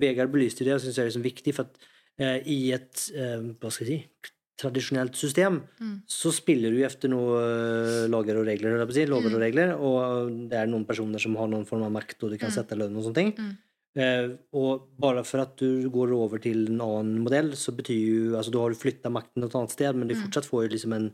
Vegard 0.00 0.32
belyste 0.32 0.64
det, 0.64 0.74
og 0.74 0.80
syns 0.80 0.94
det 0.96 0.98
er 1.04 1.10
liksom 1.10 1.22
viktig, 1.22 1.54
for 1.54 1.62
at 1.62 1.76
eh, 1.78 1.86
i 2.18 2.72
et 2.72 3.10
eh, 3.14 3.40
hva 3.60 3.70
skal 3.70 3.86
jeg 3.86 4.00
si, 4.00 4.32
tradisjonelt 4.56 5.14
system 5.14 5.58
Mm. 5.80 6.02
så 6.08 6.32
spiller 6.32 6.70
du 6.72 6.78
efter 6.82 7.08
noen 7.12 8.08
lager 8.10 8.38
og 8.40 8.46
regler, 8.46 8.78
lover 9.06 9.28
Mm. 9.28 9.34
og 9.34 9.40
regler, 9.40 9.74
og 9.76 10.48
det 10.48 10.56
er 10.56 10.66
noen 10.66 10.86
personer 10.86 11.20
som 11.20 11.36
har 11.36 11.46
noen 11.46 11.66
form 11.66 11.82
av 11.82 11.92
makt, 11.92 12.22
og 12.24 12.30
du 12.30 12.38
kan 12.38 12.48
Mm. 12.48 12.54
sette 12.54 12.74
lønn 12.78 12.96
og 12.96 13.04
sånne 13.04 13.14
ting. 13.14 13.32
Mm. 13.36 13.56
Eh, 13.98 14.36
og 14.54 14.88
bare 14.98 15.22
for 15.24 15.40
at 15.40 15.56
du 15.56 15.88
går 15.90 16.10
over 16.12 16.38
til 16.38 16.66
en 16.68 16.80
annen 16.80 17.18
modell, 17.22 17.50
så 17.52 17.72
betyr 17.76 18.30
jo 18.30 18.36
altså 18.36 18.50
Da 18.50 18.58
har 18.60 18.70
du 18.70 18.76
flytta 18.76 19.10
makten 19.10 19.44
et 19.44 19.52
annet 19.54 19.70
sted, 19.70 19.94
men 19.94 20.08
du 20.08 20.14
Mm. 20.14 20.22
fortsatt 20.22 20.44
får 20.46 20.62
jo 20.64 20.68
liksom 20.76 20.92
en, 20.94 21.12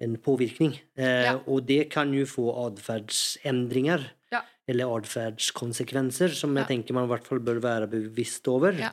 en 0.00 0.16
påvirkning. 0.16 0.74
Eh, 0.96 1.22
Ja. 1.24 1.38
Og 1.46 1.64
det 1.66 1.88
kan 1.90 2.12
jo 2.12 2.24
få 2.24 2.50
atferdsendringer. 2.66 4.10
Ja. 4.32 4.40
Eller 4.68 4.86
atferdskonsekvenser, 4.86 6.30
som 6.34 6.54
jeg 6.56 6.66
tenker 6.68 6.92
man 6.94 7.04
i 7.08 7.12
hvert 7.12 7.24
fall 7.26 7.38
bør 7.40 7.60
være 7.60 7.88
bevisst 7.90 8.46
over. 8.48 8.72
Ja. 8.78 8.90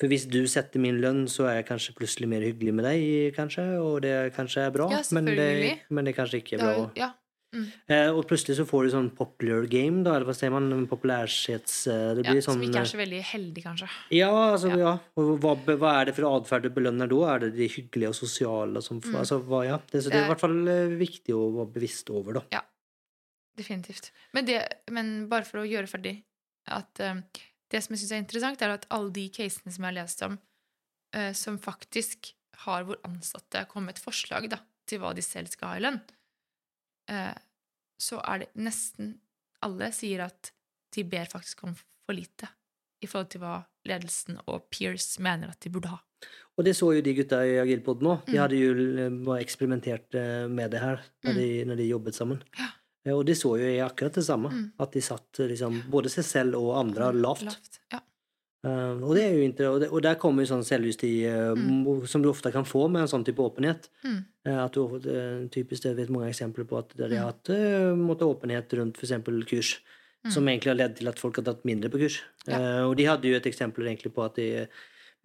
For 0.00 0.08
hvis 0.08 0.24
du 0.32 0.40
setter 0.48 0.80
min 0.80 0.96
lønn, 1.02 1.26
så 1.28 1.44
er 1.50 1.58
jeg 1.60 1.66
kanskje 1.68 1.92
plutselig 1.98 2.28
mer 2.32 2.40
hyggelig 2.40 2.72
med 2.72 2.86
deg, 2.88 3.34
kanskje, 3.36 3.66
og 3.84 3.98
det 4.06 4.32
kanskje 4.32 4.62
er 4.66 4.70
bra, 4.72 4.86
Ja, 4.94 5.02
men, 5.12 5.26
det, 5.28 5.80
men 5.92 6.08
det 6.08 6.14
kanskje 6.16 6.40
ikke 6.40 6.56
er 6.56 6.62
bra. 6.64 6.76
jo- 6.78 6.92
ja. 6.96 7.10
Eh, 7.90 8.06
og 8.14 8.28
plutselig 8.30 8.54
så 8.60 8.64
får 8.64 8.84
du 8.86 8.90
sånn 8.94 9.08
popular 9.18 9.64
game, 9.66 10.04
da, 10.06 10.12
eller 10.14 10.28
hva 10.28 10.34
sier 10.38 10.52
man? 10.54 10.68
En 10.72 10.86
Populærshets... 10.86 11.80
blir 12.22 12.36
ja. 12.38 12.44
sånn 12.46 12.54
Som 12.60 12.62
ikke 12.62 12.78
eh, 12.78 12.84
er 12.86 12.90
så 12.92 13.00
veldig 13.00 13.22
heldig, 13.26 13.64
kanskje. 13.64 13.88
Ja, 14.14 14.28
altså, 14.52 14.70
Ja. 14.70 14.76
ja. 14.78 14.92
Og 15.18 15.32
hva, 15.42 15.56
hva 15.66 15.94
er 16.00 16.04
det 16.06 16.14
for 16.14 16.28
atferd 16.30 16.62
du 16.62 16.70
belønner 16.70 17.10
da? 17.10 17.18
Er 17.34 17.38
det 17.40 17.56
de 17.58 17.66
hyggelige 17.68 18.08
og 18.12 18.14
sosiale 18.14 18.80
som 18.86 19.00
Mm. 19.02 19.16
altså, 19.18 19.40
hva, 19.42 19.64
ja. 19.66 19.80
det, 19.90 20.04
så 20.04 20.10
det 20.14 20.20
er 20.22 20.28
i 20.28 20.30
hvert 20.30 20.40
fall 20.46 20.56
eh, 20.68 20.94
viktig 20.96 21.34
å 21.34 21.42
være 21.58 21.72
bevisst 21.74 22.08
over, 22.14 22.38
da. 22.38 22.44
Ja. 22.54 22.62
Definitivt. 23.58 24.12
Men, 24.32 24.46
det, 24.46 24.60
men 24.94 25.26
bare 25.28 25.44
for 25.44 25.60
å 25.60 25.66
gjøre 25.68 25.90
ferdig 25.90 26.22
at 26.70 27.00
eh, 27.02 27.18
Det 27.70 27.80
som 27.84 27.94
jeg 27.94 28.02
syns 28.02 28.12
er 28.16 28.22
interessant, 28.24 28.62
er 28.62 28.74
at 28.74 28.86
alle 28.90 29.12
de 29.14 29.28
casene 29.34 29.70
som 29.72 29.84
jeg 29.84 29.92
har 29.92 29.98
lest 30.02 30.22
om, 30.26 30.38
eh, 31.14 31.32
som 31.38 31.58
faktisk 31.62 32.32
har 32.66 32.84
hvor 32.84 32.98
ansatte 33.06 33.62
kommet 33.70 33.86
med 33.92 33.96
et 33.98 34.04
forslag 34.04 34.48
da, 34.50 34.58
til 34.90 34.98
hva 35.00 35.14
de 35.14 35.22
selv 35.22 35.48
skal 35.52 35.68
ha 35.68 35.76
i 35.78 35.84
lønn, 35.86 36.00
eh, 37.10 37.34
så 38.00 38.18
er 38.26 38.38
det 38.44 38.50
nesten 38.56 39.14
alle 39.62 39.90
sier 39.92 40.24
at 40.26 40.52
de 40.96 41.04
ber 41.04 41.28
faktisk 41.30 41.62
om 41.68 41.74
for 41.76 42.16
lite 42.16 42.48
i 43.04 43.08
forhold 43.08 43.30
til 43.32 43.40
hva 43.44 43.58
ledelsen 43.88 44.40
og 44.46 44.66
peers 44.72 45.14
mener 45.22 45.48
at 45.52 45.60
de 45.64 45.70
burde 45.72 45.88
ha. 45.92 46.00
Og 46.58 46.64
det 46.66 46.74
så 46.76 46.90
jo 46.92 47.00
de 47.04 47.14
gutta 47.16 47.38
i 47.48 47.54
Agilpod 47.62 48.02
nå. 48.04 48.18
De 48.26 48.34
Mm. 48.34 48.40
hadde 48.42 48.58
jo 48.58 48.72
eh, 49.32 49.40
eksperimentert 49.40 50.14
eh, 50.14 50.48
med 50.48 50.70
det 50.70 50.80
her 50.82 51.00
når, 51.24 51.32
Mm. 51.32 51.38
de, 51.38 51.64
når 51.64 51.76
de 51.76 51.88
jobbet 51.88 52.14
sammen. 52.14 52.42
Ja. 52.58 52.68
Eh, 53.06 53.12
Og 53.16 53.24
de 53.26 53.32
så 53.34 53.54
jo 53.58 53.64
i 53.66 53.78
akkurat 53.80 54.12
det 54.14 54.24
samme. 54.26 54.50
Mm. 54.52 54.72
At 54.78 54.92
de 54.92 55.00
satt 55.00 55.40
eh, 55.40 55.48
liksom, 55.48 55.82
både 55.90 56.08
seg 56.12 56.24
selv 56.24 56.54
og 56.60 56.76
andre 56.78 57.12
lavt. 57.16 57.80
Ja. 57.92 58.00
Uh, 58.60 59.00
og 59.08 59.14
det 59.16 59.64
og, 59.64 59.80
og 59.88 60.02
der 60.04 60.18
kommer 60.20 60.44
jo 60.44 60.50
sånn 60.50 60.66
selvjusti 60.68 61.08
uh, 61.32 61.54
Mm. 61.56 62.04
som 62.06 62.20
du 62.20 62.28
ofte 62.28 62.52
kan 62.52 62.66
få 62.68 62.90
med 62.92 63.00
en 63.00 63.08
sånn 63.08 63.24
type 63.24 63.40
åpenhet. 63.40 63.88
Mm. 64.04 64.18
Uh, 64.46 64.58
At 64.66 64.74
du, 64.76 65.48
typisk 65.48 65.82
det 65.86 65.94
vet 65.96 66.10
mange 66.12 66.28
eksempler 66.28 66.66
på 66.68 66.76
at 66.76 66.92
der 66.94 67.08
de 67.08 67.16
Mm. 67.16 67.22
har 67.22 67.32
hatt 67.32 67.48
eh, 67.48 67.94
måtte 67.96 68.28
åpenhet 68.28 68.68
rundt 68.76 68.98
f.eks. 69.00 69.24
kurs, 69.48 69.80
Mm. 70.26 70.30
som 70.30 70.44
egentlig 70.44 70.68
har 70.68 70.76
ledd 70.76 70.96
til 70.98 71.08
at 71.08 71.18
folk 71.18 71.36
har 71.36 71.44
tatt 71.44 71.64
mindre 71.64 71.88
på 71.88 71.96
kurs. 72.02 72.20
Ja. 72.46 72.84
Og 72.84 72.98
de 72.98 73.06
hadde 73.08 73.24
jo 73.24 73.36
et 73.38 73.46
eksempel 73.48 73.86
egentlig 73.88 74.12
på 74.12 74.22
at 74.26 74.34
de, 74.36 74.68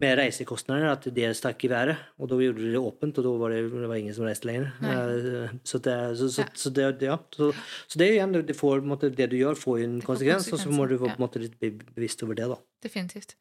med 0.02 0.18
reisekostnader, 0.18 0.90
at 0.92 1.06
det 1.16 1.30
stakk 1.38 1.64
i 1.64 1.70
været. 1.72 1.96
Og 2.20 2.28
da 2.28 2.36
gjorde 2.42 2.60
de 2.60 2.72
det 2.74 2.80
åpent, 2.82 3.16
og 3.18 3.24
da 3.24 3.30
var 3.40 3.54
det, 3.54 3.62
det 3.72 3.88
var 3.88 3.96
ingen 3.96 4.14
som 4.16 4.26
reiste 4.28 4.48
lenger. 4.50 4.68
Eh, 4.84 5.54
så, 5.64 5.80
det, 5.80 5.96
så, 6.20 6.28
så, 6.34 6.44
så, 6.52 6.70
det, 6.76 6.90
ja. 7.06 7.16
så, 7.32 7.48
så 7.88 7.98
det 8.02 8.08
er 8.10 8.18
igjen, 8.18 8.36
det, 8.50 8.56
får, 8.58 8.84
måte, 8.84 9.08
det 9.16 9.30
du 9.32 9.38
gjør, 9.38 9.56
får 9.56 9.80
en 9.86 9.96
konsekvens, 10.04 10.50
og 10.52 10.60
så 10.60 10.74
må 10.74 10.84
du 10.90 10.98
ja. 10.98 11.02
på 11.06 11.10
en 11.14 11.22
måte 11.24 11.40
litt 11.40 11.56
be- 11.62 11.72
bevisst 11.96 12.22
over 12.26 12.36
det, 12.36 12.50
da. 12.52 12.58
Definitivt. 12.84 13.36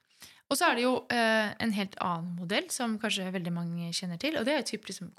Og 0.45 0.59
så 0.59 0.67
er 0.69 0.77
det 0.77 0.83
jo 0.85 0.93
eh, 1.09 1.51
en 1.65 1.71
helt 1.73 1.95
annen 2.05 2.35
modell 2.37 2.67
som 2.69 2.99
kanskje 3.01 3.31
veldig 3.33 3.51
mange 3.55 3.87
kjenner 3.97 4.19
til. 4.21 4.35
Og 4.37 4.45
det 4.45 4.53
er 4.59 4.65
typ 4.69 4.85
liksom, 4.85 5.09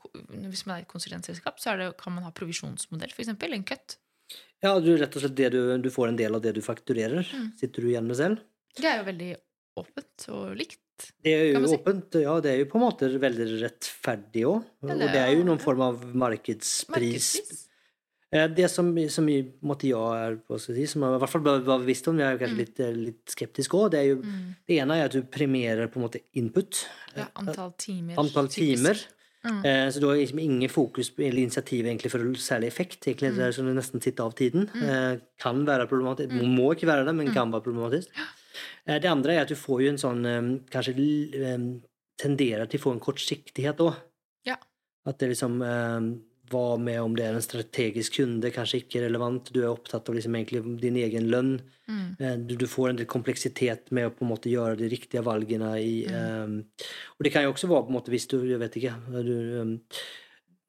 Hvis 0.46 0.62
man 0.68 0.76
er 0.78 0.84
et 0.84 0.90
konsulentselskap, 0.92 1.58
så 1.60 1.74
det, 1.80 1.88
kan 1.98 2.14
man 2.14 2.24
ha 2.28 2.30
provisjonsmodell, 2.30 3.10
f.eks. 3.10 3.32
En 3.34 3.64
cut. 3.66 3.96
Ja, 4.62 4.76
du, 4.80 4.92
rett 4.96 5.18
og 5.18 5.24
slett 5.24 5.34
det 5.36 5.50
du, 5.52 5.58
du 5.82 5.90
får 5.92 6.12
en 6.14 6.16
del 6.22 6.38
av 6.38 6.40
det 6.46 6.54
du 6.56 6.62
fakturerer, 6.64 7.26
Mm. 7.34 7.50
sitter 7.58 7.82
du 7.82 7.90
igjen 7.90 8.06
med 8.06 8.16
selv. 8.22 8.40
Det 8.78 8.86
er 8.88 9.02
jo 9.02 9.08
veldig 9.10 9.30
åpent 9.82 10.28
og 10.32 10.54
likt. 10.62 10.80
Det 11.22 11.32
er 11.32 11.52
jo 11.52 11.66
si. 11.66 11.76
åpent, 11.76 12.14
ja, 12.22 12.40
det 12.40 12.50
er 12.52 12.58
jo 12.64 12.66
på 12.72 12.78
en 12.80 12.84
måte 12.86 13.08
veldig 13.20 13.46
rettferdig 13.62 14.44
òg. 14.48 14.64
Og 14.82 14.98
det 14.98 15.16
er 15.20 15.32
jo 15.36 15.44
noen 15.44 15.60
form 15.60 15.80
av 15.80 16.02
markedspris. 16.14 16.88
Markedspris. 16.88 17.62
Eh, 18.32 18.48
Det 18.48 18.68
som, 18.70 18.88
som 19.08 19.28
jeg 19.28 19.44
skal 19.62 20.58
jeg 20.58 20.60
si, 20.60 20.86
som 20.86 21.02
jeg 21.02 21.14
i 21.14 21.18
hvert 21.22 21.30
fall 21.30 21.40
var 21.42 21.60
bevisst 21.78 22.08
om, 22.08 22.18
jeg 22.18 22.26
er 22.26 22.32
jo 22.36 22.40
kanskje 22.44 22.56
Mm. 22.56 22.58
litt, 22.58 22.80
eh, 22.80 22.92
litt 22.92 23.26
skeptisk 23.26 23.70
òg, 23.78 23.90
det 23.92 24.00
er 24.00 24.08
jo 24.08 24.16
Mm. 24.16 24.54
det 24.66 24.78
ene 24.80 24.90
er 24.96 25.04
at 25.04 25.12
du 25.12 25.22
premierer 25.22 25.86
på 25.88 25.96
en 25.96 26.08
måte 26.08 26.20
input. 26.34 26.86
Ja, 27.16 27.28
antall 27.36 27.72
timer. 27.78 28.16
Antall 28.18 28.48
timer. 28.48 28.96
Mm. 29.44 29.64
Eh, 29.64 29.90
Så 29.90 30.00
du 30.00 30.08
har 30.08 30.16
liksom 30.16 30.40
ingen 30.40 30.68
fokus 30.68 31.08
på- 31.10 31.22
eller 31.24 31.38
initiativ 31.38 31.84
egentlig 31.86 32.10
for 32.10 32.18
særlig 32.34 32.66
effekt. 32.66 33.00
Egentlig 33.06 33.30
Mm. 33.30 33.36
det 33.36 33.44
er 33.46 33.52
som 33.52 33.64
du 33.66 33.72
nesten 33.74 34.02
sitter 34.02 34.24
av 34.24 34.34
tiden. 34.34 34.68
Eh, 34.74 35.18
Kan 35.38 35.64
være 35.64 35.86
problematisk. 35.86 36.30
Mm. 36.32 36.56
Må 36.56 36.74
ikke 36.74 36.86
være 36.88 37.04
det, 37.06 37.14
men 37.14 37.28
Mm. 37.28 37.32
kan 37.34 37.52
være 37.52 37.62
problematisk. 37.62 38.08
Eh, 38.86 39.00
Det 39.02 39.10
andre 39.10 39.34
er 39.34 39.42
at 39.44 39.52
du 39.52 39.56
får 39.58 39.82
jo 39.84 39.90
en 39.92 40.00
sånn 40.02 40.24
eh, 40.26 40.52
Kanskje 40.72 40.94
eh, 40.96 41.66
tenderer 42.20 42.66
til 42.66 42.80
å 42.80 42.84
få 42.86 42.94
en 42.96 43.02
kortsiktighet 43.04 43.82
òg. 43.84 43.94
Ja. 44.48 44.56
At 45.06 45.18
det 45.20 45.32
liksom 45.34 45.60
eh, 45.62 46.08
Hva 46.46 46.76
med 46.78 47.00
om 47.02 47.14
det 47.18 47.24
er 47.26 47.34
en 47.34 47.42
strategisk 47.42 48.20
kunde, 48.20 48.52
kanskje 48.54 48.84
ikke 48.84 49.00
relevant. 49.02 49.48
Du 49.50 49.64
er 49.64 49.72
opptatt 49.72 50.06
av 50.08 50.14
liksom 50.14 50.36
egentlig 50.38 50.60
din 50.78 50.94
egen 51.02 51.26
lønn. 51.32 51.56
Mm. 51.90 52.04
Eh, 52.20 52.36
Du, 52.46 52.54
du 52.56 52.66
får 52.70 52.90
en 52.92 53.00
del 53.00 53.08
kompleksitet 53.10 53.90
med 53.90 54.06
å 54.06 54.12
på 54.14 54.22
en 54.22 54.30
måte 54.30 54.52
gjøre 54.52 54.78
de 54.78 54.88
riktige 54.92 55.24
valgene 55.26 55.72
i 55.82 55.96
Mm. 56.06 56.60
Og 57.18 57.24
det 57.26 57.32
kan 57.32 57.42
jo 57.42 57.50
også 57.52 57.66
være 57.66 57.88
på 57.88 57.90
en 57.90 57.98
måte 57.98 58.12
hvis 58.14 58.28
du 58.30 58.38
Jeg 58.46 58.60
vet 58.62 58.76
ikke. 58.78 58.94
Du, 59.26 59.34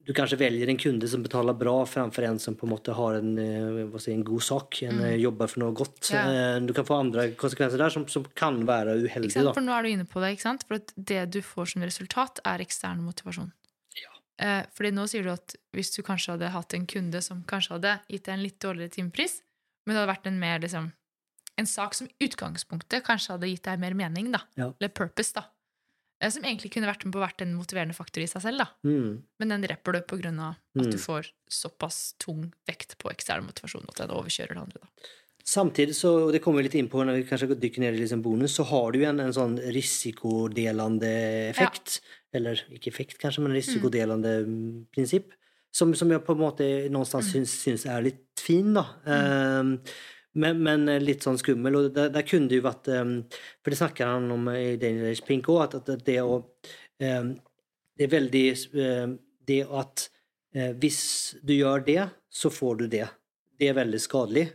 du 0.07 0.13
kanskje 0.15 0.37
velger 0.39 0.69
en 0.71 0.77
kunde 0.79 1.07
som 1.11 1.21
betaler 1.23 1.53
bra, 1.59 1.73
framfor 1.85 2.23
en 2.23 2.39
som 2.39 2.55
på 2.55 2.65
en 2.65 2.71
måte 2.71 2.93
har 2.95 3.17
en, 3.19 3.33
eh, 3.37 3.97
si, 3.99 4.13
en 4.13 4.23
god 4.23 4.41
sak. 4.43 4.81
En 4.87 4.95
Mm. 4.97 5.03
eh, 5.05 5.15
jobber 5.21 5.47
for 5.51 5.59
noe 5.59 5.73
godt. 5.75 6.09
Ja. 6.13 6.23
Eh, 6.55 6.59
Du 6.65 6.73
kan 6.73 6.85
få 6.85 6.99
andre 6.99 7.31
konsekvenser 7.35 7.77
der 7.77 7.89
som, 7.89 8.07
som 8.07 8.23
kan 8.35 8.65
være 8.65 8.95
uheldige. 9.03 9.53
For 9.53 9.61
nå 9.61 9.71
er 9.77 9.83
du 9.83 9.89
inne 9.89 10.05
på 10.07 10.19
det, 10.23 10.33
ikke 10.37 10.41
sant? 10.47 10.63
For 10.67 10.79
det 10.97 11.29
du 11.31 11.41
får 11.41 11.73
som 11.73 11.81
resultat, 11.83 12.39
er 12.45 12.59
ekstern 12.63 13.01
motivasjon. 13.03 13.51
Eh, 14.39 14.63
fordi 14.71 14.91
nå 14.93 15.07
sier 15.09 15.23
du 15.23 15.31
at 15.31 15.55
hvis 15.73 15.95
du 15.95 16.03
kanskje 16.03 16.35
hadde 16.37 16.51
hatt 16.53 16.73
en 16.77 16.85
kunde 16.85 17.23
som 17.23 17.43
kanskje 17.43 17.71
hadde 17.73 17.99
gitt 18.07 18.23
deg 18.27 18.33
en 18.35 18.43
litt 18.43 18.59
dårligere 18.59 18.91
timepris, 18.93 19.41
men 19.87 19.95
det 19.95 20.01
hadde 20.03 20.13
vært 20.15 20.27
en 20.27 20.39
mer 20.39 20.59
liksom 20.59 20.91
En 21.59 21.65
sak 21.65 21.95
som 21.95 22.07
utgangspunktet 22.21 23.01
kanskje 23.03 23.31
hadde 23.33 23.47
gitt 23.49 23.63
deg 23.63 23.79
mer 23.79 23.95
mening, 23.95 24.31
da. 24.31 24.41
Ja. 24.55 24.73
Eller 24.79 24.89
purpose, 24.93 25.33
da. 25.33 25.41
Eh, 26.21 26.31
som 26.33 26.43
egentlig 26.43 26.71
kunne 26.73 26.89
vært 26.89 27.05
med 27.05 27.13
på 27.13 27.21
vært 27.21 27.41
en 27.45 27.53
motiverende 27.53 27.93
faktor 27.93 28.23
i 28.23 28.27
seg 28.31 28.41
selv, 28.41 28.63
da. 28.63 28.67
Mm. 28.87 29.21
Men 29.39 29.53
den 29.53 29.61
dreper 29.67 29.93
du 29.93 30.01
på 30.01 30.17
grunn 30.21 30.39
av 30.39 30.55
at 30.77 30.85
Mm. 30.85 30.91
du 30.91 30.97
får 30.97 31.29
såpass 31.49 32.15
tung 32.19 32.51
vekt 32.67 32.97
på 32.97 33.11
ekstern 33.11 33.45
motivasjon 33.45 33.85
at 33.89 33.95
den 34.01 34.09
overkjører 34.17 34.55
det 34.57 34.63
andre, 34.65 34.81
da. 34.81 34.87
Samtidig, 35.47 35.93
så, 35.95 36.09
og 36.27 36.33
det 36.33 36.41
kommer 36.43 36.59
vi 36.59 36.67
litt 36.67 36.75
inn 36.75 36.89
på 36.91 36.99
når 37.05 37.21
vi 37.21 37.27
kanskje 37.29 37.55
dykker 37.55 37.79
ned 37.79 37.95
i 37.95 38.01
liksom 38.01 38.21
bonus, 38.21 38.51
så 38.57 38.65
har 38.67 38.91
du 38.91 39.03
en, 39.05 39.21
en 39.23 39.31
sånn 39.31 39.53
risikodelende 39.71 41.11
effekt. 41.53 42.01
Eller 42.35 42.59
ikke 42.73 42.91
effekt, 42.91 43.17
kanskje, 43.21 43.43
men 43.45 43.55
risikodelende 43.55 44.33
mm. 44.45 44.87
prinsipp. 44.91 45.31
Som, 45.71 45.93
som 45.95 46.09
jeg 46.11 46.23
på 46.25 46.33
en 46.33 46.41
måte 46.41 46.67
noenstans 46.91 47.27
Mm. 47.27 47.31
syns, 47.45 47.53
syns 47.63 47.85
er 47.85 48.01
litt 48.01 48.23
fin, 48.41 48.73
da. 48.73 48.83
Ehm, 49.05 49.77
men, 50.35 50.59
men 50.63 50.85
litt 51.03 51.23
sånn 51.23 51.37
skummel. 51.39 51.75
Og 51.75 51.93
der, 51.95 52.09
der 52.09 52.21
kunne 52.27 52.47
det 52.49 52.59
jo 52.59 52.65
vært 52.67 52.87
ehm, 52.93 53.15
For 53.63 53.71
det 53.73 53.77
snakker 53.79 54.05
han 54.05 54.31
om 54.31 54.49
i 54.49 54.75
Daniel 54.77 55.09
H. 55.15 55.23
Pink 55.25 55.47
òg, 55.49 55.63
at, 55.75 55.89
at 55.89 56.03
det 56.05 56.19
å 56.21 56.41
ehm, 57.01 57.35
Det 57.97 58.05
er 58.05 58.11
veldig 58.11 58.43
ehm, 58.83 59.15
Det 59.47 59.61
at 59.65 60.09
eh, 60.53 60.73
hvis 60.77 60.99
du 61.41 61.53
gjør 61.55 61.85
det, 61.87 62.03
så 62.29 62.51
får 62.53 62.77
du 62.83 62.87
det. 62.87 63.07
Det 63.57 63.69
er 63.71 63.73
veldig 63.79 63.99
skadelig. 64.03 64.49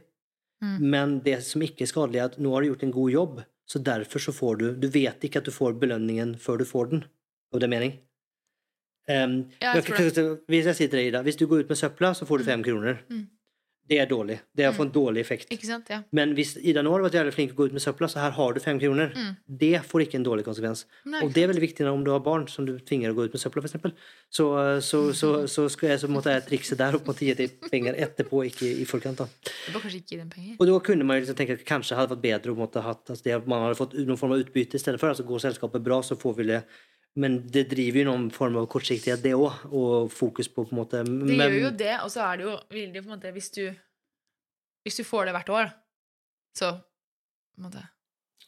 Mm. 0.62 0.77
Men 0.93 1.16
det 1.25 1.41
som 1.43 1.62
ikke 1.64 1.83
er 1.83 1.91
skadelig, 1.91 2.20
er 2.20 2.31
at 2.31 2.39
nå 2.39 2.53
har 2.55 2.62
du 2.62 2.68
gjort 2.70 2.85
en 2.87 2.95
god 2.95 3.11
jobb, 3.11 3.41
så 3.66 3.81
derfor 3.83 4.23
så 4.23 4.33
får 4.37 4.57
du 4.61 4.66
Du 4.79 4.87
vet 4.93 5.25
ikke 5.25 5.41
at 5.43 5.49
du 5.49 5.51
får 5.55 5.75
belønningen 5.81 6.37
før 6.39 6.61
du 6.62 6.66
får 6.68 6.91
den. 6.93 7.05
Og 7.53 7.59
det 7.61 7.66
er 7.66 7.73
mening? 7.75 7.99
Um, 9.11 9.51
Ja, 9.61 9.75
jeg 9.75 9.85
kan- 9.85 10.39
Hvis 10.47 10.64
jeg 10.70 10.77
sier 10.77 10.89
til 10.89 10.99
deg, 11.01 11.07
Ida, 11.09 11.23
hvis 11.23 11.37
du 11.37 11.47
går 11.47 11.64
ut 11.64 11.68
med 11.68 11.77
søpla, 11.79 12.12
så 12.14 12.27
får 12.29 12.39
du 12.39 12.45
fem 12.45 12.62
kroner. 12.62 13.01
Mm. 13.11 13.27
Det 13.91 13.99
er 13.99 14.07
dårlig. 14.07 14.37
Det 14.57 14.64
er 14.64 14.72
for 14.72 14.87
en 14.87 14.93
dårlig 14.95 15.20
effekt. 15.24 15.51
Sant? 15.66 15.89
Ja. 15.91 15.99
Men 16.14 16.33
hvis 16.37 16.55
Ida 16.62 16.85
nå 16.85 16.93
har 16.95 17.03
vært 17.03 17.16
jævlig 17.18 17.33
flink 17.35 17.51
til 17.51 17.57
å 17.57 17.61
gå 17.61 17.66
ut 17.68 17.74
med 17.76 17.83
søpla, 17.83 18.09
så 18.09 18.20
her 18.22 18.35
har 18.37 18.55
du 18.55 18.61
fem 18.62 18.78
kroner. 18.80 19.11
Mm. 19.11 19.33
Det 19.62 19.72
får 19.89 20.05
ikke 20.05 20.20
en 20.20 20.26
dårlig 20.28 20.45
konsekvens. 20.47 20.85
Nei, 21.05 21.20
Og 21.26 21.33
det 21.35 21.43
er 21.43 21.51
veldig 21.51 21.64
viktig 21.64 21.89
om 21.91 22.05
du 22.07 22.12
har 22.14 22.22
barn 22.24 22.47
som 22.49 22.68
du 22.68 22.76
tvinger 22.78 23.12
å 23.12 23.16
gå 23.18 23.26
ut 23.26 23.35
med 23.35 23.43
søpla, 23.43 23.64
f.eks. 23.66 24.07
Så, 24.30 24.47
så, 24.87 25.03
så, 25.18 25.33
så 25.51 25.66
skal 25.74 25.93
jeg 25.93 26.05
så 26.05 26.12
måtte 26.12 26.33
jeg 26.37 26.47
trikse 26.47 26.78
der 26.78 26.97
og 26.97 27.03
på 27.03 27.11
en 27.11 27.12
måte 27.12 27.26
gi 27.26 27.37
deg 27.43 27.59
penger 27.72 27.99
etterpå, 28.07 28.45
ikke 28.53 28.70
i 28.70 28.87
forkant. 28.89 29.24
da. 29.24 29.28
Det 29.51 29.74
var 29.74 29.85
kanskje 29.85 30.01
ikke 30.05 30.20
den 30.22 30.33
penger. 30.33 30.57
Og 30.59 30.70
da 30.70 30.78
kunne 30.89 31.09
man 31.09 31.20
liksom 31.20 31.41
tenke 31.43 31.59
at 31.59 31.64
det 31.64 31.68
kanskje 31.68 31.99
hadde 31.99 32.14
vært 32.14 32.47
bedre 32.47 32.87
hatt, 32.87 33.12
altså 33.12 33.43
man 33.51 33.66
hadde 33.66 33.80
fått 33.83 33.99
noen 33.99 34.20
form 34.20 34.39
av 34.39 34.47
utbytte 34.47 34.78
i 34.78 34.83
stedet 34.83 35.03
for. 35.03 35.11
altså 35.11 35.26
Går 35.26 35.43
selskapet 35.51 35.85
bra, 35.85 36.01
så 36.07 36.16
får 36.16 36.39
vi 36.39 36.51
det. 36.55 36.62
Men 37.17 37.35
det 37.53 37.67
driver 37.69 37.99
jo 38.01 38.05
noen 38.09 38.31
form 38.33 38.57
av 38.57 38.67
kortsiktighet, 38.73 39.21
det 39.23 39.35
òg. 39.37 39.67
Og 39.77 40.11
fokus 40.13 40.49
på 40.49 40.65
på 40.65 40.73
en 40.73 40.79
måte 40.81 41.03
Det 41.05 41.37
gjør 41.37 41.57
jo 41.61 41.71
det, 41.77 41.95
og 42.01 42.11
så 42.11 42.23
er 42.25 42.37
det 42.41 42.47
jo 42.47 42.55
veldig 42.73 43.03
på 43.03 43.09
en 43.11 43.15
måte 43.19 43.33
Hvis 43.33 43.51
du 43.53 43.65
Hvis 44.87 44.97
du 44.97 45.05
får 45.05 45.27
det 45.29 45.35
hvert 45.37 45.51
år, 45.53 45.73
så 46.57 46.71
på 47.53 47.61
en 47.61 47.67
måte 47.69 47.83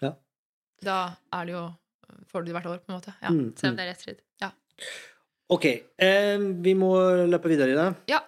Ja. 0.03 0.15
Da 0.83 1.17
er 1.33 1.45
det 1.45 1.53
jo 1.53 1.65
Får 2.31 2.41
du 2.45 2.47
det 2.53 2.55
hvert 2.57 2.67
år, 2.71 2.79
på 2.85 2.93
en 2.93 2.99
måte. 3.01 3.13
Ja, 3.23 3.29
Mm, 3.31 3.53
selv 3.57 3.69
mm. 3.69 3.71
om 3.73 3.77
det 3.77 3.85
er 3.85 3.91
rett 3.91 4.05
tid. 4.05 4.19
Ja. 4.41 4.51
Ok, 5.51 5.65
Um, 6.01 6.63
vi 6.63 6.75
må 6.75 6.91
løpe 7.27 7.49
videre 7.49 7.73
i 7.73 7.75
det. 7.77 7.95
ja. 8.09 8.21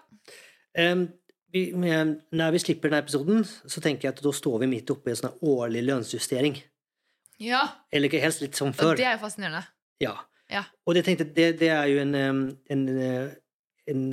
Um, 0.79 1.09
vi, 1.53 1.71
når 1.73 2.51
vi 2.53 2.59
slipper 2.59 2.91
denne 2.91 2.99
episoden, 3.05 3.45
så 3.45 3.81
tenker 3.81 4.09
jeg 4.09 4.13
at 4.17 4.23
da 4.25 4.33
står 4.33 4.59
vi 4.61 4.67
midt 4.69 4.91
oppe 4.93 5.09
i 5.09 5.15
en 5.15 5.17
sånn 5.17 5.39
årlig 5.41 5.85
lønnsjustering. 5.87 6.59
ja. 7.41 7.63
Eller 7.93 8.09
ikke 8.11 8.21
helst 8.21 8.43
litt 8.43 8.57
som 8.57 8.69
Og 8.69 8.75
før. 8.75 8.97
det 8.97 9.07
er 9.07 9.13
jo 9.17 9.23
fascinerende. 9.23 9.63
Ja. 10.03 10.15
Ja. 10.53 10.63
Og 10.87 10.95
det, 10.95 11.05
tenkte, 11.07 11.25
det, 11.35 11.59
det 11.59 11.71
er 11.75 11.87
jo 11.91 11.99
en, 12.05 12.15
en, 12.71 12.83
eh, 13.03 13.31
en, 13.91 14.05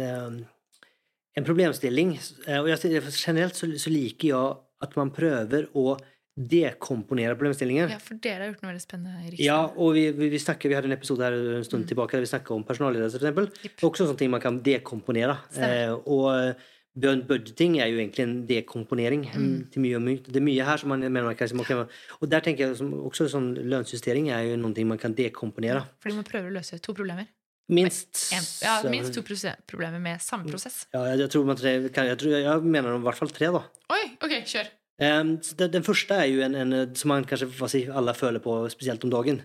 en 1.37 1.45
problemstilling. 1.45 2.15
Eh, 2.47 2.57
Og 2.61 2.71
jeg, 2.71 3.03
generelt 3.13 3.55
så, 3.59 3.69
så 3.77 3.93
liker 3.93 4.27
jeg 4.31 4.57
at 4.83 4.97
man 4.99 5.11
prøver 5.15 5.67
å 5.77 5.93
dekomponere 6.33 7.35
problemstillinger. 7.37 7.91
Ja, 7.93 7.99
for 8.01 8.17
dere 8.17 8.41
har 8.41 8.49
gjort 8.49 8.63
noe 8.63 8.71
veldig 8.71 8.81
spennende 8.81 9.19
i 9.19 9.27
Riksdagen. 9.27 9.45
Ja, 9.45 9.59
og 9.77 9.91
vi, 9.93 10.07
vi, 10.17 10.29
vi, 10.33 10.39
snakker, 10.41 10.71
vi 10.71 10.77
hadde 10.79 10.89
en 10.89 10.95
episode 10.95 11.21
her 11.27 11.35
en 11.59 11.67
stund 11.67 11.83
Mm. 11.85 11.89
tilbake 11.91 12.17
der 12.17 12.23
vi 12.25 12.31
snakka 12.31 12.55
om 12.55 12.63
personalledelse. 12.65 13.21
Det 13.21 13.29
er 13.29 13.85
også 13.85 14.07
sånne 14.07 14.17
ting 14.17 14.31
man 14.33 14.41
kan 14.41 14.57
dekomponere. 14.65 15.35
Eh, 15.53 15.93
og 15.93 16.57
budgeting 16.95 17.79
er 17.81 17.89
jo 17.89 17.97
egentlig 17.97 18.23
en 18.23 18.47
dekomponering 18.47 19.23
Mm. 19.33 19.71
til 19.71 19.81
mye 19.81 19.95
og 19.95 20.03
mye. 20.05 20.23
Det 20.23 20.37
er 20.37 20.45
mye 20.45 20.65
her 20.65 20.77
som 20.77 20.89
man 20.89 20.99
mener 20.99 21.23
man 21.25 21.35
kanskje 21.35 21.57
må 21.57 21.65
kan 21.65 21.87
Og 22.21 22.29
der 22.29 22.39
tenker 22.39 22.67
jeg 22.67 22.77
som, 22.77 22.93
også 22.93 23.29
sånn 23.29 23.55
lønnsjustering 23.55 24.29
er 24.29 24.43
jo 24.51 24.57
noe 24.57 24.85
man 24.85 24.97
kan 24.97 25.13
dekomponere. 25.13 25.87
Fordi 25.99 26.15
man 26.15 26.23
prøver 26.23 26.51
å 26.51 26.53
løse 26.59 26.79
to 26.79 26.93
problemer. 26.93 27.27
Minst 27.69 28.31
ja, 28.33 28.81
minst 28.89 29.13
to 29.15 29.23
problemer 29.23 29.99
med 29.99 30.21
samme 30.21 30.45
prosess. 30.51 30.85
Ja, 30.93 31.15
jeg, 31.15 31.29
tror 31.31 31.45
man 31.45 31.55
tre, 31.55 31.79
jeg, 31.81 32.17
tror, 32.19 32.35
jeg 32.35 32.61
mener 32.61 32.95
i 32.95 33.03
hvert 33.05 33.17
fall 33.17 33.29
tre, 33.29 33.47
da. 33.55 33.63
Oi, 33.89 34.03
ok, 34.21 34.43
kjør. 34.45 34.67
Um, 34.99 35.37
så 35.41 35.55
den, 35.57 35.83
første 35.83 36.13
er 36.13 36.27
jo 36.29 36.43
en, 36.45 36.55
en 36.55 36.95
som 36.95 37.09
man 37.09 37.25
kanskje 37.25 37.49
si, 37.71 37.85
alle 37.89 38.13
føler 38.13 38.43
på, 38.43 38.69
spesielt 38.69 39.03
om 39.07 39.09
dagen. 39.09 39.41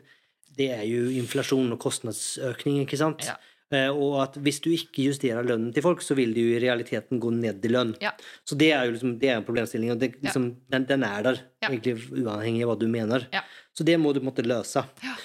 Det 0.58 0.68
er 0.74 0.82
jo 0.90 1.06
inflasjon 1.14 1.70
og 1.72 1.78
kostnadsøkning, 1.80 2.82
ikke 2.82 2.98
sant? 2.98 3.24
Ja. 3.24 3.38
Eh, 3.74 3.90
og 3.92 4.14
at 4.22 4.36
hvis 4.40 4.62
du 4.64 4.70
ikke 4.72 5.04
justerer 5.10 5.44
lønnen 5.44 5.72
til 5.76 5.84
folk, 5.84 6.00
så 6.00 6.14
vil 6.16 6.30
det 6.32 6.40
jo 6.44 6.54
i 6.56 6.60
realiteten 6.62 7.20
gå 7.20 7.32
ned 7.36 7.64
i 7.64 7.70
lønn. 7.72 7.90
Ja. 8.00 8.14
Så 8.48 8.56
det 8.56 8.70
er 8.72 8.86
jo 8.88 8.94
liksom, 8.94 9.16
det 9.20 9.28
er 9.28 9.40
en 9.40 9.44
problemstilling, 9.44 9.90
og 9.92 9.98
det, 10.00 10.14
liksom, 10.24 10.46
den, 10.72 10.86
den 10.88 11.04
er 11.04 11.26
der, 11.26 11.40
Ja. 11.60 11.68
egentlig 11.68 11.98
uavhengig 12.22 12.62
av 12.64 12.70
hva 12.72 12.78
du 12.80 12.86
mener. 12.88 13.26
Ja. 13.34 13.42
Så 13.76 13.84
det 13.84 13.98
må 14.00 14.14
du 14.16 14.20
måtte 14.24 14.46
løse. 14.46 14.84
Ja. 15.04 15.16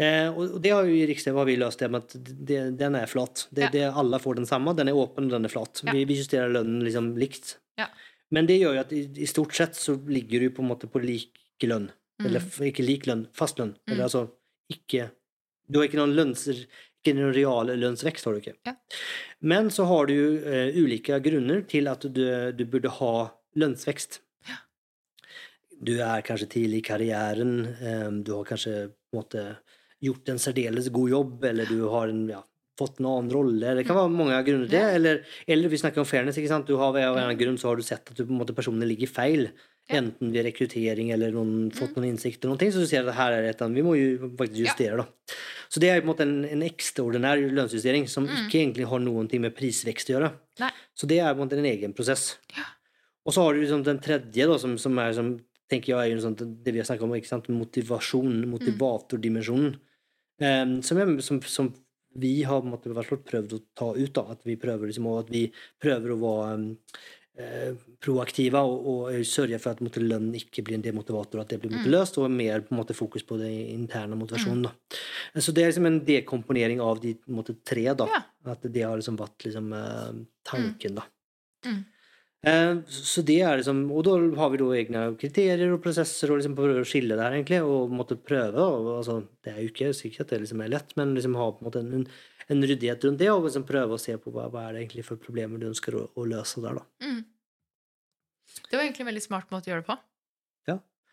Eh, 0.00 0.28
og 0.32 0.56
det 0.64 0.70
har 0.72 0.86
jo 0.88 0.94
i 0.96 1.04
Riksrev 1.10 1.36
vi 1.44 1.58
løst 1.60 1.82
det 1.82 1.90
med 1.92 2.06
at 2.06 2.16
det, 2.48 2.60
den 2.80 2.94
er 2.96 3.06
flat. 3.10 3.46
Det, 3.52 3.66
Ja. 3.66 3.70
det, 3.74 3.84
alle 3.92 4.18
får 4.18 4.36
den 4.40 4.46
samme, 4.48 4.72
den 4.74 4.88
er 4.88 4.96
åpen 4.96 5.28
og 5.28 5.36
den 5.36 5.44
er 5.44 5.52
flat. 5.52 5.82
Ja. 5.84 5.92
Vi, 5.92 6.06
vi 6.08 6.16
justerer 6.22 6.48
lønnen 6.48 6.80
liksom 6.86 7.12
likt. 7.20 7.58
Ja. 7.76 7.90
Men 8.32 8.46
det 8.46 8.60
gjør 8.62 8.78
jo 8.78 8.80
at 8.80 8.92
i, 8.96 9.04
i 9.20 9.26
stort 9.28 9.52
sett 9.52 9.76
så 9.76 9.98
ligger 10.08 10.40
du 10.40 10.50
på 10.56 10.62
en 10.64 10.70
måte 10.72 10.88
på 10.88 11.02
lik 11.04 11.36
lønn. 11.68 11.90
Mm. 12.16 12.26
Eller 12.30 12.40
ikke 12.64 12.86
lik 12.86 13.04
lønn, 13.10 13.26
fast 13.36 13.58
lønn. 13.60 13.74
Mm. 13.84 13.92
Eller 13.92 14.04
altså 14.08 14.30
ikke 14.72 15.10
Du 15.70 15.78
har 15.78 15.86
ikke 15.86 16.00
noen 16.00 16.16
lønns... 16.16 16.48
Noen 17.08 17.32
real 17.32 17.70
lønnsvekst, 17.80 18.26
har 18.28 18.36
du 18.36 18.40
ikke. 18.42 18.56
Ja. 18.68 18.74
Men 19.40 19.70
så 19.72 19.86
har 19.88 20.10
du 20.10 20.16
eh, 20.44 20.74
ulike 20.76 21.16
grunner 21.24 21.62
til 21.68 21.88
at 21.88 22.04
du, 22.04 22.24
du 22.52 22.64
burde 22.68 22.92
ha 22.98 23.14
lønnsvekst. 23.56 24.20
Ja. 24.50 24.58
Du 25.80 25.94
er 26.04 26.20
kanskje 26.26 26.50
tidlig 26.58 26.82
i 26.82 26.86
karrieren, 26.90 27.54
eh, 27.80 28.06
du 28.20 28.34
har 28.36 28.44
kanskje 28.44 28.74
på 28.92 29.16
en 29.16 29.22
måte 29.22 29.46
gjort 30.04 30.28
en 30.32 30.40
særdeles 30.40 30.90
god 30.92 31.10
jobb, 31.12 31.44
eller 31.44 31.68
du 31.68 31.80
har 31.92 32.12
en, 32.12 32.22
ja, 32.28 32.42
fått 32.80 33.00
en 33.00 33.08
annen 33.10 33.32
rolle. 33.32 33.74
Det 33.76 33.86
kan 33.88 33.98
være 33.98 34.12
mange 34.12 34.38
grunner 34.46 34.68
til 34.68 34.76
det. 34.76 34.84
Eller, 35.00 35.24
eller 35.56 35.72
vi 35.72 35.80
snakker 35.80 36.00
om 36.00 36.08
fairness. 36.08 36.38
ikke 36.40 36.52
sant? 36.52 36.68
Du 36.68 36.78
har, 36.80 36.88
av 36.92 37.16
en 37.16 37.24
eller 37.26 37.40
grunn 37.40 37.58
så 37.60 37.68
har 37.72 37.80
du 37.80 37.84
sett 37.84 38.08
at 38.12 38.16
du, 38.16 38.24
på 38.24 38.32
en 38.32 38.40
måte, 38.40 38.56
personen 38.56 38.86
ligger 38.88 39.10
feil. 39.12 39.48
Enten 39.90 40.30
ved 40.30 40.46
rekruttering 40.46 41.10
eller 41.10 41.32
noen, 41.34 41.70
fått 41.74 41.96
noen 41.96 42.12
innsikt. 42.12 42.38
eller 42.44 42.54
noen 42.54 42.60
ting, 42.62 42.72
Så 42.72 42.84
du 42.84 42.86
ser 42.86 43.08
at 43.08 43.16
her 43.18 43.34
er 43.40 43.48
et, 43.50 43.64
vi 43.74 43.82
må 43.84 43.96
jo 43.98 44.30
faktisk 44.38 44.62
justere. 44.62 45.02
da. 45.02 45.36
Så 45.70 45.78
det 45.82 45.88
er 45.92 46.00
på 46.00 46.08
en 46.08 46.10
måte 46.10 46.24
en, 46.26 46.40
en 46.44 46.62
ekstraordinær 46.66 47.38
lønnsjustering 47.54 48.08
som 48.10 48.24
Mm. 48.26 48.32
ikke 48.42 48.58
egentlig 48.58 48.88
har 48.90 48.98
noen 49.04 49.28
ting 49.30 49.40
med 49.44 49.54
prisvekst 49.54 50.10
å 50.10 50.16
gjøre. 50.16 50.30
Nei. 50.58 50.70
Så 50.98 51.06
det 51.06 51.20
er 51.22 51.30
på 51.34 51.38
en 51.40 51.44
måte 51.46 51.58
en 51.60 51.68
egen 51.70 51.92
prosess. 51.94 52.38
Ja. 52.56 52.64
Og 53.24 53.34
så 53.36 53.44
har 53.44 53.54
du 53.54 53.60
liksom 53.60 53.84
den 53.86 54.00
tredje, 54.02 54.46
da, 54.50 54.56
som, 54.58 54.74
som 54.82 54.98
er 54.98 55.12
som, 55.14 55.38
tenker 55.70 55.92
jeg 55.92 56.10
er 56.10 56.16
jo 56.16 56.24
sånt, 56.24 56.42
det 56.64 56.72
vi 56.74 56.80
har 56.82 56.88
snakket 56.88 57.06
om, 57.06 57.14
ikke 57.14 57.30
sant? 57.30 57.46
motivasjon, 57.54 58.40
motivatordimensjonen. 58.50 59.76
um, 60.42 60.82
som, 60.82 60.98
er, 60.98 61.20
som, 61.22 61.40
som 61.46 61.70
vi 62.18 62.42
har 62.42 62.64
måte, 62.66 62.90
prøvd 62.90 63.52
å 63.54 63.60
ta 63.78 63.92
ut. 63.94 64.12
da, 64.16 64.24
At 64.34 64.42
vi 64.44 64.56
prøver, 64.58 64.90
liksom, 64.90 65.06
at 65.20 65.30
vi 65.30 65.44
prøver 65.80 66.10
å 66.16 66.20
være 66.24 66.54
em, 66.56 66.64
eh, 66.72 67.19
proaktive 68.00 68.60
og, 68.64 68.86
og 68.90 69.26
sørge 69.28 69.58
for 69.60 69.74
at 69.74 69.82
måte, 69.84 70.00
lønn 70.02 70.30
ikke 70.36 70.64
blir 70.66 70.78
en 70.78 70.84
demotivator, 70.84 71.42
at 71.42 71.48
det 71.52 71.60
blir 71.62 71.70
måte, 71.74 71.86
Mm. 71.86 71.92
løst, 71.94 72.18
og 72.18 72.30
mer 72.30 72.60
på 72.64 72.72
en 72.74 72.80
måte, 72.80 72.94
fokus 72.96 73.22
på 73.26 73.38
den 73.40 73.52
interne 73.76 74.16
motivasjonen. 74.18 74.62
Da. 74.68 74.72
Så 75.40 75.52
det 75.54 75.64
er 75.64 75.70
liksom 75.72 75.86
en 75.90 76.00
dekomponering 76.04 76.80
av 76.80 77.00
de 77.00 77.14
måte, 77.28 77.56
tre. 77.64 77.84
da, 77.94 78.06
Ja. 78.06 78.22
At 78.52 78.62
det 78.72 78.82
har 78.82 78.96
liksom 78.96 79.16
vært 79.20 79.44
liksom, 79.44 79.72
eh, 79.72 80.24
tanken. 80.44 80.94
da. 80.94 81.02
Mm. 81.66 81.84
Eh, 82.42 82.74
Så 82.88 83.22
det 83.22 83.42
er 83.42 83.58
liksom, 83.58 83.90
og 83.92 84.02
da 84.04 84.14
har 84.40 84.48
vi 84.50 84.56
da 84.56 84.64
egne 84.72 85.18
kriterier 85.18 85.72
og 85.74 85.82
prosesser 85.82 86.30
og 86.32 86.38
liksom 86.40 86.56
prøver 86.56 86.80
å 86.80 86.88
skille 86.88 87.12
det 87.14 87.20
her 87.20 87.32
egentlig, 87.36 87.60
og 87.62 87.90
måtte 87.92 88.16
prøve. 88.16 88.56
Og, 88.56 89.04
altså, 89.04 89.26
det 89.44 89.52
er 89.52 89.60
jo 89.60 89.68
ikke 89.68 89.92
sikkert 89.92 90.20
at 90.22 90.28
det 90.28 90.40
liksom 90.46 90.64
er 90.64 90.70
lett, 90.72 90.96
men 90.96 91.14
liksom 91.14 91.36
ha 91.36 91.50
på 91.52 91.60
en 91.60 91.68
måte 91.70 91.80
en, 91.84 92.06
en 92.48 92.62
ryddighet 92.62 93.04
rundt 93.04 93.18
det, 93.18 93.28
og 93.28 93.44
liksom 93.44 93.66
prøve 93.68 93.92
å 93.92 94.00
se 94.00 94.16
på 94.16 94.32
hva, 94.32 94.48
hva 94.50 94.68
er 94.68 94.72
det 94.72 94.88
egentlig 94.88 95.04
for 95.04 95.16
problemer 95.16 95.60
du 95.60 95.68
ønsker 95.68 95.94
å, 96.00 96.08
å 96.16 96.24
løse 96.26 96.62
der. 96.64 96.80
da. 96.80 96.82
Mm. 97.04 97.24
Det 98.70 98.76
var 98.76 98.84
egentlig 98.84 99.04
en 99.06 99.10
veldig 99.12 99.22
smart 99.24 99.50
måte 99.52 99.70
å 99.70 99.72
gjøre 99.74 99.84
det 99.84 99.90
på. 99.90 99.98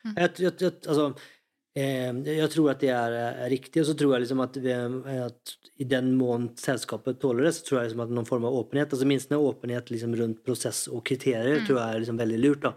Jeg, 0.07 0.29
jeg, 0.39 0.53
jeg, 0.61 0.73
altså, 0.87 1.05
eh, 1.75 2.11
jeg 2.29 2.49
tror 2.53 2.69
at 2.71 2.79
det 2.79 2.91
er, 2.95 3.15
er 3.43 3.49
riktig, 3.51 3.81
og 3.81 3.87
så 3.89 3.95
tror 3.97 4.13
jeg 4.15 4.23
liksom 4.23 4.43
at, 4.45 4.59
vi, 4.63 4.75
at 5.25 5.55
i 5.83 5.87
den 5.89 6.13
mån 6.15 6.45
selskapet 6.61 7.19
tåler 7.19 7.47
det, 7.49 7.55
så 7.57 7.65
tror 7.67 7.79
jeg 7.81 7.89
liksom 7.89 8.03
at 8.05 8.13
noen 8.15 8.29
form 8.29 8.45
av 8.47 8.55
åpenhet, 8.61 8.93
altså 8.95 9.09
minst 9.09 9.33
en 9.33 9.41
åpenhet 9.41 9.91
liksom 9.91 10.15
rundt 10.15 10.43
prosess 10.47 10.85
og 10.87 11.03
kriterier, 11.09 11.59
Mm. 11.59 11.65
tror 11.67 11.81
jeg 11.81 11.87
er 11.95 11.99
liksom 12.05 12.21
veldig 12.21 12.39
lurt. 12.45 12.61
da. 12.69 12.73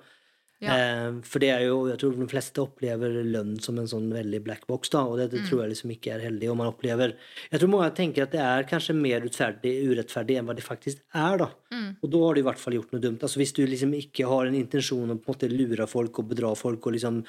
Ja. 0.60 0.74
Eh, 0.76 1.20
for 1.24 1.40
det 1.40 1.48
er 1.54 1.62
jo, 1.64 1.86
jeg 1.88 1.96
tror 2.02 2.16
de 2.18 2.26
fleste 2.28 2.60
opplever 2.60 3.14
lønn 3.24 3.54
som 3.64 3.78
en 3.80 3.86
sånn 3.88 4.10
veldig 4.12 4.42
black 4.44 4.66
box, 4.68 4.90
da, 4.92 5.00
og 5.08 5.16
det, 5.16 5.30
det 5.32 5.40
Mm. 5.40 5.46
tror 5.48 5.60
jeg 5.62 5.70
liksom 5.72 5.90
ikke 5.96 6.12
er 6.14 6.20
heldig. 6.28 6.50
om 6.50 6.58
man 6.58 6.68
opplever, 6.72 7.14
Jeg 7.50 7.60
tror 7.60 7.70
mange 7.72 7.94
tenker 7.96 8.22
at 8.24 8.30
det 8.32 8.40
er 8.44 8.64
kanskje 8.68 8.94
mer 8.94 9.20
utferdig, 9.24 9.72
urettferdig 9.88 10.36
enn 10.36 10.44
hva 10.46 10.54
det 10.54 10.64
faktisk 10.64 11.00
er. 11.14 11.38
da. 11.38 11.48
Mm. 11.72 11.96
Og 12.02 12.10
da 12.10 12.18
har 12.26 12.34
du 12.34 12.40
i 12.40 12.44
hvert 12.44 12.58
fall 12.58 12.74
gjort 12.74 12.92
noe 12.92 13.00
dumt. 13.00 13.20
Altså 13.22 13.38
Hvis 13.40 13.54
du 13.54 13.64
liksom 13.66 13.94
ikke 13.96 14.28
har 14.28 14.46
en 14.46 14.54
intensjon 14.54 15.10
om 15.10 15.18
på 15.18 15.30
en 15.32 15.34
måte 15.34 15.48
lure 15.50 15.86
folk 15.88 16.18
og 16.18 16.28
bedra 16.28 16.54
folk 16.54 16.86
og 16.86 16.92
liksom 16.92 17.24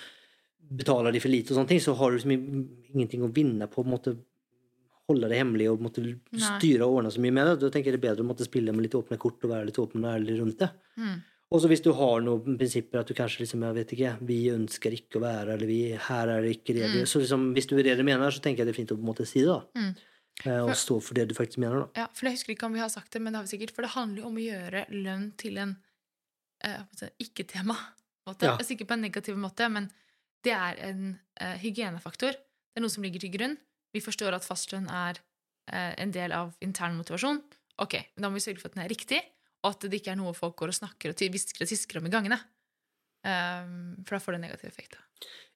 betale 0.71 1.11
de 1.11 1.19
for 1.19 1.29
lite, 1.29 1.51
og 1.51 1.57
sånne 1.59 1.67
ting, 1.67 1.79
så 1.79 1.95
har 1.95 2.11
du 2.11 2.17
liksom 2.17 2.67
ingenting 2.93 3.21
å 3.23 3.32
vinne 3.34 3.67
på 3.67 3.79
å 3.82 3.84
på 3.84 3.88
en 3.88 3.95
måte 3.97 4.17
holde 5.09 5.27
det 5.27 5.39
hemmelig 5.41 5.69
og 5.71 5.82
måtte 5.84 6.03
styre 6.39 6.86
og 6.88 6.99
ordne 7.01 7.11
så 7.11 7.19
mye 7.19 7.34
med 7.36 7.47
det. 7.47 7.59
Da 7.59 7.69
tenker 7.73 7.91
jeg 7.91 7.99
det 7.99 8.03
er 8.05 8.15
bedre 8.15 8.23
å 8.23 8.29
måtte 8.29 8.45
spille 8.47 8.71
med 8.71 8.84
litt 8.86 8.95
åpne 8.95 9.17
kort 9.19 9.43
og 9.43 9.51
være 9.51 9.65
litt 9.67 9.79
åpen 9.82 10.05
og 10.05 10.13
ærlig 10.19 10.38
rundt 10.39 10.59
det. 10.59 10.69
Mm. 10.97 11.17
Og 11.52 11.60
så 11.60 11.68
hvis 11.68 11.84
du 11.84 11.89
har 11.97 12.22
noen 12.24 12.56
prinsipper 12.60 13.02
at 13.02 13.10
du 13.10 13.16
kanskje 13.18 13.43
liksom, 13.43 13.64
jeg 13.68 13.76
vet 13.76 13.89
ikke, 13.97 14.12
vi 14.28 14.38
ønsker 14.54 14.93
ikke 14.95 15.20
å 15.20 15.24
være, 15.26 15.58
eller 15.58 15.68
vi, 15.68 15.82
her 16.08 16.32
er 16.32 16.45
det 16.45 16.54
ikke 16.56 16.76
det. 16.78 16.86
Mm. 16.93 17.02
Så 17.10 17.20
liksom, 17.20 17.49
hvis 17.58 17.68
du 17.68 17.76
er 17.76 17.89
det 17.89 17.97
du 17.99 18.06
mener, 18.08 18.32
så 18.32 18.39
tenker 18.43 18.64
jeg 18.64 18.72
det 18.72 18.76
er 18.76 18.80
fint 18.80 18.93
å 18.95 18.97
på 18.99 19.04
en 19.04 19.10
måte 19.12 19.28
si 19.28 19.43
det. 19.43 19.52
da. 19.52 19.60
Mm. 19.76 19.91
For, 20.41 20.70
Og 20.72 20.78
stå 20.80 20.97
for 21.04 21.18
det 21.20 21.26
du 21.30 21.36
faktisk 21.36 21.60
mener. 21.62 21.84
da. 21.84 22.04
Ja, 22.04 22.06
for 22.16 22.30
jeg 22.30 22.38
husker 22.38 22.56
ikke 22.56 22.70
om 22.70 22.78
vi 22.78 22.82
har 22.82 22.91
sagt 22.93 23.12
det, 23.14 23.20
men 23.22 23.34
det 23.34 23.41
har 23.41 23.49
vi 23.49 23.52
sikkert. 23.52 23.74
For 23.76 23.86
det 23.86 23.91
handler 23.97 24.24
jo 24.24 24.30
om 24.30 24.39
å 24.39 24.45
gjøre 24.45 24.86
lønn 24.95 25.26
til 25.41 25.60
en 25.62 25.76
eh, 26.64 27.04
ikke-tema. 27.26 27.76
Ja. 28.32 28.54
Altså 28.54 28.78
ikke 28.78 28.88
på 28.88 28.95
en 28.95 29.04
negativ 29.04 29.36
måte, 29.41 29.68
men 29.74 29.89
det 30.45 30.54
er 30.56 30.80
en 30.88 31.04
eh, 31.36 31.58
hygienefaktor. 31.62 32.38
Det 32.38 32.80
er 32.80 32.86
noe 32.86 32.93
som 32.93 33.04
ligger 33.04 33.26
til 33.26 33.34
grunn. 33.34 33.58
Vi 33.91 34.02
forstår 34.04 34.38
at 34.38 34.47
fastlønn 34.47 34.88
er 34.88 35.20
eh, 35.68 35.93
en 35.99 36.16
del 36.16 36.32
av 36.38 36.56
intern 36.64 36.95
motivasjon. 36.95 37.41
Ok, 37.82 37.97
Da 38.16 38.30
må 38.30 38.38
vi 38.39 38.45
sørge 38.45 38.62
for 38.62 38.72
at 38.72 38.78
den 38.78 38.86
er 38.86 38.91
riktig, 38.93 39.20
og 39.62 39.74
at 39.74 39.86
det 39.88 40.01
ikke 40.01 40.16
er 40.16 40.20
noe 40.20 40.34
folk 40.38 40.57
går 40.59 40.74
og 40.74 40.80
snakker 40.80 41.14
og 41.14 41.24
hvisker 41.34 41.66
og 41.66 41.70
tisker 41.70 42.01
om 42.01 42.09
i 42.09 42.14
gangene. 42.14 42.39
Um, 43.22 44.01
for 44.01 44.16
da 44.16 44.22
får 44.24 44.38
det 44.38 44.43
negativ 44.47 44.72
effekt. 44.72 44.97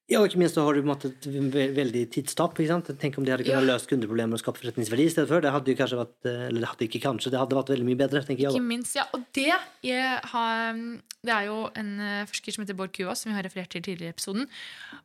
Ja, 0.05 0.19
og 0.21 0.27
ikke 0.29 0.37
minst 0.37 0.53
så 0.53 0.61
har 0.61 0.77
du 0.77 0.85
måte 0.85 1.09
et 1.09 1.25
veldig 1.25 2.01
tidstap. 2.13 2.53
Tenk 2.61 3.15
om 3.17 3.25
de 3.25 3.31
hadde 3.33 3.41
kunnet 3.41 3.57
Ja. 3.57 3.61
løst 3.65 3.87
kundeproblemer 3.89 4.37
og 4.37 4.41
skapt 4.43 4.59
forretningsverdi 4.61 5.05
i 5.07 5.09
stedet 5.09 5.27
for. 5.31 5.41
Det 5.41 5.49
hadde 5.49 5.65
jo 5.73 5.77
kanskje 5.79 5.97
vært 5.97 6.27
eh, 6.29 6.43
Eller 6.45 6.61
det 6.61 6.69
hadde 6.69 6.85
ikke 6.85 7.01
kanskje, 7.01 7.31
det 7.33 7.39
hadde 7.41 7.57
vært 7.57 7.71
veldig 7.73 7.87
mye 7.87 7.97
bedre, 7.97 8.21
tenker 8.21 8.43
jeg. 8.45 8.53
Ikke 8.53 8.61
minst, 8.61 8.93
ja. 8.99 9.07
Og 9.17 9.23
det, 9.33 9.49
har, 9.49 10.77
det 11.25 11.33
er 11.33 11.47
jo 11.49 11.57
en 11.81 11.89
eh, 12.05 12.25
forsker 12.29 12.53
som 12.53 12.61
heter 12.63 12.77
Bård 12.77 12.93
Kuås, 12.93 13.25
som 13.25 13.31
vi 13.33 13.35
har 13.39 13.47
referert 13.49 13.73
til 13.73 13.81
tidligere 13.81 14.13
i 14.13 14.15
episoden. 14.15 14.45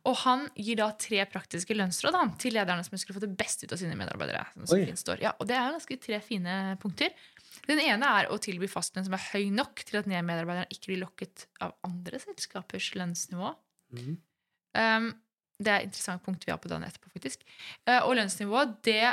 Og 0.05 0.15
han 0.21 0.45
gir 0.55 0.77
da 0.77 0.91
tre 0.93 1.25
praktiske 1.25 1.73
lønnsråd 1.73 2.21
han, 2.21 2.37
til 2.37 2.53
lederne 2.53 2.85
som 2.85 2.93
skulle 3.01 3.17
få 3.17 3.25
det 3.25 3.33
best 3.41 3.65
ut 3.65 3.73
av 3.73 3.81
sine 3.81 3.97
medarbeidere. 3.97 4.45
Som 4.69 4.77
Oi. 4.77 4.85
står. 4.93 5.25
Ja, 5.25 5.33
og 5.41 5.49
det 5.49 5.57
er 5.57 5.65
jo 5.65 5.79
ganske 5.79 5.97
tre 6.05 6.21
fine 6.21 6.77
punkter. 6.77 7.09
Den 7.65 7.81
ene 7.81 8.05
er 8.21 8.29
å 8.29 8.37
tilby 8.37 8.69
fastlønn 8.69 9.09
som 9.09 9.17
er 9.17 9.29
høy 9.33 9.49
nok 9.49 9.81
til 9.81 9.97
at 9.97 10.05
nye 10.05 10.21
medarbeidere 10.21 10.69
ikke 10.69 10.93
blir 10.93 11.01
lokket 11.09 11.47
av 11.59 11.73
andre 11.89 12.21
selskapers 12.21 12.93
lønnsnivå. 12.93 13.55
Mhm. 13.97 14.19
Um, 14.77 15.11
det 15.61 15.71
er 15.71 15.83
et 15.83 15.89
interessant 15.89 16.23
punkt 16.25 16.45
vi 16.47 16.53
har 16.53 16.59
på 16.61 16.71
dagen 16.71 16.85
etterpå, 16.87 17.11
faktisk. 17.13 17.43
Uh, 17.85 18.01
og 18.01 18.15
lønnsnivået, 18.19 18.77
det 18.87 19.03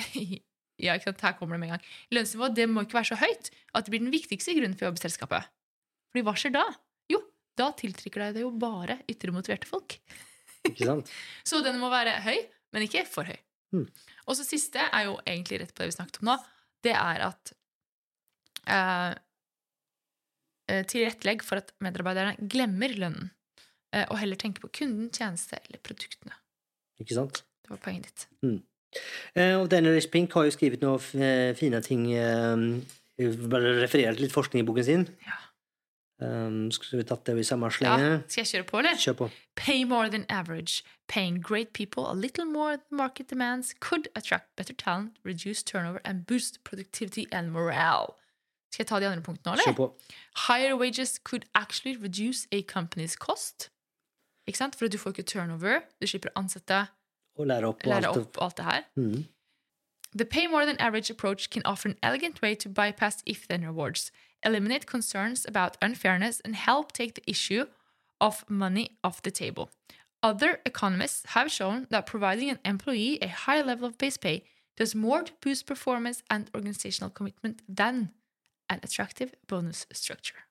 Ja, 0.80 0.94
ikke 0.96 1.10
sant, 1.10 1.24
her 1.26 1.34
kommer 1.36 1.56
det 1.56 1.60
med 1.60 1.68
en 1.68 1.74
gang. 1.76 1.88
Lønnsnivået 2.16 2.56
det 2.56 2.66
må 2.70 2.84
ikke 2.86 2.96
være 2.96 3.10
så 3.12 3.20
høyt 3.20 3.50
at 3.76 3.84
det 3.84 3.92
blir 3.92 4.00
den 4.00 4.14
viktigste 4.14 4.54
grunnen 4.56 4.76
for 4.78 4.86
å 4.86 4.90
jobbe 4.90 5.02
i 5.02 5.04
selskapet. 5.04 5.50
Fordi 6.10 6.24
hva 6.26 6.34
skjer 6.40 6.54
da? 6.54 6.64
Jo, 7.12 7.20
da 7.60 7.68
tiltrekker 7.76 8.24
deg 8.24 8.38
det 8.38 8.44
jo 8.46 8.52
bare 8.62 8.96
ytre 9.10 9.34
motiverte 9.34 9.68
folk. 9.68 9.98
Ikke 10.68 10.88
sant? 10.88 11.12
Så 11.48 11.60
den 11.64 11.78
må 11.82 11.90
være 11.92 12.16
høy, 12.24 12.38
men 12.74 12.86
ikke 12.86 13.04
for 13.08 13.28
høy. 13.28 13.36
Mm. 13.76 13.86
Og 14.26 14.34
så 14.38 14.44
siste 14.46 14.82
er 14.82 15.06
jo 15.06 15.18
egentlig 15.22 15.60
rett 15.62 15.74
på 15.74 15.84
det 15.84 15.92
vi 15.92 15.98
snakket 15.98 16.22
om 16.22 16.32
nå. 16.32 16.36
Det 16.82 16.94
er 16.96 17.22
at 17.28 17.52
eh, 18.66 19.12
eh, 20.72 20.82
Tilrettelegg 20.90 21.44
for 21.46 21.62
at 21.62 21.70
medarbeiderne 21.84 22.48
glemmer 22.50 22.96
lønnen, 22.98 23.30
og 23.92 24.18
heller 24.20 24.38
tenke 24.38 24.62
på 24.62 24.70
kunden, 24.80 25.08
tjeneste 25.10 25.58
eller 25.66 25.80
produktene. 25.82 26.36
Ikke 27.02 27.16
sant? 27.16 27.42
Det 27.64 27.72
var 27.72 27.80
poenget 27.84 28.10
ditt. 28.10 28.26
Mm. 28.42 28.60
og 29.60 29.70
Daniel 29.70 29.98
H. 29.98 30.08
Pink 30.12 30.32
har 30.34 30.48
jo 30.48 30.54
skrevet 30.54 30.82
noen 30.82 31.22
eh, 31.22 31.52
fine 31.58 31.78
ting 31.86 32.08
eh, 32.10 32.64
Bare 33.20 33.74
referert 33.82 34.20
litt 34.22 34.32
forskning 34.32 34.62
i 34.62 34.66
boken 34.66 34.86
sin. 34.86 35.02
Ja. 35.26 35.36
Um, 36.20 36.70
skulle 36.70 37.00
vi 37.00 37.08
tatt 37.08 37.24
det 37.24 37.38
i 37.40 37.44
samme 37.44 37.68
ja. 37.80 38.20
Skal 38.28 38.42
jeg 38.42 38.48
kjøre 38.50 38.64
på, 38.68 38.78
eller? 38.78 38.96
Kjør 38.96 39.16
på. 39.16 39.28
Pay 39.56 39.84
more 39.84 40.08
than 40.08 40.26
average. 40.28 40.84
Paying 41.08 41.40
great 41.40 41.72
people 41.72 42.04
a 42.06 42.12
little 42.12 42.44
more 42.44 42.76
than 42.76 42.96
market 42.96 43.28
demands 43.28 43.74
could 43.80 44.08
attract 44.14 44.54
better 44.56 44.74
talent, 44.74 45.16
reduce 45.24 45.62
turnover 45.62 46.00
and 46.04 46.26
boost 46.26 46.62
productivity 46.64 47.26
and 47.32 47.52
morale. 47.52 48.16
Skal 48.70 48.84
jeg 48.84 48.88
ta 48.88 49.00
de 49.00 49.06
andre 49.08 49.22
punktene 49.22 49.56
nå, 49.56 49.64
Kjør 49.64 49.76
på. 49.76 49.88
Higher 50.46 50.76
wages 50.76 51.18
could 51.18 51.44
actually 51.54 51.96
reduce 51.96 52.46
a 52.52 52.62
company's 52.62 53.16
cost. 53.16 53.70
Ikke 54.50 54.58
sant? 54.58 54.74
For 54.78 54.90
du 54.90 54.98
får 54.98 55.14
ikke 55.14 55.28
turnover. 55.30 55.84
Du 56.02 56.08
slipper 56.10 56.32
å 56.34 56.40
ansette, 56.42 56.88
Og 57.38 57.46
lære 57.46 57.68
opp 57.70 57.84
og 57.86 57.92
lære 57.92 58.08
alt. 58.08 58.16
opp 58.18 58.40
alt 58.42 58.56
det 58.58 58.64
her. 58.66 58.82
Mm. 58.98 59.26
The 60.18 60.24
pay 60.24 60.46
more 60.48 60.66
than 60.66 60.76
average 60.78 61.08
approach 61.08 61.50
can 61.50 61.62
offer 61.64 61.88
an 61.88 61.96
elegant 62.02 62.42
way 62.42 62.56
to 62.56 62.68
bypass 62.68 63.22
if 63.24 63.46
then 63.46 63.62
rewards, 63.64 64.10
eliminate 64.42 64.86
concerns 64.86 65.46
about 65.46 65.76
unfairness, 65.80 66.40
and 66.44 66.56
help 66.56 66.90
take 66.92 67.14
the 67.14 67.22
issue 67.30 67.66
of 68.20 68.44
money 68.48 68.98
off 69.04 69.22
the 69.22 69.30
table. 69.30 69.70
Other 70.22 70.60
economists 70.66 71.24
have 71.34 71.50
shown 71.50 71.86
that 71.90 72.06
providing 72.06 72.50
an 72.50 72.58
employee 72.64 73.18
a 73.22 73.28
high 73.28 73.62
level 73.62 73.86
of 73.86 73.96
base 73.98 74.18
pay 74.18 74.42
does 74.76 74.94
more 74.94 75.22
to 75.22 75.32
boost 75.40 75.64
performance 75.66 76.22
and 76.28 76.50
organizational 76.54 77.10
commitment 77.10 77.62
than 77.68 78.10
an 78.68 78.80
attractive 78.82 79.32
bonus 79.46 79.86
structure. 79.92 80.49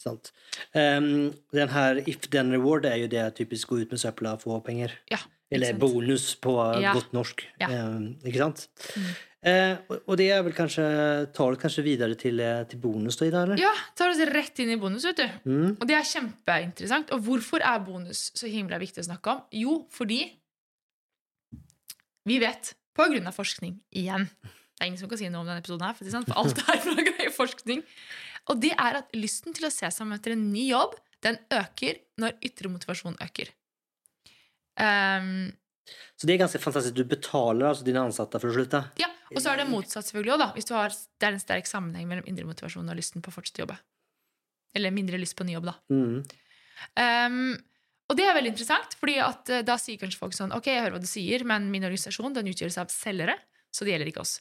Sant? 0.00 0.30
Um, 0.74 1.30
den 1.52 1.68
her 1.74 2.00
if 2.08 2.22
then 2.32 2.50
reward 2.54 2.86
er 2.88 2.96
jo 3.02 3.08
det 3.12 3.26
typisk 3.36 3.68
gå 3.68 3.82
ut 3.82 3.90
med 3.92 4.00
søpla 4.00 4.32
og 4.38 4.42
få 4.46 4.60
penger. 4.64 4.94
Ja, 5.12 5.18
Eller 5.52 5.74
bonus 5.74 6.36
på 6.40 6.54
Ja. 6.80 6.94
godt 6.94 7.12
norsk. 7.12 7.42
Ja. 7.60 7.68
Um, 7.68 8.14
ikke 8.24 8.38
sant? 8.38 8.68
Mm. 8.96 9.10
Eh, 9.42 9.76
og- 10.06 10.16
det 10.18 10.30
er 10.30 10.42
vel 10.42 10.52
kanskje 10.52 11.32
tar 11.32 11.50
det 11.54 11.60
kanskje 11.60 11.82
videre 11.82 12.14
til, 12.14 12.38
eh, 12.40 12.64
til 12.64 12.78
bonus, 12.78 13.16
da, 13.16 13.24
Ida? 13.24 13.42
eller? 13.42 13.56
Ja, 13.56 13.72
tar 13.96 14.10
oss 14.10 14.18
rett 14.18 14.58
inn 14.60 14.70
i 14.70 14.76
bonus, 14.76 15.04
vet 15.04 15.16
du. 15.16 15.28
Mm. 15.48 15.76
Og 15.80 15.86
det 15.88 15.96
er 15.96 16.02
kjempeinteressant. 16.04 17.10
Og 17.12 17.20
hvorfor 17.24 17.60
er 17.64 17.78
bonus 17.80 18.30
så 18.34 18.46
himla 18.48 18.78
viktig 18.78 19.00
å 19.00 19.08
snakke 19.08 19.26
om? 19.32 19.42
Jo, 19.50 19.86
fordi 19.90 20.20
vi 22.26 22.38
vet, 22.38 22.74
på 22.94 23.08
grunn 23.10 23.26
av 23.26 23.34
forskning 23.34 23.78
igjen 23.96 24.28
Det 24.44 24.86
er 24.86 24.86
ingen 24.86 24.98
som 24.98 25.08
kan 25.08 25.18
si 25.18 25.28
noe 25.28 25.40
om 25.40 25.46
denne 25.46 25.60
episoden, 25.60 25.82
her, 25.84 25.92
for, 25.94 26.32
alt 26.40 26.58
er 26.58 26.78
fra 26.80 27.30
forskning. 27.36 27.82
Og 28.48 28.60
det 28.62 28.72
er 28.72 29.00
at 29.02 29.12
lysten 29.16 29.54
til 29.56 29.68
å 29.68 29.72
se 29.72 29.90
seg 29.90 30.04
om 30.06 30.14
etter 30.16 30.34
en 30.34 30.48
ny 30.52 30.70
jobb, 30.70 30.96
den 31.24 31.36
øker 31.52 32.00
når 32.20 32.38
ytre 32.48 32.70
motivasjon 32.72 33.18
øker. 33.20 33.52
Um, 34.80 35.50
Så 36.16 36.26
det 36.28 36.34
er 36.34 36.42
ganske 36.44 36.60
fantastisk. 36.62 36.96
Du 36.96 37.04
betaler 37.04 37.68
altså 37.68 37.84
dine 37.84 38.02
ansatte 38.06 38.40
for 38.40 38.50
å 38.50 38.54
slutte. 38.56 38.82
ja, 39.00 39.08
Og 39.34 39.42
så 39.42 39.52
er 39.52 39.60
det 39.60 39.68
motsatt, 39.70 40.06
selvfølgelig 40.08 40.34
også, 40.36 40.44
da. 40.44 40.50
Hvis 40.56 40.68
du 40.70 40.74
har, 40.74 40.94
det 41.20 41.28
er 41.28 41.36
en 41.36 41.42
sterk 41.42 41.68
sammenheng 41.68 42.08
mellom 42.08 42.28
indre 42.30 42.46
motivasjon 42.48 42.88
og 42.88 42.96
lysten 42.98 43.24
på 43.24 43.32
å 43.32 43.36
fortsette 43.36 43.62
å 43.62 43.66
jobbe. 43.66 43.78
Eller 44.78 44.94
mindre 44.94 45.18
lyst 45.20 45.36
på 45.36 45.44
ny 45.44 45.56
jobb, 45.58 45.68
da. 45.68 45.76
Mm. 45.92 46.22
Um, 46.96 47.58
og 48.10 48.16
det 48.18 48.26
er 48.26 48.34
veldig 48.34 48.52
interessant, 48.54 48.96
fordi 48.98 49.18
at 49.22 49.50
eh, 49.52 49.64
da 49.66 49.76
sier 49.78 50.00
kanskje 50.00 50.18
folk 50.18 50.32
sånn 50.34 50.54
Ok, 50.56 50.66
jeg 50.72 50.80
hører 50.82 50.96
hva 50.96 51.02
du 51.02 51.06
sier, 51.06 51.44
men 51.46 51.68
min 51.70 51.84
organisasjon 51.86 52.34
den 52.34 52.48
utgjøres 52.50 52.78
av 52.82 52.90
selgere, 52.90 53.36
så 53.70 53.86
det 53.86 53.92
gjelder 53.92 54.10
ikke 54.10 54.24
oss. 54.24 54.32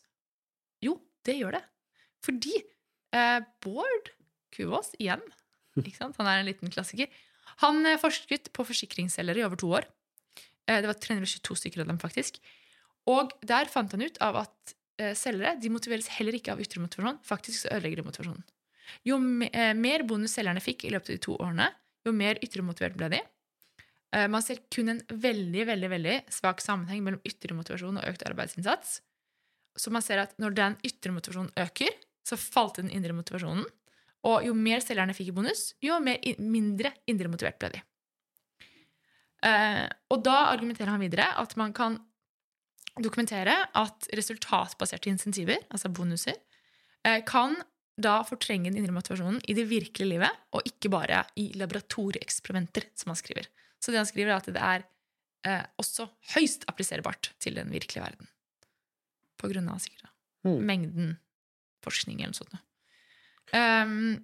Jo, 0.82 0.96
det 1.28 1.36
gjør 1.38 1.58
det. 1.60 1.62
Fordi 2.26 2.56
eh, 3.16 3.40
Bård 3.64 4.12
Kuvås, 4.56 4.94
igjen, 5.00 5.22
han 5.76 6.28
er 6.28 6.40
en 6.42 6.48
liten 6.50 6.72
klassiker, 6.74 7.10
han 7.64 7.86
eh, 7.86 8.00
forsket 8.02 8.52
på 8.56 8.66
forsikringsselgere 8.68 9.42
i 9.44 9.46
over 9.48 9.60
to 9.60 9.70
år. 9.80 9.88
Eh, 10.68 10.82
det 10.82 10.90
var 10.90 11.00
322 11.00 11.58
stykker 11.64 11.84
av 11.84 11.92
dem, 11.92 12.00
faktisk. 12.02 12.40
Og 13.10 13.34
der 13.48 13.70
fant 13.72 13.92
han 13.96 14.04
ut 14.06 14.20
av 14.24 14.42
at 14.44 14.76
eh, 15.02 15.16
selgere 15.18 15.56
de 15.62 15.72
motiveres 15.74 16.10
heller 16.18 16.38
ikke 16.38 16.54
av 16.54 16.62
ytre 16.64 16.82
motivasjon. 16.84 17.20
Faktisk 17.26 17.64
så 17.64 17.74
ødelegger 17.76 18.02
de 18.02 18.08
motivasjonen. 18.10 18.46
Jo 19.06 19.18
eh, 19.50 19.74
mer 19.78 20.06
bonus 20.10 20.36
selgerne 20.38 20.64
fikk 20.64 20.86
i 20.88 20.94
løpet 20.94 21.12
av 21.12 21.18
de 21.18 21.24
to 21.26 21.36
årene, 21.38 21.70
jo 22.08 22.14
mer 22.16 22.40
ytre 22.46 22.66
motivert 22.66 22.98
ble 22.98 23.12
de. 23.16 23.22
Eh, 24.16 24.28
Man 24.32 24.46
ser 24.46 24.64
kun 24.74 24.94
en 24.96 25.02
veldig 25.10 25.66
veldig, 25.70 25.90
veldig 25.96 26.18
svak 26.34 26.62
sammenheng 26.64 27.04
mellom 27.06 27.22
ytre 27.28 27.58
motivasjon 27.58 28.02
og 28.02 28.10
økt 28.10 28.26
arbeidsinnsats. 28.30 29.00
Så 29.80 29.94
man 29.94 30.04
ser 30.04 30.24
at 30.26 30.34
når 30.42 30.56
den 30.58 30.78
ytre 30.86 31.14
motivasjonen 31.16 31.54
øker, 31.66 31.94
så 32.28 32.38
falt 32.40 32.80
den 32.82 32.92
indre 32.94 33.16
motivasjonen. 33.18 33.66
Og 34.28 34.44
jo 34.44 34.56
mer 34.58 34.84
selgerne 34.84 35.16
fikk 35.16 35.32
i 35.32 35.36
bonus, 35.38 35.70
jo 35.84 35.96
mer, 36.04 36.20
mindre 36.44 36.92
indre 37.10 37.32
motivert 37.32 37.60
ble 37.62 37.72
de. 37.78 37.82
Uh, 39.40 39.88
og 40.12 40.20
da 40.26 40.36
argumenterer 40.50 40.92
han 40.92 41.00
videre 41.00 41.30
at 41.40 41.56
man 41.60 41.72
kan 41.76 41.96
dokumentere 43.00 43.54
at 43.80 44.10
resultatbaserte 44.12 45.08
insentiver, 45.08 45.62
altså 45.72 45.92
bonuser, 45.96 46.36
uh, 47.08 47.22
kan 47.24 47.56
da 48.00 48.18
fortrenge 48.28 48.68
den 48.68 48.82
indre 48.82 48.96
motivasjonen 48.96 49.40
i 49.48 49.56
det 49.56 49.70
virkelige 49.72 50.12
livet, 50.12 50.44
og 50.56 50.68
ikke 50.68 50.92
bare 50.92 51.24
i 51.40 51.50
laboratorieeksperimenter, 51.60 52.90
som 53.00 53.14
han 53.14 53.20
skriver. 53.20 53.48
Så 53.80 53.96
det 53.96 54.02
han 54.02 54.12
skriver, 54.12 54.34
er 54.34 54.44
at 54.44 54.52
det 54.52 54.66
er 54.68 54.86
uh, 55.48 55.66
også 55.80 56.10
høyst 56.36 56.68
appliserbart 56.68 57.32
til 57.40 57.56
den 57.56 57.72
virkelige 57.72 58.04
verden. 58.04 58.28
På 59.40 59.48
grunn 59.48 59.72
av 59.72 59.80
sikkert 59.80 60.10
Mm. 60.46 60.62
mengden 60.64 61.18
forskning 61.86 62.22
eller 62.22 62.34
noe 62.34 62.40
sånt. 62.40 62.60
Ehm, 63.56 64.18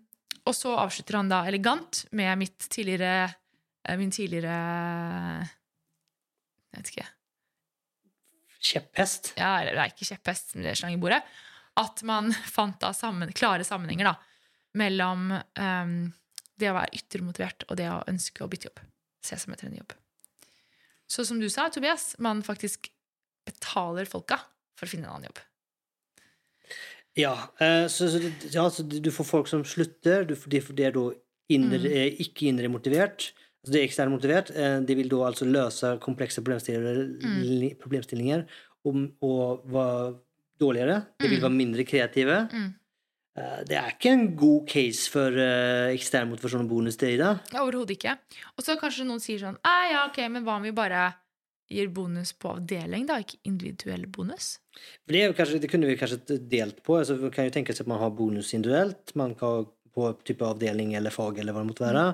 og 0.46 0.54
så 0.54 0.76
avslutter 0.78 1.18
han 1.20 1.32
da 1.32 1.42
elegant 1.50 2.04
med 2.16 2.38
mitt 2.38 2.68
tidligere 2.70 3.26
eh, 3.26 3.98
min 3.98 4.14
tidligere 4.14 4.58
Jeg 6.70 6.78
vet 6.78 6.92
ikke 6.94 7.08
Kjepphest. 8.66 9.34
ja, 9.38 9.60
eller 9.62 9.76
det 9.76 9.82
er 9.84 9.92
ikke 9.94 10.08
kjepphest, 10.10 10.56
men 10.56 10.66
det 10.66 10.72
er 10.72 10.80
slang 10.80 10.96
i 10.96 11.02
bordet, 11.02 11.20
at 11.78 12.02
man 12.08 12.32
fant 12.56 12.80
da 12.82 12.90
sammen, 12.98 13.34
klare 13.38 13.66
sammenhenger 13.68 14.10
da, 14.10 14.16
mellom 14.82 15.28
um, 15.36 15.94
det 16.58 16.72
å 16.72 16.78
være 16.78 16.98
yttermotivert 16.98 17.68
og 17.70 17.78
det 17.78 17.92
å 17.92 18.02
ønske 18.10 18.42
å 18.42 18.50
bytte 18.50 18.72
jobb. 18.72 18.82
Se 19.26 19.38
som 19.38 19.54
etter 19.54 19.70
en 19.70 19.78
jobb. 19.78 19.94
Så 21.06 21.28
som 21.30 21.38
du 21.38 21.46
sa, 21.54 21.68
Tobias, 21.70 22.16
man 22.18 22.42
faktisk 22.46 22.90
betaler 23.46 24.10
folka 24.10 24.40
for 24.74 24.88
å 24.88 24.92
finne 24.92 25.06
en 25.06 25.14
annen 25.14 25.30
jobb. 25.30 25.44
Ja, 27.18 27.34
eh, 27.64 27.86
så, 27.88 28.10
så, 28.12 28.20
ja, 28.52 28.66
så 28.70 28.84
du 28.84 29.12
får 29.12 29.26
folk 29.30 29.48
som 29.48 29.64
slutter. 29.64 30.26
Du, 30.28 30.36
de, 30.36 30.60
de 30.60 30.84
er 30.84 30.92
da 30.96 31.06
indre, 31.50 31.80
Mm. 31.80 31.92
eh, 31.92 32.20
ikke 32.26 32.48
indre 32.50 32.68
motivert. 32.68 33.30
Altså 33.64 33.72
de 33.74 33.80
er 33.80 33.88
eksternt 33.88 34.12
motivert. 34.12 34.52
Eh, 34.52 34.80
de 34.86 34.96
vil 35.00 35.08
da 35.10 35.22
altså 35.30 35.46
løse 35.48 35.96
komplekse 36.04 36.42
problemstillinger, 36.44 37.04
Mm. 37.24 37.78
problemstillinger 37.82 38.44
og, 38.86 39.08
og 39.22 39.64
være 39.72 40.16
dårligere. 40.60 41.04
De 41.20 41.28
vil 41.30 41.38
Mm. 41.40 41.44
være 41.48 41.56
mindre 41.62 41.84
kreative. 41.86 42.50
Mm. 42.52 42.74
Det 43.68 43.76
er 43.76 43.90
ikke 43.92 44.12
en 44.14 44.30
god 44.40 44.62
case 44.72 45.10
for 45.12 45.28
uh, 45.28 45.92
ekstern 45.92 46.30
motivasjon 46.30 46.62
og 46.64 46.70
bonus 46.70 46.96
til 46.96 47.10
Ida. 47.18 47.34
Ja, 47.52 47.64
Overhodet 47.66 47.98
ikke. 47.98 48.14
Og 48.56 48.64
så 48.64 48.78
kanskje 48.80 49.04
noen 49.04 49.20
sier 49.20 49.42
sånn 49.42 49.58
«Ah, 49.68 49.90
ja, 49.92 50.06
ok, 50.08 50.22
men 50.32 50.46
hva 50.46 50.56
om 50.56 50.64
vi 50.64 50.72
bare 50.72 51.10
gir 51.72 51.90
bonus 51.94 52.34
på 52.38 52.52
avdeling, 52.56 53.08
da? 53.10 53.20
Ikke 53.24 53.40
individuell 53.48 54.06
bonus? 54.12 54.56
Det, 55.08 55.18
er 55.20 55.30
jo 55.30 55.38
kanskje, 55.38 55.62
det 55.64 55.72
kunne 55.72 55.90
vi 55.90 55.98
kanskje 56.00 56.38
delt 56.52 56.84
på. 56.86 57.00
Altså, 57.00 57.18
man 57.22 57.34
kan 57.34 57.48
jo 57.48 57.56
tenke 57.56 57.74
seg 57.74 57.86
at 57.86 57.92
man 57.94 58.02
har 58.04 58.14
bonus 58.16 58.54
individuelt. 58.58 59.16
Man 59.18 59.36
kan 59.40 59.66
på 59.96 60.12
type 60.28 60.44
avdeling 60.46 60.94
eller 61.00 61.14
fag 61.16 61.40
eller 61.40 61.56
hva 61.56 61.64
det 61.64 61.72
måtte 61.72 61.86
være. 61.88 62.06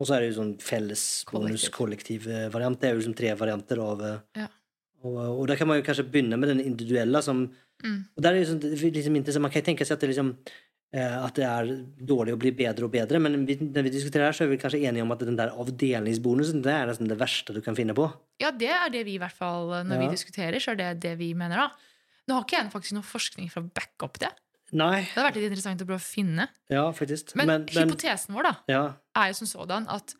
Og 0.00 0.08
så 0.08 0.16
er 0.16 0.22
det 0.22 0.30
jo 0.30 0.38
sånn 0.38 0.54
fellesbonus, 0.64 1.66
kollektiv 1.74 2.28
eh, 2.30 2.46
variant. 2.52 2.78
Det 2.80 2.88
er 2.88 2.94
jo 2.94 3.00
liksom 3.02 3.16
tre 3.18 3.34
varianter 3.36 3.82
av 3.84 4.04
eh, 4.06 4.42
Ja. 4.42 4.46
og, 5.04 5.18
og 5.40 5.42
da 5.50 5.56
kan 5.60 5.68
man 5.68 5.80
jo 5.80 5.84
kanskje 5.84 6.06
begynne 6.08 6.38
med 6.40 6.54
den 6.54 6.62
individuelle 6.64 7.20
som 7.24 7.48
Mm. 7.80 8.00
Og 8.12 8.22
der 8.22 8.28
er 8.30 8.34
det 8.34 8.40
liksom, 8.44 8.58
er 8.60 8.92
liksom 8.92 9.14
ikke, 9.16 9.40
Man 9.40 9.50
kan 9.50 9.62
jo 9.62 9.66
tenke 9.70 9.84
seg 9.88 9.94
at 9.96 10.00
det, 10.00 10.08
liksom, 10.10 10.34
eh, 10.36 10.52
at 10.98 11.36
det 11.38 11.44
er 11.46 11.68
dårlig 12.02 12.32
å 12.34 12.38
bli 12.40 12.50
bedre 12.58 12.88
og 12.88 12.90
bedre, 12.90 13.20
men 13.22 13.44
vi, 13.46 13.54
når 13.62 13.84
vi 13.86 13.92
diskuterer 13.94 14.26
her, 14.26 14.34
så 14.34 14.42
er 14.42 14.48
vi 14.50 14.56
kanskje 14.58 14.80
enige 14.88 15.04
om 15.04 15.12
at 15.14 15.20
den 15.22 15.36
der 15.38 15.52
avdelingsbonusen 15.54 16.64
det 16.64 16.72
er 16.74 16.88
nesten 16.90 17.06
det 17.10 17.18
verste 17.20 17.54
du 17.54 17.60
kan 17.62 17.76
finne 17.78 17.94
på. 17.94 18.08
Ja, 18.42 18.50
det 18.50 18.72
er 18.74 18.90
det 18.90 19.04
vi 19.06 19.14
i 19.14 19.20
hvert 19.22 19.36
fall 19.36 19.68
Når 19.86 19.94
Ja. 19.94 20.00
vi 20.02 20.08
diskuterer, 20.16 20.58
så 20.58 20.72
er 20.72 20.80
det 20.80 20.88
det 21.04 21.12
vi 21.20 21.32
mener, 21.34 21.56
da. 21.56 21.68
Nå 22.26 22.34
har 22.34 22.42
ikke 22.44 22.58
jeg 22.58 22.72
faktisk 22.72 22.92
noe 22.98 23.06
forskning 23.06 23.50
for 23.52 23.62
å 23.62 23.70
backe 23.70 24.02
opp 24.08 24.18
det. 24.18 24.32
Nei, 24.72 25.00
Det 25.02 25.14
hadde 25.14 25.26
vært 25.28 25.38
litt 25.38 25.48
interessant 25.50 25.82
å 25.82 25.86
prøve 25.86 25.98
å 26.02 26.06
finne. 26.10 26.48
ja, 26.70 26.84
faktisk. 26.94 27.34
Men, 27.36 27.46
men, 27.46 27.64
men 27.74 27.88
hypotesen 27.88 28.34
vår 28.34 28.42
da, 28.50 28.52
ja, 28.70 28.82
er 29.18 29.30
jo 29.32 29.38
som 29.40 29.46
sådan 29.46 29.86
at 29.90 30.14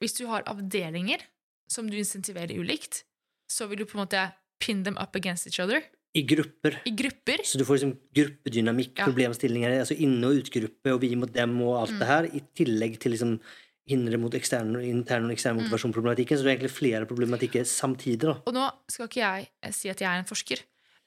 hvis 0.00 0.16
du 0.18 0.26
har 0.28 0.42
avdelinger 0.50 1.20
som 1.68 1.88
du 1.88 1.96
insentiverer 1.96 2.52
ulikt, 2.60 3.04
så 3.48 3.68
vil 3.68 3.78
du 3.80 3.84
på 3.88 3.96
en 3.98 4.04
måte 4.06 4.32
pin 4.60 4.82
them 4.84 4.96
up 5.00 5.14
against 5.16 5.46
each 5.46 5.60
other 5.60 5.80
i 6.14 6.22
grupper. 6.22 6.76
i 6.86 6.90
grupper. 6.94 7.42
Så 7.44 7.58
du 7.58 7.64
får 7.64 7.78
liksom 7.80 7.98
gruppedynamikk, 8.14 8.98
Ja. 8.98 9.04
problemstillinger, 9.08 9.80
altså 9.80 9.96
inne- 9.98 10.24
og 10.28 10.36
utgruppe, 10.44 10.92
og 10.94 11.00
vi 11.00 11.14
mot 11.16 11.32
dem 11.32 11.60
og 11.62 11.80
alt 11.82 11.90
Mm. 11.90 11.98
det 11.98 12.06
her, 12.06 12.24
i 12.24 12.40
tillegg 12.54 12.98
til 13.00 13.12
liksom 13.12 13.40
indre 13.86 14.16
mot 14.16 14.32
ekstern, 14.32 14.76
intern 14.82 15.24
og 15.26 15.32
ekstern 15.32 15.56
Mm. 15.58 15.64
motivasjon-problematikken. 15.68 16.38
Så 16.38 16.44
det 16.44 16.52
er 16.52 16.56
egentlig 16.58 16.70
flere 16.70 17.06
problematikker 17.06 17.64
samtidig, 17.66 18.20
da. 18.20 18.34
Og 18.46 18.54
nå 18.54 18.70
skal 18.88 19.06
ikke 19.08 19.20
jeg 19.20 19.48
eh, 19.62 19.70
si 19.70 19.88
at 19.90 19.98
jeg 19.98 20.06
er 20.08 20.18
en 20.18 20.24
forsker, 20.24 20.62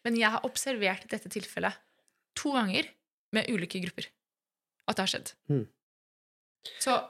men 0.05 0.15
jeg 0.15 0.29
har 0.29 0.41
observert 0.43 1.07
dette 1.09 1.29
tilfellet 1.29 1.73
to 2.35 2.51
ganger 2.51 2.83
med 3.33 3.47
ulike 3.49 3.81
grupper. 3.81 4.07
At 4.87 4.95
det 4.97 5.09
har 5.09 5.19
skjedd. 5.19 5.33
Mm. 5.49 5.67
Så 6.79 7.03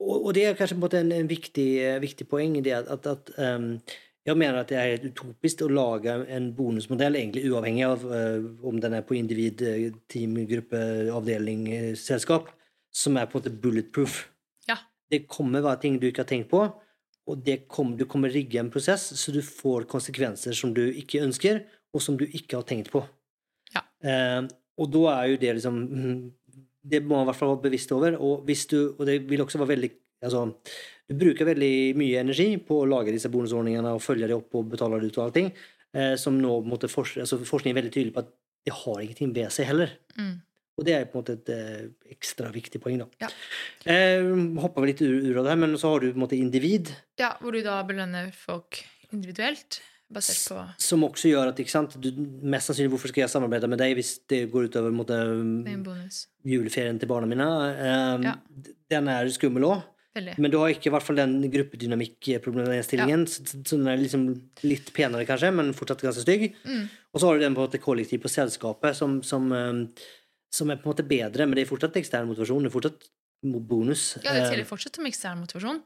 Og, 0.00 0.26
og 0.26 0.34
det 0.34 0.42
er 0.44 0.54
kanskje 0.54 0.74
på 0.76 0.82
en 0.82 0.88
måte 0.90 0.98
en, 1.00 1.12
en 1.12 1.28
viktig, 1.28 1.78
eh, 1.78 1.98
viktig 2.00 2.28
poeng 2.28 2.56
i 2.58 2.60
det 2.60 2.72
at, 2.72 2.88
at, 2.90 3.06
at 3.06 3.30
ehm, 3.38 3.80
jeg 4.24 4.40
mener 4.40 4.62
at 4.62 4.70
det 4.72 4.76
er 4.80 4.90
helt 4.94 5.10
utopisk 5.12 5.66
å 5.66 5.70
lage 5.72 6.14
en 6.32 6.46
bonusmodell, 6.56 7.18
egentlig 7.18 7.44
uavhengig 7.50 7.84
av 7.84 8.04
uh, 8.08 8.46
om 8.64 8.78
den 8.80 8.96
er 8.96 9.04
på 9.04 9.18
individ, 9.18 9.60
eh, 9.68 9.90
team, 10.08 10.38
gruppe, 10.48 10.80
avdeling, 11.12 11.66
eh, 11.72 11.90
selskap, 11.98 12.48
som 12.94 13.18
er 13.20 13.28
på 13.28 13.36
en 13.36 13.42
måte 13.42 13.52
bulletproof. 13.60 14.22
Ja. 14.70 14.78
Det 15.12 15.26
kommer 15.28 15.64
være 15.64 15.82
ting 15.82 15.98
du 16.00 16.08
ikke 16.08 16.24
har 16.24 16.30
tenkt 16.30 16.48
på, 16.54 16.62
og 17.24 17.44
det 17.44 17.66
kom, 17.68 17.92
du 18.00 18.06
kommer 18.08 18.32
rigge 18.32 18.60
en 18.60 18.72
prosess 18.72 19.10
så 19.16 19.32
du 19.32 19.42
får 19.44 19.84
konsekvenser 19.92 20.56
som 20.56 20.72
du 20.76 20.82
ikke 20.88 21.22
ønsker, 21.24 21.60
og 21.94 22.02
som 22.02 22.16
du 22.20 22.24
ikke 22.24 22.56
har 22.56 22.64
tenkt 22.68 22.90
på. 22.94 23.04
Ja. 23.76 23.84
Uh, 24.00 24.48
og 24.80 24.88
da 24.94 25.04
er 25.18 25.34
jo 25.34 25.42
det 25.42 25.52
liksom 25.58 25.76
mm, 25.84 26.16
Det 26.84 26.98
må 27.04 27.14
man 27.14 27.24
i 27.24 27.28
hvert 27.28 27.38
fall 27.38 27.52
være 27.52 27.66
bevisst 27.68 27.92
over. 27.94 28.16
Og, 28.18 28.48
du, 28.70 28.78
og 28.98 29.04
det 29.08 29.20
vil 29.28 29.44
også 29.44 29.60
være 29.60 29.72
veldig 29.72 29.90
altså, 30.24 30.48
Du 31.08 31.14
bruker 31.20 31.44
veldig 31.50 31.72
mye 32.00 32.22
energi 32.22 32.46
på 32.64 32.78
å 32.80 32.88
lage 32.88 33.12
disse 33.12 33.28
bonusordningene 33.32 33.90
og 33.92 34.00
følge 34.00 34.28
det 34.30 34.36
opp 34.38 34.54
og 34.56 34.70
betale 34.72 35.00
det 35.02 35.10
ut 35.12 35.18
og 35.20 35.26
allting, 35.26 35.50
eh, 35.92 36.14
som 36.20 36.38
nå 36.40 36.62
måte 36.64 36.88
forsk 36.88 37.20
altså, 37.26 37.38
forskning 37.44 37.74
er 37.74 37.80
veldig 37.82 37.92
tydelig 37.92 38.14
på 38.16 38.22
at 38.24 38.30
det 38.64 38.72
har 38.72 39.00
ingenting 39.04 39.34
ved 39.36 39.52
seg 39.52 39.68
heller. 39.68 39.90
mm, 40.16 40.34
Og 40.80 40.84
det 40.88 40.94
er 40.96 41.04
på 41.04 41.18
en 41.18 41.22
måte 41.22 41.34
et 41.36 41.50
eh, 41.52 41.82
ekstra 42.16 42.48
viktig 42.50 42.80
poeng, 42.80 43.02
da. 43.04 43.06
Ja. 43.20 43.28
Eh, 43.84 44.24
hopper 44.64 44.80
vi 44.82 44.94
litt 44.94 45.02
ur, 45.04 45.12
ur 45.28 45.38
av 45.42 45.44
det 45.44 45.52
her, 45.52 45.60
men 45.60 45.76
så 45.78 45.92
har 45.92 46.00
du 46.00 46.08
på 46.08 46.16
en 46.16 46.24
måte 46.24 46.38
individ, 46.40 46.88
ja, 47.20 47.34
hvor 47.42 47.52
du 47.52 47.60
da 47.62 47.82
belønner 47.86 48.32
folk 48.32 48.80
individuelt, 49.12 49.82
basert 50.14 50.40
på 50.48 50.64
som 50.82 51.04
også 51.06 51.28
gjør 51.30 51.52
at 51.52 51.60
ikke 51.60 51.70
sant, 51.72 51.94
du, 52.00 52.08
mest 52.42 52.68
sannsynlig 52.70 52.90
hvorfor 52.92 53.12
skal 53.12 53.22
jeg 53.26 53.32
samarbeide 53.32 53.68
med 53.70 53.78
deg 53.80 53.94
hvis 53.98 54.16
det 54.30 54.46
går 54.52 54.66
utover 54.72 54.92
måte, 54.94 55.20
juleferien 56.44 56.98
til 57.00 57.08
barna 57.12 57.28
mine? 57.28 57.46
Eh, 57.74 58.30
Ja. 58.30 58.34
Den 58.90 59.08
er 59.08 59.28
skummel 59.32 59.64
òg. 59.68 59.82
Veldig. 60.14 60.34
Men 60.38 60.50
du 60.52 60.56
har 60.60 60.70
ikke 60.70 60.86
i 60.90 60.92
hvert 60.94 61.02
fall 61.02 61.16
den 61.18 61.32
gruppedynamikkproblemstillingen. 61.50 63.24
Ja. 63.26 63.46
så 63.66 63.78
den 63.78 63.88
er 63.90 63.98
liksom 63.98 64.26
litt 64.62 64.92
penere, 64.94 65.26
kanskje, 65.26 65.50
men 65.54 65.72
fortsatt 65.74 66.04
ganske 66.06 66.22
stygg. 66.22 66.52
Mm. 66.64 66.84
Og 67.12 67.20
så 67.20 67.26
har 67.26 67.34
du 67.38 67.44
den 67.44 67.56
på 67.56 67.62
en 67.64 67.68
måte 67.68 67.82
kollektiv 67.82 68.22
på 68.22 68.30
selskapet, 68.30 68.94
som, 68.98 69.18
som, 69.26 69.50
eh, 69.52 70.06
som 70.54 70.70
er 70.70 70.78
på 70.78 70.88
en 70.88 70.94
måte 70.94 71.06
bedre, 71.08 71.46
men 71.48 71.58
det 71.58 71.64
er 71.66 71.72
fortsatt 71.72 71.98
ekstern 72.00 72.30
motivasjon. 72.30 72.62
Det 72.62 72.70
er 72.70 72.76
fortsatt 72.76 73.10
bonus. 73.44 74.14
Ja, 74.22 74.32
det 74.32 74.46
Eh, 74.46 74.50
teller 74.54 74.70
fortsatt 74.70 74.96
som 74.96 75.10
ekstern 75.10 75.42
motivasjon. 75.42 75.82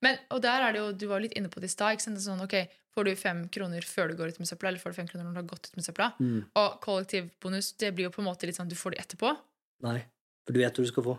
Men, 0.00 0.20
og 0.32 0.40
der 0.40 0.62
er 0.64 0.72
det 0.72 0.80
jo, 0.80 0.92
Du 0.92 1.06
var 1.08 1.20
litt 1.20 1.34
inne 1.36 1.50
på 1.52 1.60
det 1.60 1.68
i 1.68 1.74
stad. 1.74 2.00
Sånn, 2.00 2.40
ok, 2.44 2.68
Får 2.90 3.04
du 3.06 3.14
fem 3.14 3.48
kroner 3.48 3.84
før 3.86 4.10
du 4.10 4.16
går 4.18 4.32
ut 4.32 4.38
med 4.40 4.48
søpla, 4.48 4.68
eller 4.72 4.82
får 4.82 4.90
du 4.90 4.96
fem 4.98 5.06
kroner 5.06 5.24
når 5.28 5.34
du 5.36 5.40
har 5.40 5.50
gått 5.52 5.68
ut 5.70 5.76
med 5.78 5.84
søpla? 5.86 6.08
mm, 6.18 6.40
Og 6.58 6.80
kollektiv 6.82 7.28
bonus 7.40 7.72
det 7.78 7.92
blir 7.94 8.08
jo 8.08 8.10
på 8.10 8.18
en 8.22 8.26
måte 8.26 8.48
litt 8.48 8.56
sånn 8.58 8.68
du 8.70 8.74
får 8.74 8.96
det 8.96 9.04
etterpå. 9.04 9.30
nei, 9.86 10.00
for 10.44 10.52
du 10.52 10.58
vet 10.58 10.74
hva 10.74 10.82
du 10.82 10.90
skal 10.90 11.06
få. 11.06 11.14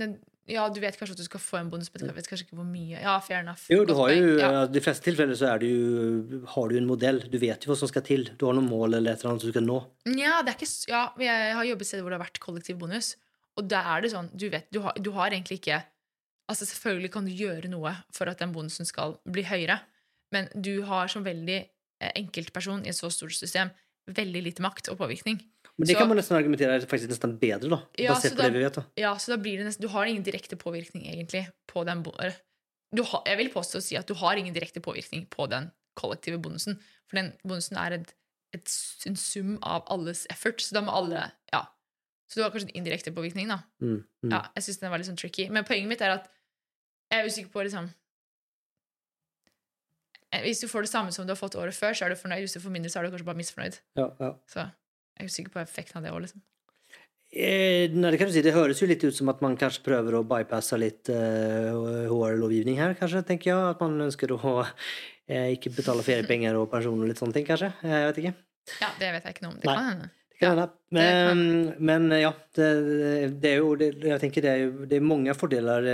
Men, 0.00 0.16
ja, 0.50 0.66
du 0.68 0.76
vet 0.82 0.96
kanskje 0.98 1.14
at 1.16 1.20
du 1.22 1.24
skal 1.24 1.40
få 1.40 1.56
en 1.60 1.70
bonus, 1.72 1.88
men 1.94 2.04
jeg 2.04 2.16
vet 2.18 2.26
kanskje 2.28 2.44
ikke 2.44 2.58
hvor 2.58 2.66
mye. 2.68 2.98
Ja, 3.00 3.14
fair 3.24 3.40
enough. 3.40 3.62
Jo, 3.72 3.84
du 3.88 3.94
har 3.96 4.10
jo, 4.12 4.34
ja. 4.42 4.50
De 4.68 4.82
fleste 4.84 5.06
tilfeller 5.06 5.38
så 5.40 5.54
det 5.62 5.70
jo, 5.70 6.42
har 6.52 6.68
du 6.68 6.76
en 6.76 6.88
modell. 6.88 7.22
Du 7.32 7.38
vet 7.40 7.64
jo 7.64 7.72
hva 7.72 7.76
som 7.80 7.88
skal 7.88 8.04
til. 8.04 8.26
Du 8.36 8.44
har 8.48 8.56
noen 8.56 8.68
mål 8.68 8.98
eller 8.98 9.14
et 9.14 9.24
eller 9.24 9.32
annet 9.34 9.46
du 9.46 9.54
skal 9.54 9.64
nå. 9.64 9.78
ja, 10.12 10.42
det 10.44 10.52
er 10.52 10.58
ikke 10.58 10.70
Ja, 10.92 11.02
jeg 11.24 11.56
har 11.56 11.68
jobbet 11.70 11.88
steder 11.88 12.04
hvor 12.04 12.12
det 12.12 12.18
har 12.20 12.26
vært 12.26 12.42
kollektiv 12.44 12.78
bonus, 12.82 13.14
og 13.56 13.68
da 13.70 13.80
er 13.94 14.04
det 14.04 14.12
sånn 14.12 14.28
Du 14.36 14.48
vet, 14.52 14.66
du 14.74 14.80
har, 14.84 14.96
du 14.98 15.12
har 15.16 15.30
egentlig 15.32 15.60
ikke 15.62 15.80
Altså 16.50 16.66
Selvfølgelig 16.68 17.12
kan 17.14 17.24
du 17.24 17.32
gjøre 17.32 17.70
noe 17.72 17.94
for 18.12 18.28
at 18.28 18.42
den 18.42 18.52
bonusen 18.52 18.84
skal 18.84 19.14
bli 19.24 19.46
høyere, 19.48 19.78
men 20.34 20.50
du 20.52 20.82
har 20.84 21.08
som 21.08 21.24
veldig 21.24 21.56
eh, 21.62 22.10
enkeltperson 22.20 22.84
i 22.84 22.90
et 22.92 22.98
så 22.98 23.08
stort 23.08 23.32
system 23.32 23.70
veldig 24.10 24.42
lite 24.44 24.62
makt 24.64 24.90
og 24.92 24.98
påvirkning. 24.98 25.40
Men 25.76 25.86
det 25.86 25.96
Så- 25.96 25.98
kan 25.98 26.08
man 26.08 26.16
nesten 26.18 26.36
argumentere 26.36 26.74
er 26.76 26.86
faktisk 26.86 27.08
nesten 27.08 27.38
bedre, 27.38 27.68
da. 27.68 27.82
Ja, 27.98 28.14
basert 28.14 28.36
på 28.36 28.42
det 28.42 28.52
vi 28.52 28.62
vet. 28.62 28.74
da. 28.74 28.84
Ja, 28.96 29.14
så 29.16 29.34
da 29.34 29.36
blir 29.36 29.58
det 29.58 29.66
nesten 29.66 29.80
Du 29.80 29.88
har 29.88 30.04
ingen 30.06 30.22
direkte 30.22 30.56
påvirkning, 30.56 31.06
egentlig, 31.06 31.48
på 31.66 31.84
den 31.84 32.02
du 32.94 33.02
har, 33.02 33.22
Jeg 33.26 33.36
vil 33.38 33.50
påstå 33.50 33.78
å 33.78 33.82
si 33.82 33.96
at 33.96 34.06
du 34.06 34.14
har 34.14 34.36
ingen 34.36 34.54
direkte 34.54 34.80
påvirkning 34.80 35.26
på 35.28 35.48
den 35.50 35.72
kollektive 35.96 36.40
bonusen. 36.40 36.78
For 37.08 37.16
den 37.16 37.32
bonusen 37.46 37.76
er 37.76 37.92
et, 37.94 38.14
et, 38.52 38.70
en 39.06 39.16
sum 39.16 39.58
av 39.62 39.84
alles 39.90 40.26
effort. 40.30 40.58
Så 40.60 40.72
da 40.72 40.80
må 40.80 40.94
alle 40.94 41.32
Ja. 41.52 41.66
Så 42.30 42.36
du 42.36 42.42
har 42.42 42.50
kanskje 42.50 42.70
en 42.74 42.84
indirekte 42.84 43.12
påvirkning, 43.14 43.48
da. 43.48 43.58
Mm, 43.82 44.04
mm. 44.24 44.30
Ja, 44.30 44.48
jeg 44.56 44.64
syns 44.64 44.80
den 44.80 44.90
var 44.90 44.98
litt 44.98 45.06
sånn 45.06 45.16
tricky. 45.18 45.48
Men 45.50 45.64
poenget 45.64 45.88
mitt 45.88 46.00
er 46.00 46.10
at 46.10 46.28
jeg 47.12 47.20
er 47.20 47.28
usikker 47.28 47.50
på 47.52 47.64
liksom 47.64 47.90
Hvis 50.42 50.60
du 50.64 50.66
får 50.68 50.86
det 50.86 50.90
samme 50.90 51.12
som 51.14 51.26
du 51.26 51.32
har 51.32 51.38
fått 51.38 51.54
året 51.60 51.76
før, 51.76 51.94
så 51.94 52.06
er 52.06 52.14
du 52.14 52.16
fornøyd. 52.20 52.42
Hvis 52.46 52.56
du 52.56 52.60
får 52.64 52.72
mindre, 52.74 52.90
så 52.90 52.98
er 53.00 53.06
du 53.06 53.14
kanskje 53.14 53.28
bare 53.28 53.38
misfornøyd. 53.38 53.78
Ja, 54.00 54.08
ja. 54.20 54.32
Så 54.50 54.60
jeg 54.64 55.22
er 55.22 55.30
usikker 55.30 55.54
på 55.54 55.62
effekten 55.62 56.00
av 56.00 56.06
det 56.06 56.12
òg, 56.14 56.20
liksom. 56.26 56.42
Eh, 57.34 57.90
nei, 57.90 58.10
det 58.14 58.18
kan 58.20 58.28
du 58.30 58.34
si. 58.34 58.42
Det 58.46 58.54
høres 58.54 58.78
jo 58.82 58.86
litt 58.86 59.02
ut 59.02 59.14
som 59.16 59.30
at 59.32 59.40
man 59.42 59.56
kanskje 59.58 59.82
prøver 59.86 60.14
å 60.18 60.24
bypasse 60.30 60.78
litt 60.78 61.10
eh, 61.10 61.70
HR-lovgivning 62.10 62.78
her, 62.78 62.94
kanskje, 62.98 63.24
tenker 63.26 63.50
jeg. 63.50 63.70
At 63.74 63.80
man 63.82 63.96
ønsker 64.06 64.34
å 64.36 64.40
eh, 64.62 65.50
ikke 65.56 65.72
betale 65.74 66.04
feriepenger 66.06 66.58
og 66.60 66.68
pensjon 66.70 67.00
og 67.02 67.10
litt 67.10 67.18
sånne 67.22 67.34
ting, 67.34 67.46
kanskje. 67.48 67.72
Eh, 67.82 67.96
Jeg 67.96 68.10
vet 68.10 68.20
ikke. 68.22 68.34
Ja, 68.80 68.92
det 69.00 69.08
vet 69.16 69.26
jeg 69.26 69.36
ikke 69.36 69.44
noe 69.46 69.54
om. 69.54 69.58
Det 69.60 69.68
Nei. 69.68 69.74
kan 69.76 69.90
hende. 69.90 70.10
Ja, 70.44 70.54
det 70.58 70.68
Men, 70.94 71.74
men 71.82 72.06
ja, 72.12 72.30
det, 72.54 72.68
det 73.42 73.50
er 73.50 73.58
jo 73.62 73.74
det, 73.80 73.90
Jeg 74.04 74.20
tenker 74.22 74.44
det 74.44 74.50
er 74.52 74.62
jo 74.62 74.86
det 74.86 75.00
er 75.00 75.10
mange 75.10 75.34
fordeler 75.34 75.88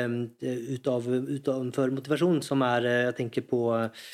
utav, 0.74 1.07
utenfor 1.09 1.94
motivasjon 1.94 2.42
som 2.44 2.64
er 2.66 2.88
eh, 2.88 3.03
Jeg 3.09 3.18
tenker 3.22 3.46
på 3.48 3.62
f.eks. 3.70 4.11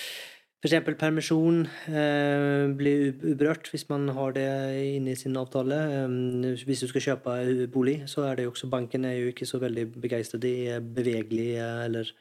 for 0.60 0.70
eksempel 0.70 0.96
permisjon 1.00 1.64
eh, 1.90 2.68
blir 2.78 3.16
uberørt 3.24 3.68
hvis 3.72 3.88
man 3.90 4.08
har 4.16 4.36
det 4.36 4.46
inne 4.96 5.12
i 5.12 5.18
sin 5.18 5.36
avtale. 5.36 5.76
Eh, 5.98 6.64
hvis 6.66 6.84
du 6.84 6.88
skal 6.90 7.04
kjøpe 7.08 7.66
bolig, 7.72 8.00
så 8.10 8.28
er 8.28 8.36
det 8.38 8.46
jo 8.46 8.54
også 8.54 8.70
Banken 8.72 9.04
er 9.04 9.18
jo 9.18 9.34
ikke 9.34 9.48
så 9.48 9.60
veldig 9.62 9.88
begeistret 9.96 10.46
i 10.48 10.56
eh, 10.70 10.80
bevegelig 10.80 11.52
eh, 11.56 11.84
eller 11.88 12.14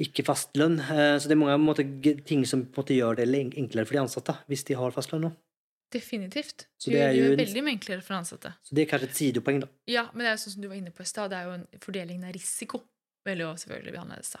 ikke 0.00 0.24
fastlønn. 0.24 0.80
Eh, 0.80 1.16
så 1.20 1.28
det 1.28 1.36
er 1.36 1.42
mange 1.42 1.60
måte, 1.60 1.86
ting 2.26 2.46
som 2.48 2.64
på 2.64 2.80
en 2.80 2.84
måte 2.84 2.96
gjør 2.96 3.20
det 3.20 3.28
enklere 3.34 3.88
for 3.88 3.98
de 3.98 4.04
ansatte 4.04 4.36
hvis 4.48 4.64
de 4.68 4.78
har 4.80 4.96
fastlønn 4.96 5.28
nå. 5.28 5.32
Definitivt. 5.90 6.66
Så 6.78 6.90
det 6.92 7.00
er 7.02 7.12
gjør 7.16 7.32
en- 7.32 7.40
veldig 7.42 7.62
mye 7.66 7.74
enklere 7.78 8.02
for 8.06 8.14
ansatte. 8.14 8.52
Så 8.62 8.74
det 8.78 8.84
er 8.86 8.90
kanskje 8.92 9.08
et 9.10 9.16
sidepoeng, 9.18 9.60
da. 9.64 9.68
Ja, 9.90 10.04
men 10.12 10.18
det 10.24 10.26
er 10.30 10.36
jo 10.36 10.42
sånn 10.44 10.52
som 10.54 10.62
du 10.62 10.68
var 10.68 10.76
inne 10.78 10.92
på 10.94 11.02
i 11.02 11.10
stad, 11.10 11.30
det 11.30 11.38
er 11.40 11.44
jo 11.48 11.56
en 11.58 11.66
fordeling 11.82 12.24
av 12.24 12.32
risiko. 12.36 12.82
Vil 13.26 13.38
jo 13.42 13.50
selvfølgelig 13.58 13.92
bli 13.96 14.00
annerledes, 14.04 14.30
da. 14.36 14.40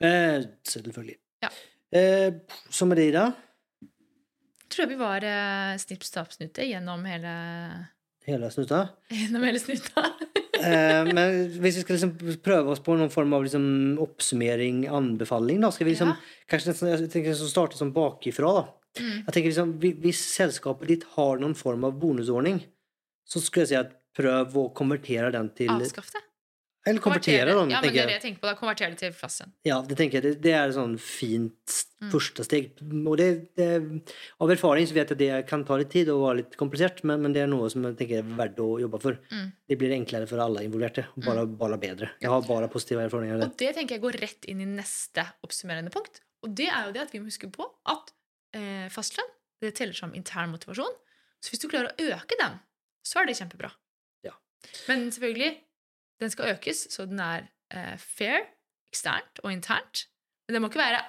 Eh, 0.00 0.42
selvfølgelig. 0.66 1.16
Ja. 1.44 1.48
Eh, 1.92 2.32
så 2.70 2.86
med 2.88 2.96
det, 2.98 3.12
da? 3.14 3.26
Tror 4.70 4.84
jeg 4.86 4.88
vi 4.94 4.98
var 5.00 5.22
eh, 5.26 5.76
snipp, 5.82 6.02
stapp, 6.06 6.32
snute 6.34 6.64
gjennom 6.66 7.04
hele 7.06 7.34
Hele 8.26 8.50
snuta. 8.52 8.88
Gjennom 9.10 9.42
hele 9.48 9.58
snuta. 9.62 10.06
Eh, 10.60 11.06
men 11.16 11.46
hvis 11.56 11.78
vi 11.78 11.80
skal 11.80 11.96
liksom 11.96 12.40
prøve 12.44 12.68
oss 12.74 12.82
på 12.84 12.92
noen 12.92 13.08
form 13.08 13.32
av 13.32 13.46
liksom 13.46 13.96
oppsummering, 14.04 14.82
anbefaling, 14.92 15.56
da 15.64 15.70
skal 15.72 15.86
vi 15.88 15.94
liksom 15.94 16.10
Ja. 16.12 16.16
Kanskje 16.52 16.74
jeg 16.98 17.08
tenker 17.14 17.32
så 17.38 17.46
starte 17.48 17.78
sånn 17.78 17.94
bakifra, 17.96 18.50
da. 18.58 18.64
Mm. 18.98 19.20
Jeg 19.26 19.32
tenker 19.36 19.50
liksom, 19.52 19.76
Hvis 20.02 20.22
selskapet 20.34 20.88
ditt 20.90 21.04
har 21.14 21.38
noen 21.38 21.54
form 21.54 21.84
av 21.86 21.94
bonusordning, 22.00 22.62
så 23.28 23.38
skulle 23.42 23.66
jeg 23.68 23.72
si 23.74 23.78
at 23.78 23.94
prøv 24.18 24.56
å 24.58 24.66
konvertere 24.74 25.30
den 25.30 25.52
til 25.54 25.70
Avskaff 25.70 26.10
det. 26.16 26.24
Eller 26.88 27.02
konvertere, 27.04 27.52
den. 27.52 27.68
Ja, 27.70 27.82
men 27.84 27.92
det 27.92 28.00
er 28.00 28.06
det 28.08 28.14
jeg. 28.16 28.20
tenker 28.22 28.40
på. 28.40 28.48
Da 28.48 28.54
konverterer 28.56 28.94
det 28.94 28.98
til 29.02 29.10
flassen. 29.12 29.50
Ja, 29.68 29.82
det 29.84 29.98
tenker 29.98 30.16
jeg. 30.16 30.24
Det, 30.24 30.42
det 30.46 30.54
er 30.56 30.70
et 30.70 30.74
sånn 30.78 30.96
fint 30.98 31.76
Mm. 32.00 32.08
første 32.14 32.44
steg. 32.46 32.70
Og 33.04 33.18
det, 33.20 33.26
det, 33.60 33.66
av 34.40 34.48
erfaring 34.48 34.86
så 34.88 34.94
vet 34.96 35.10
jeg 35.10 35.18
at 35.18 35.20
det 35.20 35.48
kan 35.50 35.66
ta 35.68 35.76
litt 35.76 35.90
tid 35.92 36.08
og 36.08 36.22
være 36.22 36.38
litt 36.38 36.54
komplisert, 36.56 37.02
men, 37.04 37.20
men 37.20 37.34
det 37.36 37.42
er 37.42 37.50
noe 37.52 37.68
som 37.68 37.84
jeg 37.84 37.98
tenker 37.98 38.22
er 38.22 38.30
verdt 38.38 38.62
å 38.64 38.70
jobbe 38.80 39.00
for. 39.02 39.18
Mm. 39.28 39.50
Det 39.68 39.76
blir 39.82 39.92
enklere 39.98 40.26
for 40.30 40.40
alle 40.40 40.62
involverte. 40.64 41.04
Bare, 41.20 41.44
bare 41.60 41.76
bedre. 41.82 42.08
Jeg 42.24 42.32
har 42.32 42.46
bare 42.48 42.70
positive 42.72 43.04
erfaringer. 43.04 43.44
Og 43.44 43.52
det 43.60 43.74
tenker 43.76 43.98
jeg 43.98 44.04
går 44.06 44.16
rett 44.24 44.48
inn 44.48 44.64
i 44.64 44.70
neste 44.70 45.26
oppsummerende 45.44 45.92
punkt. 45.92 46.22
Og 46.40 46.56
det 46.56 46.70
er 46.72 46.88
jo 46.88 46.96
det 46.96 47.04
at 47.04 47.12
vi 47.12 47.20
må 47.20 47.28
huske 47.28 47.52
på 47.52 47.68
at 47.92 48.14
eh, 48.56 48.88
fastlønn 48.92 49.30
det 49.60 49.74
teller 49.76 49.96
som 49.96 50.14
intern 50.16 50.52
motivasjon. 50.54 50.94
Så 51.40 51.52
hvis 51.52 51.62
du 51.62 51.68
klarer 51.68 51.92
å 51.92 52.08
øke 52.16 52.36
den, 52.40 52.58
så 53.04 53.20
er 53.20 53.28
det 53.28 53.36
kjempebra. 53.38 53.70
Ja. 54.26 54.34
Men 54.88 55.08
selvfølgelig, 55.12 55.50
den 56.20 56.32
skal 56.32 56.54
økes, 56.54 56.86
så 56.92 57.06
den 57.08 57.20
er 57.24 57.48
eh, 57.72 57.96
fair, 58.00 58.46
eksternt 58.90 59.42
og 59.44 59.52
internt. 59.52 60.06
Men 60.46 60.56
det 60.56 60.62
må 60.62 60.70
ikke 60.70 60.82
være 60.82 61.02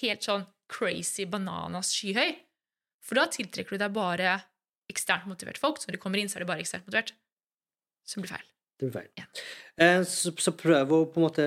helt 0.00 0.26
sånn 0.26 0.46
crazy 0.70 1.26
bananas 1.28 1.92
skyhøy. 1.96 2.36
For 3.04 3.18
da 3.18 3.26
tiltrekker 3.32 3.76
du 3.76 3.82
deg 3.82 3.94
bare 3.96 4.36
eksternt 4.90 5.28
motiverte 5.30 5.62
folk. 5.62 5.80
Så 5.80 5.88
når 5.88 5.98
de 5.98 6.02
kommer 6.02 6.20
inn, 6.20 6.30
så 6.30 6.38
er 6.38 6.44
de 6.44 6.50
bare 6.50 6.64
eksternt 6.64 6.86
motivert. 6.88 7.14
Som 8.08 8.24
blir 8.24 8.32
feil. 8.32 8.46
Det 8.78 8.86
blir 8.86 8.94
feil. 8.94 9.08
Ja. 9.18 9.26
Eh, 9.84 10.02
Så, 10.06 10.32
så 10.38 10.52
prøv 10.54 10.92
å 10.94 11.00
på 11.10 11.20
en 11.20 11.26
måte 11.26 11.46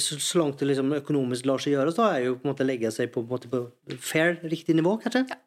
Så, 0.00 0.18
så 0.20 0.40
langt 0.40 0.60
det 0.60 0.70
liksom 0.70 0.94
økonomisk 0.98 1.48
lar 1.48 1.60
seg 1.62 1.76
gjøre, 1.76 1.92
så 1.92 2.08
er 2.10 2.24
jo 2.26 2.38
på 2.38 2.46
en 2.48 2.52
måte 2.54 2.66
legge 2.68 2.92
seg 2.94 3.12
på, 3.12 3.24
på, 3.28 3.40
på 3.52 3.62
fair, 4.00 4.38
riktig 4.44 4.76
nivå, 4.76 4.96
kanskje. 5.04 5.26
Ja. 5.30 5.40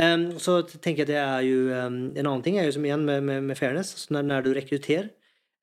Um, 0.00 0.28
så 0.38 0.60
tenker 0.70 1.02
jeg 1.02 1.08
det 1.10 1.16
er 1.18 1.40
jo 1.42 1.64
um, 1.74 1.96
En 2.14 2.28
annen 2.28 2.44
ting 2.46 2.60
er 2.60 2.68
jo 2.68 2.76
som 2.76 2.84
igjen 2.86 3.02
med, 3.04 3.24
med, 3.26 3.42
med 3.48 3.58
fairness. 3.58 3.90
Så 4.04 4.14
når, 4.14 4.28
når 4.28 4.46
du 4.46 4.52
rekrutterer, 4.54 5.10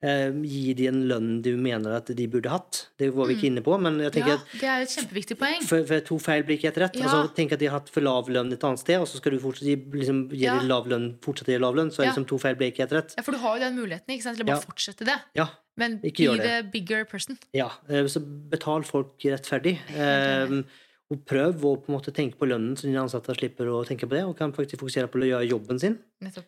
gi 0.01 0.73
de 0.77 0.87
en 0.91 0.99
lønn 1.09 1.29
du 1.41 1.55
mener 1.57 1.95
at 1.97 2.05
de 2.13 2.27
burde 2.29 2.51
hatt. 2.53 2.83
Det 3.01 3.09
var 3.15 3.25
vi 3.25 3.33
ikke 3.33 3.47
inne 3.49 3.63
på, 3.65 3.73
men 3.81 3.97
jeg 4.03 4.11
tenker 4.13 4.35
ja, 4.35 4.37
at 4.37 4.51
det 4.61 4.69
er 4.69 4.83
et 4.85 4.93
kjempeviktig 4.93 5.37
poeng. 5.39 5.63
for, 5.65 5.85
for 5.89 5.99
to 6.05 6.17
feil 6.21 6.43
blir 6.45 6.59
ikke 6.59 6.69
helt 6.69 6.77
rett. 6.83 6.99
Ja. 7.01 7.07
Altså, 7.07 7.33
tenk 7.33 7.55
at 7.55 7.59
de 7.63 7.65
har 7.65 7.79
hatt 7.79 7.89
for 7.89 8.05
lav 8.05 8.29
lønn 8.29 8.53
et 8.53 8.63
annet 8.63 8.79
sted, 8.83 8.99
og 9.01 9.07
så 9.09 9.17
skal 9.17 9.33
du 9.33 9.39
fortsette 9.41 9.97
liksom, 9.97 10.29
gi 10.29 10.45
Ja. 10.45 10.59
lav 10.61 10.85
lønn, 10.87 11.15
fortsette 11.25 11.49
å 11.49 11.55
gi 11.57 11.61
lav 11.65 11.75
lønn, 11.79 11.89
så 11.89 12.03
Ja. 12.03 12.11
liksom 12.11 12.27
to 12.29 12.37
feil 12.37 12.55
blir 12.55 12.69
ikke 12.71 12.85
helt 12.85 12.93
rett. 12.99 13.15
Ja, 13.17 13.23
for 13.23 13.31
du 13.33 13.39
har 13.41 13.57
jo 13.57 13.63
den 13.65 13.75
muligheten 13.79 14.13
ikke 14.13 14.23
sant, 14.27 14.37
til 14.37 14.45
å 14.45 14.51
bare 14.53 14.65
fortsette 14.67 15.05
det. 15.05 15.17
Ja. 15.35 15.47
Men 15.77 15.97
be 16.01 16.09
det. 16.11 16.41
the 16.41 16.63
bigger 16.71 17.05
person. 17.05 17.37
Ja, 17.53 17.71
eh, 17.89 18.05
så 18.05 18.21
betal 18.21 18.83
folk 18.83 19.17
rettferdig. 19.25 19.79
Eh, 19.93 20.61
og 21.09 21.25
prøv 21.25 21.61
å 21.63 21.75
på 21.81 21.89
en 21.89 21.95
måte 21.95 22.11
tenke 22.13 22.35
på 22.37 22.47
lønnen, 22.49 22.75
så 22.75 22.83
dine 22.83 22.99
ansatte 23.01 23.33
slipper 23.37 23.65
å 23.71 23.85
tenke 23.87 24.05
på 24.09 24.17
det, 24.17 24.25
og 24.27 24.37
kan 24.37 24.51
faktisk 24.53 24.81
fokusere 24.81 25.07
på 25.07 25.21
å 25.21 25.29
gjøre 25.29 25.49
jobben 25.49 25.79
sin. 25.79 25.97
Nettopp. 26.21 26.45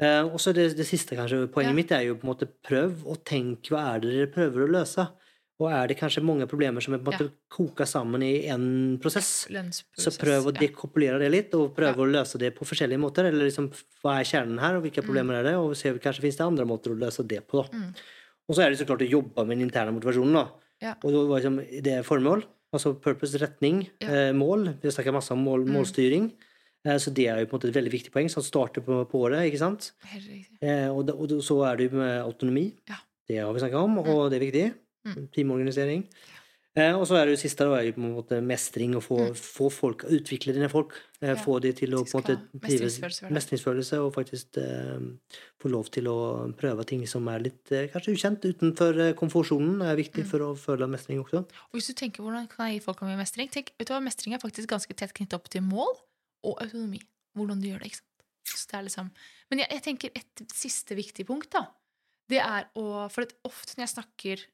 Eh, 0.00 0.22
og 0.26 0.40
så 0.42 0.52
det, 0.52 0.76
det 0.76 0.86
siste 0.88 1.14
kanskje, 1.16 1.46
poenget 1.54 1.70
Ja. 1.70 1.78
mitt 1.78 1.92
er 1.92 2.02
jo 2.08 2.16
på 2.16 2.24
en 2.26 2.32
måte 2.34 2.48
prøv 2.66 3.04
å 3.06 3.14
tenke 3.22 3.70
hva 3.70 3.94
er 3.94 4.00
det 4.00 4.10
dere 4.10 4.32
prøver 4.34 4.64
å 4.66 4.70
løse. 4.70 5.08
Og 5.62 5.70
er 5.70 5.86
det 5.86 5.96
kanskje 6.00 6.18
mange 6.26 6.48
problemer 6.50 6.82
som 6.82 6.94
er 6.94 6.98
på 6.98 7.12
en 7.12 7.14
måte 7.14 7.30
koka 7.48 7.84
sammen 7.86 8.20
i 8.26 8.42
én 8.50 8.98
prosess, 9.00 9.46
så 9.94 10.10
prøv 10.18 10.48
å 10.48 10.52
ja. 10.52 10.58
dekopulere 10.66 11.20
det 11.22 11.30
litt, 11.30 11.54
og 11.54 11.76
prøv 11.76 11.94
Ja. 11.94 12.02
å 12.02 12.10
løse 12.10 12.38
det 12.38 12.56
på 12.58 12.66
forskjellige 12.66 12.98
måter. 12.98 13.24
Eller 13.30 13.46
liksom, 13.46 13.70
hva 14.02 14.18
er 14.18 14.24
kjernen 14.26 14.58
her, 14.58 14.74
og 14.76 14.82
hvilke 14.82 14.98
Mm. 15.00 15.06
problemer 15.06 15.34
er 15.38 15.42
det, 15.44 15.54
og 15.54 15.76
se 15.76 15.92
kanskje 15.94 16.22
finnes 16.26 16.36
det 16.36 16.46
andre 16.46 16.66
måter 16.66 16.90
å 16.90 16.98
løse 16.98 17.22
det 17.26 17.46
på. 17.46 17.62
Mm. 17.72 17.94
Og 18.48 18.56
så 18.56 18.64
er 18.66 18.70
det 18.70 18.78
så 18.80 18.84
klart 18.84 19.06
å 19.06 19.08
jobbe 19.08 19.46
med 19.46 19.58
den 19.58 19.70
interne 19.70 19.94
motivasjonen. 19.94 20.32
da. 20.34 20.48
Ja. 20.82 20.94
Og 21.04 21.12
det, 21.12 21.28
var 21.28 21.40
liksom, 21.40 21.82
det 21.82 21.92
er 21.92 22.02
formål, 22.02 22.44
altså 22.74 23.00
purpose, 23.00 23.38
retning, 23.38 23.88
Ja. 24.00 24.08
eh, 24.08 24.32
mål. 24.32 24.74
Vi 24.82 24.90
snakker 24.90 25.12
masse 25.14 25.30
om 25.30 25.38
mål, 25.44 25.64
Mm. 25.64 25.72
målstyring. 25.72 26.32
Eh, 26.84 26.98
så 27.00 27.12
det 27.16 27.26
er 27.32 27.40
jo 27.40 27.46
på 27.48 27.56
en 27.56 27.60
måte 27.60 27.68
et 27.72 27.78
veldig 27.78 27.92
viktig 27.94 28.12
poeng, 28.12 28.28
så 28.28 28.40
han 28.42 28.48
starter 28.50 28.84
på, 28.84 29.00
på 29.08 29.22
året, 29.24 29.46
ikke 29.48 29.62
sant? 29.62 29.92
Eh, 30.60 30.88
og, 30.92 31.06
da- 31.08 31.16
og 31.16 31.32
så 31.42 31.58
er 31.70 31.76
det 31.80 31.90
jo 31.90 31.96
med 32.02 32.20
autonomi. 32.22 32.66
Ja. 32.90 33.00
Det 33.28 33.38
har 33.40 33.52
vi 33.56 33.60
snakket 33.64 33.80
om, 33.80 33.98
og 34.04 34.30
det 34.30 34.36
er 34.36 34.44
viktig. 34.44 34.66
Mm. 35.08 35.28
Teamorganisering. 35.32 36.02
Eh, 36.76 36.90
og 36.98 37.04
så 37.06 37.14
er 37.14 37.28
det 37.28 37.36
jo 37.36 37.38
siste, 37.44 37.62
da, 37.64 37.76
er 37.78 37.84
jo 37.86 37.92
på 37.94 38.02
en 38.02 38.14
måte 38.16 38.38
mestring, 38.42 38.96
å 38.98 39.00
få, 39.04 39.16
få 39.38 39.68
folk, 39.70 40.02
utvikle 40.10 40.52
dine 40.56 40.68
folk. 40.68 40.92
Eh, 41.22 41.24
Mm. 41.24 41.30
Ja. 41.30 41.34
Få 41.40 41.54
de 41.62 41.70
til 41.72 41.94
å 41.96 42.02
på 42.04 42.18
en 42.18 42.20
måte 42.20 42.34
trives- 42.66 43.22
mestringsfølelse 43.32 43.96
og 44.04 44.10
faktisk 44.12 44.58
eh, 44.60 45.06
få 45.62 45.70
lov 45.72 45.86
til 45.94 46.04
å 46.10 46.16
prøve 46.58 46.84
ting 46.84 47.06
som 47.08 47.24
er 47.32 47.38
litt 47.46 47.72
eh, 47.72 47.86
kanskje 47.88 48.12
ukjent 48.12 48.44
utenfor 48.44 48.98
komfortsonen, 49.16 49.80
er 49.88 49.96
viktig 49.96 50.24
Mm. 50.26 50.28
for 50.28 50.38
å 50.44 50.50
føle 50.58 50.84
mestring 50.90 51.22
også. 51.24 51.44
Og 51.46 51.78
hvis 51.78 51.86
du 51.88 51.94
tenker 51.94 52.20
hvordan 52.26 52.44
kan 52.50 52.66
jeg 52.68 52.80
gi 52.80 52.84
folk 52.84 53.00
om 53.06 53.08
mestring, 53.16 53.48
tenk, 53.48 53.70
vet 53.78 53.88
du 53.88 53.94
hva, 53.94 54.02
mestring 54.04 54.34
er 54.36 54.42
faktisk 54.42 54.68
ganske 54.68 54.92
tett 54.94 55.14
knyttet 55.16 55.32
opp 55.38 55.48
til 55.48 55.62
mål 55.64 55.94
og 56.44 56.60
autonomi. 56.62 57.00
Hvordan 57.34 57.62
du 57.62 57.70
gjør 57.70 57.82
det, 57.82 57.92
ikke 57.92 58.02
sant? 58.02 58.10
Så 58.44 58.68
det 58.70 58.76
er 58.78 58.84
liksom, 58.86 59.08
men 59.50 59.62
jeg, 59.62 59.70
jeg 59.72 59.84
tenker 59.86 60.18
et 60.20 60.44
siste 60.52 60.96
viktig 60.98 61.26
punkt, 61.28 61.50
da. 61.54 61.64
Det 62.30 62.40
er 62.40 62.68
å 62.80 63.06
For 63.12 63.28
ofte 63.44 63.76
når 63.76 63.84
jeg 63.84 63.92
snakker 63.92 64.44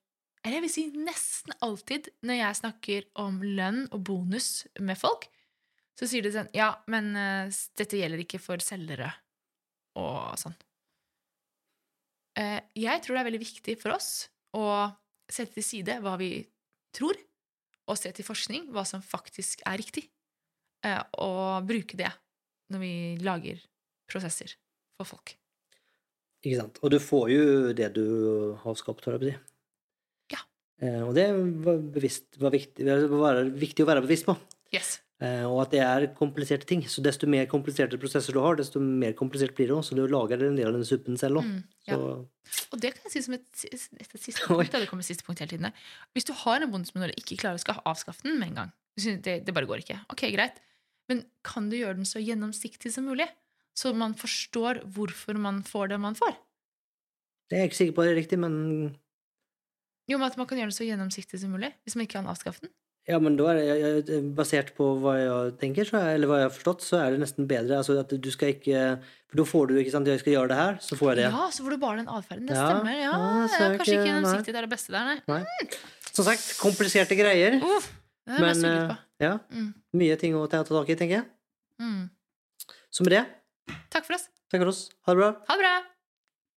Eller 0.42 0.56
jeg 0.56 0.64
vil 0.64 0.72
si 0.72 0.84
nesten 0.90 1.54
alltid 1.62 2.08
når 2.26 2.40
jeg 2.40 2.58
snakker 2.58 3.06
om 3.22 3.38
lønn 3.44 3.84
og 3.94 4.02
bonus 4.08 4.64
med 4.82 4.98
folk, 4.98 5.28
så 5.98 6.08
sier 6.08 6.24
de 6.24 6.32
sånn 6.34 6.50
Ja, 6.56 6.72
men 6.90 7.12
uh, 7.14 7.52
dette 7.78 8.00
gjelder 8.00 8.24
ikke 8.24 8.40
for 8.42 8.62
selgere 8.64 9.12
og 10.00 10.38
sånn. 10.40 10.56
Uh, 12.38 12.60
jeg 12.78 13.02
tror 13.04 13.16
det 13.16 13.20
er 13.20 13.28
veldig 13.28 13.42
viktig 13.42 13.76
for 13.82 13.98
oss 13.98 14.10
å 14.56 14.64
sette 15.30 15.58
til 15.58 15.66
side 15.66 15.98
hva 16.02 16.16
vi 16.18 16.32
tror, 16.96 17.18
og 17.90 17.98
se 17.98 18.10
til 18.14 18.26
forskning 18.26 18.70
hva 18.74 18.86
som 18.88 19.02
faktisk 19.04 19.62
er 19.68 19.78
riktig, 19.82 20.06
og 21.20 21.66
bruke 21.68 21.98
det 21.98 22.10
når 22.70 22.82
vi 22.82 22.94
lager 23.24 23.60
prosesser 24.10 24.54
for 24.98 25.08
folk. 25.08 25.34
Ikke 26.40 26.62
sant? 26.62 26.80
Og 26.80 26.92
du 26.94 26.98
får 27.02 27.26
jo 27.34 27.44
det 27.76 27.90
du 27.96 28.06
har 28.62 28.78
skapt, 28.78 29.04
holdt 29.04 29.18
jeg 29.18 29.20
på 29.20 29.26
å 29.26 29.30
si. 29.30 30.36
Ja. 30.36 30.40
Eh, 30.80 31.02
og 31.04 31.12
det 31.18 31.28
var, 31.66 31.84
bevisst, 31.98 32.32
var 32.40 32.54
viktig, 32.54 32.86
var 33.12 33.44
viktig 33.44 33.84
å 33.84 33.90
være 33.90 34.04
bevisst 34.06 34.28
på. 34.28 34.36
Yes. 34.72 34.98
Eh, 35.20 35.44
og 35.44 35.58
at 35.66 35.74
det 35.74 35.82
er 35.84 36.06
kompliserte 36.16 36.64
ting. 36.68 36.86
Så 36.88 37.04
desto 37.04 37.28
mer 37.28 37.44
kompliserte 37.50 38.00
prosesser 38.00 38.32
du 38.32 38.40
har, 38.40 38.56
desto 38.56 38.80
mer 38.80 39.12
komplisert 39.18 39.52
blir 39.58 39.68
det 39.68 39.76
òg. 39.76 39.84
Så 39.84 39.98
du 39.98 40.06
lager 40.08 40.46
en 40.46 40.56
del 40.56 40.70
av 40.70 40.78
den 40.78 40.88
suppen 40.88 41.20
selv 41.20 41.42
òg. 41.42 41.50
Mm, 41.50 41.60
ja. 41.90 41.98
Så 41.98 42.70
Og 42.72 42.80
det 42.80 42.94
kan 42.96 43.04
jeg 43.10 43.18
si 43.18 43.24
som 43.26 43.36
et, 43.36 43.48
et, 43.68 44.16
siste 44.16 44.46
punkt. 44.48 44.72
Det 44.72 44.88
kommer 44.88 45.04
siste 45.04 45.26
punkt 45.26 45.44
hele 45.44 45.52
tiden. 45.52 45.82
Hvis 46.16 46.30
du 46.30 46.32
har 46.46 46.64
en 46.64 46.72
bonus, 46.72 46.94
og 46.96 47.12
ikke 47.20 47.42
klarer 47.42 47.60
å 47.60 47.82
avskaffe 47.92 48.24
den 48.24 48.40
med 48.40 48.54
en 48.54 48.62
gang 48.62 48.76
det, 49.00 49.40
det 49.46 49.54
bare 49.54 49.68
går 49.68 49.84
ikke. 49.84 49.98
Ok, 50.12 50.26
greit. 50.34 50.58
Men 51.10 51.24
kan 51.46 51.68
du 51.70 51.76
gjøre 51.80 51.98
den 51.98 52.06
så 52.08 52.22
gjennomsiktig 52.22 52.92
som 52.94 53.08
mulig? 53.10 53.26
Så 53.76 53.92
man 53.96 54.14
forstår 54.18 54.82
hvorfor 54.94 55.38
man 55.38 55.62
får 55.66 55.92
det 55.94 56.00
man 56.02 56.16
får? 56.18 56.36
det 57.50 57.56
er 57.58 57.64
jeg 57.64 57.70
ikke 57.72 57.78
sikker 57.80 57.94
på 57.96 58.02
er 58.06 58.14
riktig, 58.14 58.36
men 58.38 58.52
Jo, 60.06 60.18
men 60.18 60.26
at 60.28 60.36
man 60.38 60.46
kan 60.46 60.58
gjøre 60.60 60.70
den 60.70 60.76
så 60.76 60.86
gjennomsiktig 60.86 61.40
som 61.42 61.50
mulig 61.50 61.72
hvis 61.82 61.96
man 61.98 62.06
ikke 62.06 62.20
kan 62.20 62.28
avskaffe 62.30 62.62
den. 62.62 62.70
Ja, 63.08 63.18
men 63.18 63.34
da 63.38 63.48
er 63.50 64.02
det, 64.06 64.18
basert 64.36 64.70
på 64.76 64.86
hva 65.02 65.14
jeg 65.18 65.54
tenker, 65.58 65.88
så 65.88 65.98
er, 65.98 66.12
eller 66.14 66.30
hva 66.30 66.38
jeg 66.42 66.46
har 66.46 66.54
forstått, 66.54 66.84
så 66.86 66.98
er 67.00 67.14
det 67.14 67.22
nesten 67.24 67.48
bedre. 67.50 67.80
Altså 67.80 67.96
at 67.98 68.12
du 68.12 68.28
skal 68.30 68.52
ikke 68.52 68.82
For 69.32 69.40
da 69.40 69.46
får 69.48 69.66
du 69.70 69.74
ikke 69.80 69.94
sant, 69.94 70.10
jeg 70.10 70.20
skal 70.22 70.34
gjøre 70.36 70.50
det 70.52 70.58
her, 70.60 70.78
så 70.84 70.98
får 71.00 71.10
jeg 71.12 71.18
det. 71.22 71.26
Ja, 71.32 71.46
så 71.56 71.64
får 71.66 71.74
du 71.74 71.80
bare 71.82 71.98
den 72.02 72.10
atferden. 72.12 72.46
Det 72.50 72.54
Ja, 72.58 72.66
stemmer. 72.68 72.94
Ja, 72.94 73.10
ja, 73.10 73.16
ja, 73.16 73.70
kanskje 73.80 73.96
ikke- 73.96 74.08
gjennomsiktig 74.10 74.52
det 74.54 74.60
er 74.60 74.66
det 74.68 74.72
beste 74.76 74.94
der, 74.94 75.04
nei. 75.10 75.18
Nei. 75.26 75.42
Som 76.12 76.26
sagt, 76.28 76.46
kompliserte 76.60 77.18
greier. 77.18 77.58
Uff, 77.62 77.90
det 78.26 78.38
er 78.38 78.46
Men 78.46 78.90
på. 78.92 78.98
Ja, 79.20 79.38
Mm. 79.50 79.74
mye 79.94 80.16
ting 80.18 80.34
å 80.34 80.46
ta 80.50 80.62
tak 80.64 80.88
i, 80.88 80.96
tenker 80.96 81.16
jeg. 81.20 81.26
Mm. 81.80 82.10
Så 82.90 83.04
med 83.04 83.12
det, 83.12 83.26
Takk 83.90 84.04
for 84.06 84.14
oss. 84.14 84.28
takk 84.50 84.60
for 84.62 84.68
oss. 84.72 84.90
Ha 85.06 85.12
det 85.14 85.18
bra. 85.20 85.30
Ha 85.48 85.56
det 85.56 85.62
bra! 85.62 85.74